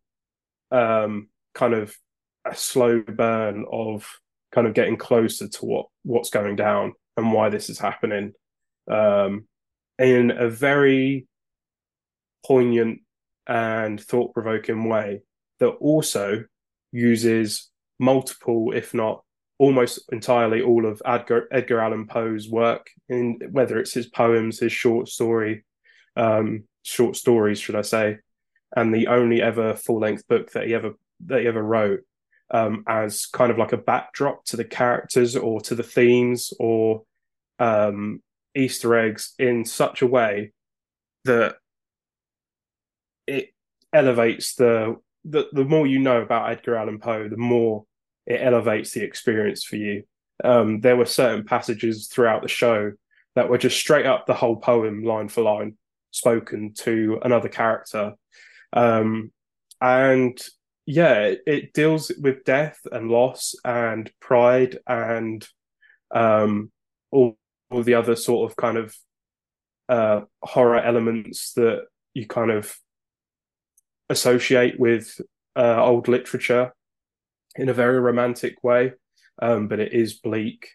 [0.71, 1.95] um, kind of
[2.45, 4.19] a slow burn of
[4.53, 8.33] kind of getting closer to what what's going down and why this is happening.
[8.89, 9.47] Um,
[9.99, 11.27] in a very
[12.45, 13.01] poignant
[13.47, 15.21] and thought provoking way
[15.59, 16.43] that also
[16.91, 17.69] uses
[17.99, 19.23] multiple, if not
[19.57, 24.71] almost entirely, all of Edgar, Edgar Allan Poe's work, in whether it's his poems, his
[24.71, 25.63] short story,
[26.15, 28.17] um, short stories, should I say,
[28.75, 30.93] and the only ever full length book that he ever
[31.27, 32.01] that he ever wrote
[32.53, 37.01] um, as kind of like a backdrop to the characters or to the themes or
[37.59, 38.21] um,
[38.55, 40.53] Easter eggs in such a way
[41.25, 41.55] that
[43.25, 43.49] it
[43.91, 47.85] elevates the, the the more you know about Edgar Allan Poe, the more
[48.27, 50.03] it elevates the experience for you.
[50.43, 52.91] Um, there were certain passages throughout the show
[53.35, 55.77] that were just straight up the whole poem, line for line,
[56.11, 58.13] spoken to another character.
[58.73, 59.31] Um,
[59.81, 60.37] and
[60.85, 65.47] yeah, it, deals with death and loss and pride and
[66.13, 66.71] um,
[67.11, 67.37] all,
[67.71, 68.95] all the other sort of kind of
[69.89, 72.75] uh, horror elements that you kind of
[74.09, 75.19] associate with
[75.55, 76.73] uh, old literature
[77.55, 78.93] in a very romantic way,
[79.41, 80.69] um, but it is bleak.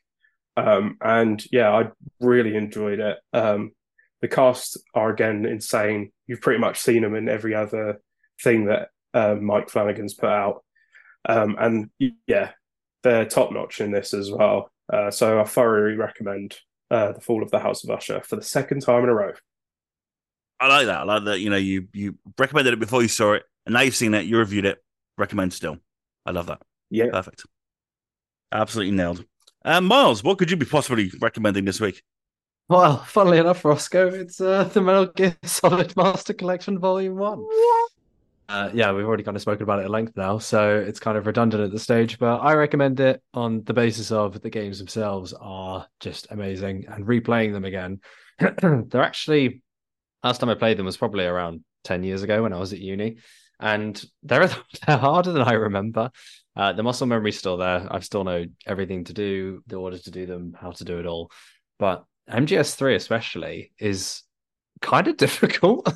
[0.57, 1.91] Um, and yeah, I
[2.21, 3.19] really enjoyed it.
[3.33, 3.73] Um,
[4.21, 6.13] the cast are again insane.
[6.27, 8.01] you've pretty much seen them in every other
[8.43, 10.65] thing that uh, Mike Flanagan's put out.
[11.29, 11.91] Um, and
[12.27, 12.53] yeah,
[13.03, 14.71] they're top notch in this as well.
[14.93, 16.57] Uh, so I thoroughly recommend
[16.91, 19.33] uh, the Fall of the House of Usher for the second time in a row.
[20.61, 21.01] I like that.
[21.01, 21.41] I like that.
[21.41, 24.27] You know, you you recommended it before you saw it, and now you've seen it,
[24.27, 24.83] you reviewed it.
[25.17, 25.79] Recommend still.
[26.27, 26.61] I love that.
[26.91, 27.45] Yeah, Perfect.
[28.51, 29.25] Absolutely nailed.
[29.65, 32.03] Um, Miles, what could you be possibly recommending this week?
[32.69, 37.47] Well, funnily enough, Rossko, it's uh, the Metal Gear Solid Master Collection Volume One.
[38.49, 41.19] Uh, yeah, we've already kind of spoken about it at length now, so it's kind
[41.19, 42.19] of redundant at this stage.
[42.19, 47.05] But I recommend it on the basis of the games themselves are just amazing, and
[47.05, 48.01] replaying them again.
[48.39, 49.62] They're actually
[50.25, 52.79] last time I played them was probably around ten years ago when I was at
[52.79, 53.19] uni,
[53.61, 54.49] and they're
[54.87, 56.11] they're harder than I remember.
[56.57, 57.87] Uh, the muscle memory's still there.
[57.91, 61.07] I still know everything to do, the order to do them, how to do it
[61.07, 61.31] all.
[61.79, 64.23] But MGS3 especially is
[64.81, 65.93] kind of difficult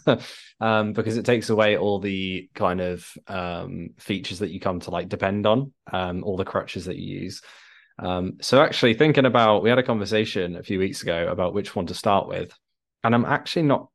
[0.60, 4.90] um, because it takes away all the kind of um, features that you come to
[4.90, 7.42] like depend on, um, all the crutches that you use.
[7.98, 11.76] Um, so actually thinking about, we had a conversation a few weeks ago about which
[11.76, 12.52] one to start with,
[13.04, 13.88] and I'm actually not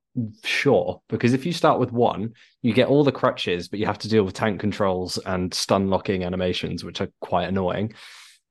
[0.43, 3.99] sure because if you start with one, you get all the crutches, but you have
[3.99, 7.93] to deal with tank controls and stun locking animations, which are quite annoying.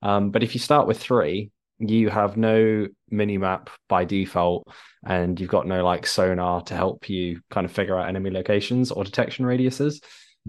[0.02, 4.66] Um, but if you start with three, you have no mini map by default,
[5.04, 8.90] and you've got no like sonar to help you kind of figure out enemy locations
[8.90, 10.02] or detection radiuses,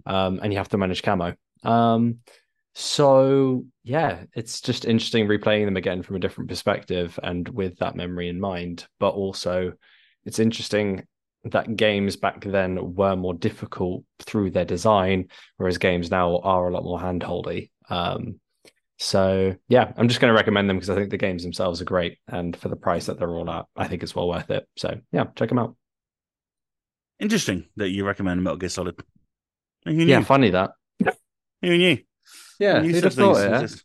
[0.06, 1.34] um, and you have to manage camo.
[1.64, 2.20] Um,
[2.76, 7.96] so yeah, it's just interesting replaying them again from a different perspective and with that
[7.96, 8.86] memory in mind.
[9.00, 9.74] But also,
[10.26, 11.06] it's interesting
[11.46, 16.72] that games back then were more difficult through their design, whereas games now are a
[16.72, 17.72] lot more handholdy.
[17.90, 18.40] Um,
[18.98, 21.86] so yeah, I'm just going to recommend them because I think the games themselves are
[21.86, 24.68] great, and for the price that they're all at, I think it's well worth it.
[24.76, 25.76] So yeah, check them out.
[27.20, 28.96] Interesting that you recommend Metal Gear Solid.
[29.86, 30.06] Who knew?
[30.06, 30.72] Yeah, funny that.
[31.62, 31.98] Who knew?
[32.60, 33.46] Yeah, Who who'd have thought things?
[33.46, 33.54] it?
[33.54, 33.62] eh?
[33.62, 33.84] Just-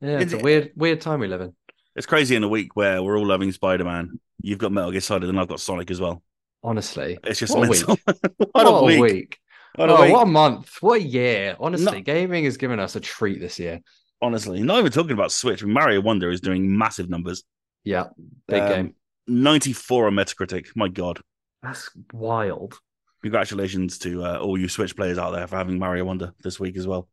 [0.00, 1.54] Yeah, it's a weird, weird time we live in.
[1.96, 4.20] It's crazy in a week where we're all loving Spider Man.
[4.40, 6.22] You've got Metal Gear Solid, and I've got Sonic as well.
[6.62, 7.98] Honestly, It's just What a mental.
[8.04, 9.00] what, what, a week!
[9.00, 9.38] week!
[9.74, 10.12] What a oh, week!
[10.12, 10.76] what a month!
[10.80, 11.56] What a year!
[11.58, 13.80] Honestly, No- gaming has given us a treat this year.
[14.20, 15.62] Honestly, not even talking about Switch.
[15.64, 17.44] Mario Wonder is doing massive numbers.
[17.84, 18.08] Yeah,
[18.48, 18.94] big Um, game.
[19.28, 20.68] 94 on Metacritic.
[20.74, 21.20] My God.
[21.62, 22.74] That's wild.
[23.22, 26.76] Congratulations to uh, all you Switch players out there for having Mario Wonder this week
[26.76, 27.08] as well.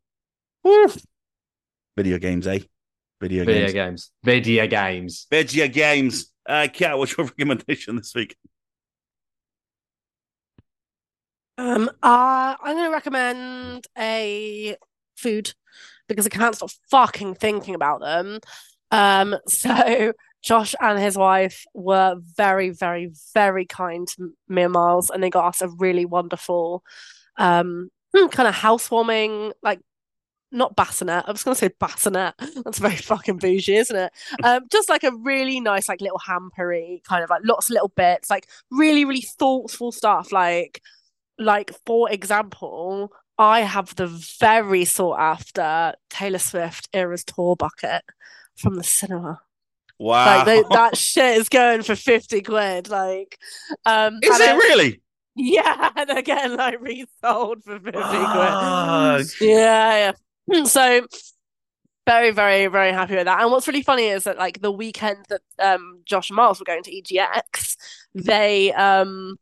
[0.64, 0.86] Woo!
[1.96, 2.60] Video games, eh?
[3.20, 3.72] Video, Video games.
[3.72, 4.10] games.
[4.24, 5.26] Video games.
[5.30, 6.32] Video games.
[6.48, 8.36] Uh, Kat, what's your recommendation this week?
[11.58, 14.76] Um, uh, I'm going to recommend a
[15.16, 15.54] food
[16.08, 18.40] because I can't stop fucking thinking about them.
[18.90, 20.12] Um, so
[20.42, 25.30] Josh and his wife were very, very, very kind to me and Miles, and they
[25.30, 26.84] got us a really wonderful,
[27.36, 27.90] um,
[28.30, 29.80] kind of housewarming, like
[30.52, 31.24] not bassinet.
[31.26, 32.34] I was going to say bassinet.
[32.64, 34.12] That's very fucking bougie, isn't it?
[34.42, 37.92] Um, just like a really nice, like little hampery kind of like lots of little
[37.94, 40.80] bits, like really, really thoughtful stuff, like
[41.38, 44.06] like for example, I have the
[44.40, 48.02] very sought after Taylor Swift Eras Tour bucket
[48.56, 49.40] from the cinema.
[49.98, 50.36] Wow.
[50.38, 52.88] Like they, that shit is going for fifty quid.
[52.88, 53.38] Like,
[53.84, 55.00] um, is it then- really?
[55.38, 59.16] Yeah, and again, like resold for fifty Fuck.
[59.18, 59.30] quid.
[59.40, 60.12] Yeah,
[60.48, 60.64] yeah.
[60.66, 61.06] So
[62.06, 63.40] very, very, very happy with that.
[63.42, 66.64] And what's really funny is that like the weekend that um Josh and Miles were
[66.64, 67.76] going to EGX,
[68.14, 69.36] they um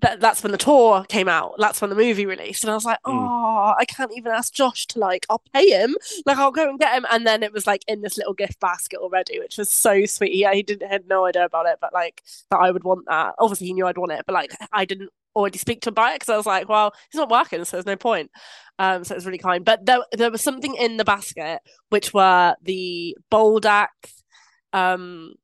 [0.00, 1.54] that that's when the tour came out.
[1.58, 2.64] That's when the movie released.
[2.64, 3.12] And I was like, Mm.
[3.12, 5.94] oh, I can't even ask Josh to like, I'll pay him.
[6.24, 7.04] Like I'll go and get him.
[7.10, 10.34] And then it was like in this little gift basket already, which was so sweet.
[10.34, 13.34] Yeah, he didn't had no idea about it, but like that I would want that.
[13.38, 16.12] Obviously he knew I'd want it, but like I didn't already speak to him about
[16.14, 18.30] it because I was like, well, he's not working, so there's no point.
[18.78, 19.62] Um, so it was really kind.
[19.64, 21.60] But there there was something in the basket
[21.90, 23.88] which were the Buldak
[24.72, 25.34] um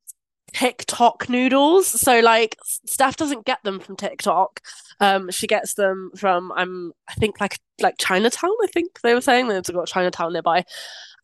[0.59, 1.87] TikTok noodles.
[1.87, 4.61] So like Steph doesn't get them from TikTok.
[4.99, 8.51] Um, she gets them from I'm um, I think like like Chinatown.
[8.63, 10.65] I think they were saying they've got Chinatown nearby,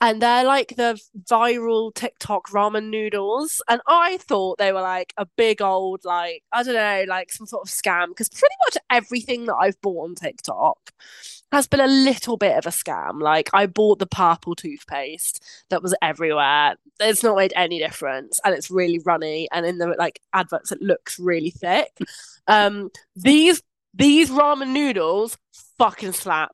[0.01, 3.63] and they're like the viral TikTok ramen noodles.
[3.69, 7.47] And I thought they were like a big old like I don't know like some
[7.47, 10.93] sort of scam because pretty much everything that I've bought on TikTok
[11.53, 13.21] has been a little bit of a scam.
[13.21, 16.77] Like I bought the purple toothpaste that was everywhere.
[17.01, 19.49] It's not made any difference, and it's really runny.
[19.53, 21.97] And in the like adverts, it looks really thick.
[22.47, 23.63] Um, these
[23.95, 25.39] these ramen noodles
[25.79, 26.53] fucking slap.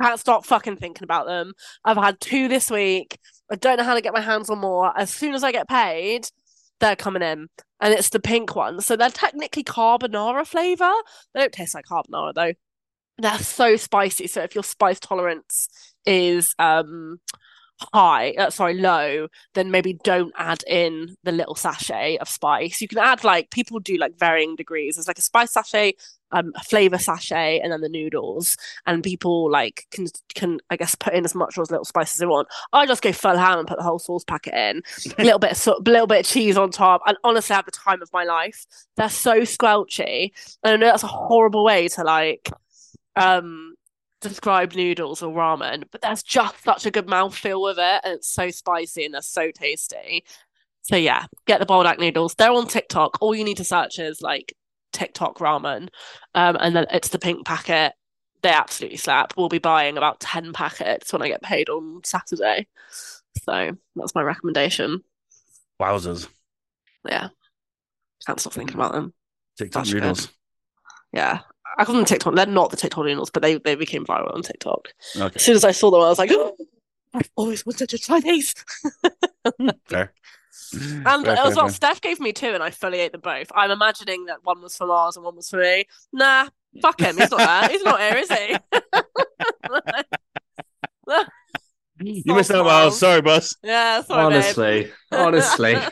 [0.00, 1.52] Can't stop fucking thinking about them.
[1.84, 3.18] I've had two this week.
[3.50, 4.96] I don't know how to get my hands on more.
[4.98, 6.28] As soon as I get paid,
[6.80, 7.48] they're coming in,
[7.80, 8.80] and it's the pink one.
[8.80, 10.92] So they're technically carbonara flavor.
[11.32, 12.52] They don't taste like carbonara though.
[13.18, 14.26] They're so spicy.
[14.26, 15.68] So if your spice tolerance
[16.04, 17.20] is um
[17.92, 22.80] high, uh, sorry, low, then maybe don't add in the little sachet of spice.
[22.80, 24.96] You can add like people do like varying degrees.
[24.96, 25.92] There's like a spice sachet,
[26.32, 28.56] um, a flavor sachet, and then the noodles.
[28.86, 32.14] And people like can can I guess put in as much or as little spice
[32.14, 32.48] as they want.
[32.72, 34.82] I just go full ham and put the whole sauce packet in,
[35.18, 37.56] a little bit of so- a little bit of cheese on top, and honestly, I
[37.56, 38.66] have the time of my life.
[38.96, 40.32] They're so squelchy,
[40.62, 42.50] and I know that's a horrible way to like
[43.16, 43.74] um
[44.20, 48.28] describe noodles or ramen, but there's just such a good mouthfeel with it, and it's
[48.28, 50.24] so spicy and they're so tasty.
[50.82, 52.34] So yeah, get the Buldak noodles.
[52.34, 53.18] They're on TikTok.
[53.20, 54.54] All you need to search is like
[54.96, 55.88] TikTok ramen,
[56.34, 57.92] um, and then it's the pink packet.
[58.42, 59.34] They absolutely slap.
[59.36, 62.66] We'll be buying about ten packets when I get paid on Saturday.
[63.44, 65.02] So that's my recommendation.
[65.80, 66.28] Wowzers.
[67.08, 67.28] Yeah,
[68.26, 69.12] can't stop thinking about them.
[69.58, 70.02] TikTok That's good.
[70.02, 70.28] noodles.
[71.12, 71.40] Yeah,
[71.78, 72.34] I call them TikTok.
[72.34, 74.88] They're not the TikTok noodles, but they they became viral on TikTok.
[75.16, 75.36] Okay.
[75.36, 76.56] As soon as I saw them, I was like, oh,
[77.14, 78.54] I've always wanted to try these.
[79.88, 80.12] Fair.
[81.06, 81.70] And Fair, as well, fair.
[81.70, 83.50] Steph gave me two, and I fully ate them both.
[83.54, 85.84] I'm imagining that one was for Mars and one was for me.
[86.12, 86.48] Nah,
[86.82, 87.16] fuck him.
[87.16, 87.68] He's not there.
[87.70, 88.56] He's not here, is he?
[91.98, 92.98] You missed out, Miles.
[92.98, 93.56] Sorry, boss.
[93.62, 94.42] Yeah, sorry, babe.
[94.42, 95.76] honestly, honestly,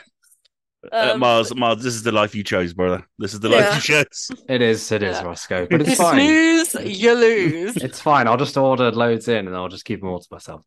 [0.93, 3.03] Uh, Um, Miles, Miles, this is the life you chose, brother.
[3.17, 3.75] This is the life Yeah.
[3.75, 4.29] you chose.
[4.47, 4.91] it is.
[4.91, 5.23] It is Yeah.
[5.23, 6.19] Rossko, but You it's fine.
[6.67, 7.75] snooze, you lose.
[7.77, 8.27] It's fine.
[8.27, 10.61] I'll just order loads in, and I'll just keep them all to myself.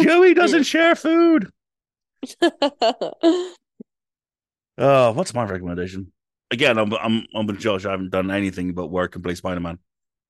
[0.00, 1.50] Joey doesn't share food.
[4.78, 6.12] Oh, what's my recommendation?
[6.50, 7.84] Again, I'm I'm I'm with Josh.
[7.84, 9.78] I haven't done anything but work and play Spider Man.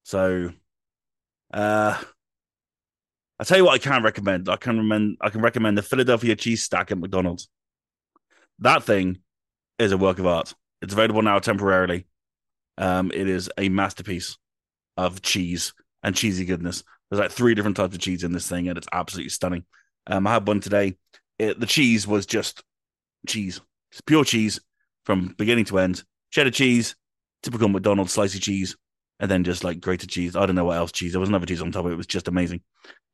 [0.04, 0.50] So,
[1.52, 2.02] uh,
[3.38, 4.48] I tell you what, I can recommend.
[4.48, 5.18] I can recommend.
[5.20, 7.48] I can recommend the Philadelphia cheese stack at McDonald's.
[8.60, 9.18] That thing
[9.78, 10.54] is a work of art.
[10.80, 12.06] It's available now temporarily.
[12.78, 14.38] Um, it is a masterpiece
[14.96, 16.82] of cheese and cheesy goodness.
[17.10, 19.64] There's like three different types of cheese in this thing, and it's absolutely stunning.
[20.06, 20.96] Um, I had one today.
[21.38, 22.62] It, the cheese was just
[23.26, 23.60] cheese.
[24.06, 24.60] Pure cheese
[25.04, 26.02] from beginning to end.
[26.30, 26.96] Cheddar cheese,
[27.42, 28.76] typical McDonald's slicey cheese,
[29.20, 30.36] and then just like grated cheese.
[30.36, 31.12] I don't know what else cheese.
[31.12, 31.94] There was another cheese on top of it.
[31.94, 32.62] It was just amazing.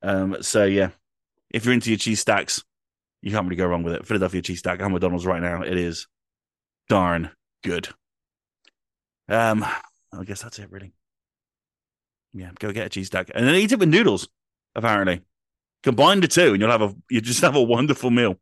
[0.01, 0.89] Um, so yeah,
[1.51, 2.63] if you're into your cheese stacks,
[3.21, 4.05] you can't really go wrong with it.
[4.05, 5.61] Philadelphia cheese stack at McDonald's right now.
[5.61, 6.07] It is
[6.89, 7.31] darn
[7.63, 7.87] good.
[9.29, 9.63] Um,
[10.11, 10.93] I guess that's it really.
[12.33, 14.27] Yeah, go get a cheese stack and then eat it with noodles.
[14.75, 15.21] Apparently,
[15.83, 18.37] combine the two, and you'll have a you just have a wonderful meal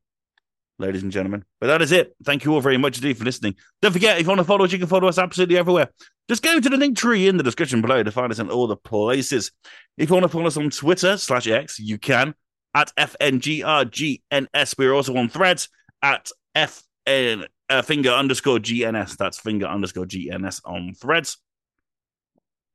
[0.82, 1.46] ladies and gentlemen.
[1.62, 2.16] But that is it.
[2.24, 3.56] Thank you all very much indeed for listening.
[3.82, 5.90] Don't forget, if you want to follow us, you can follow us absolutely everywhere.
[6.28, 8.68] Just go to the link tree in the description below to find us in all
[8.68, 9.52] the places.
[9.98, 12.34] If you want to follow us on Twitter slash X, you can
[12.74, 14.78] at FNGRGNS.
[14.78, 15.70] We're also on threads
[16.02, 19.18] at FN uh, finger underscore GNS.
[19.18, 21.38] That's finger underscore GNS on threads.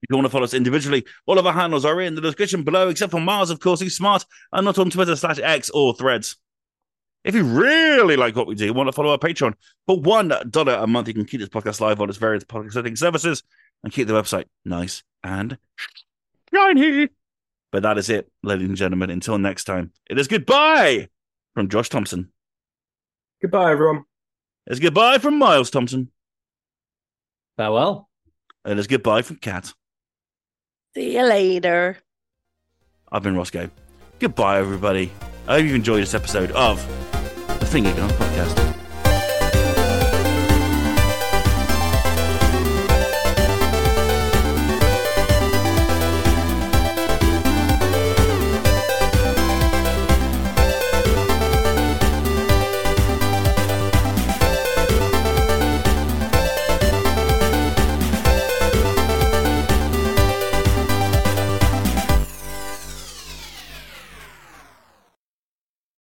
[0.02, 2.62] If you want to follow us individually, all of our handles are in the description
[2.62, 5.94] below, except for Mars, of course, he's smart and not on Twitter slash X or
[5.94, 6.36] threads.
[7.24, 9.55] If you really like what we do, want to follow our Patreon
[9.86, 12.97] for one dollar a month, you can keep this podcast live on its various podcasting
[12.97, 13.43] services
[13.82, 15.59] and keep the website nice and
[16.55, 17.09] shiny.
[17.73, 19.10] But that is it, ladies and gentlemen.
[19.10, 21.09] Until next time, it is goodbye
[21.55, 22.31] from Josh Thompson.
[23.43, 24.05] Goodbye, everyone.
[24.66, 26.10] It's goodbye from Miles Thompson.
[27.56, 28.09] Farewell.
[28.64, 29.73] And it's goodbye from Kat.
[30.97, 31.98] See you later.
[33.12, 33.70] I've been Rossko.
[34.18, 35.12] Goodbye, everybody.
[35.47, 36.81] I hope you've enjoyed this episode of
[37.60, 38.75] the Finger Guns Podcast.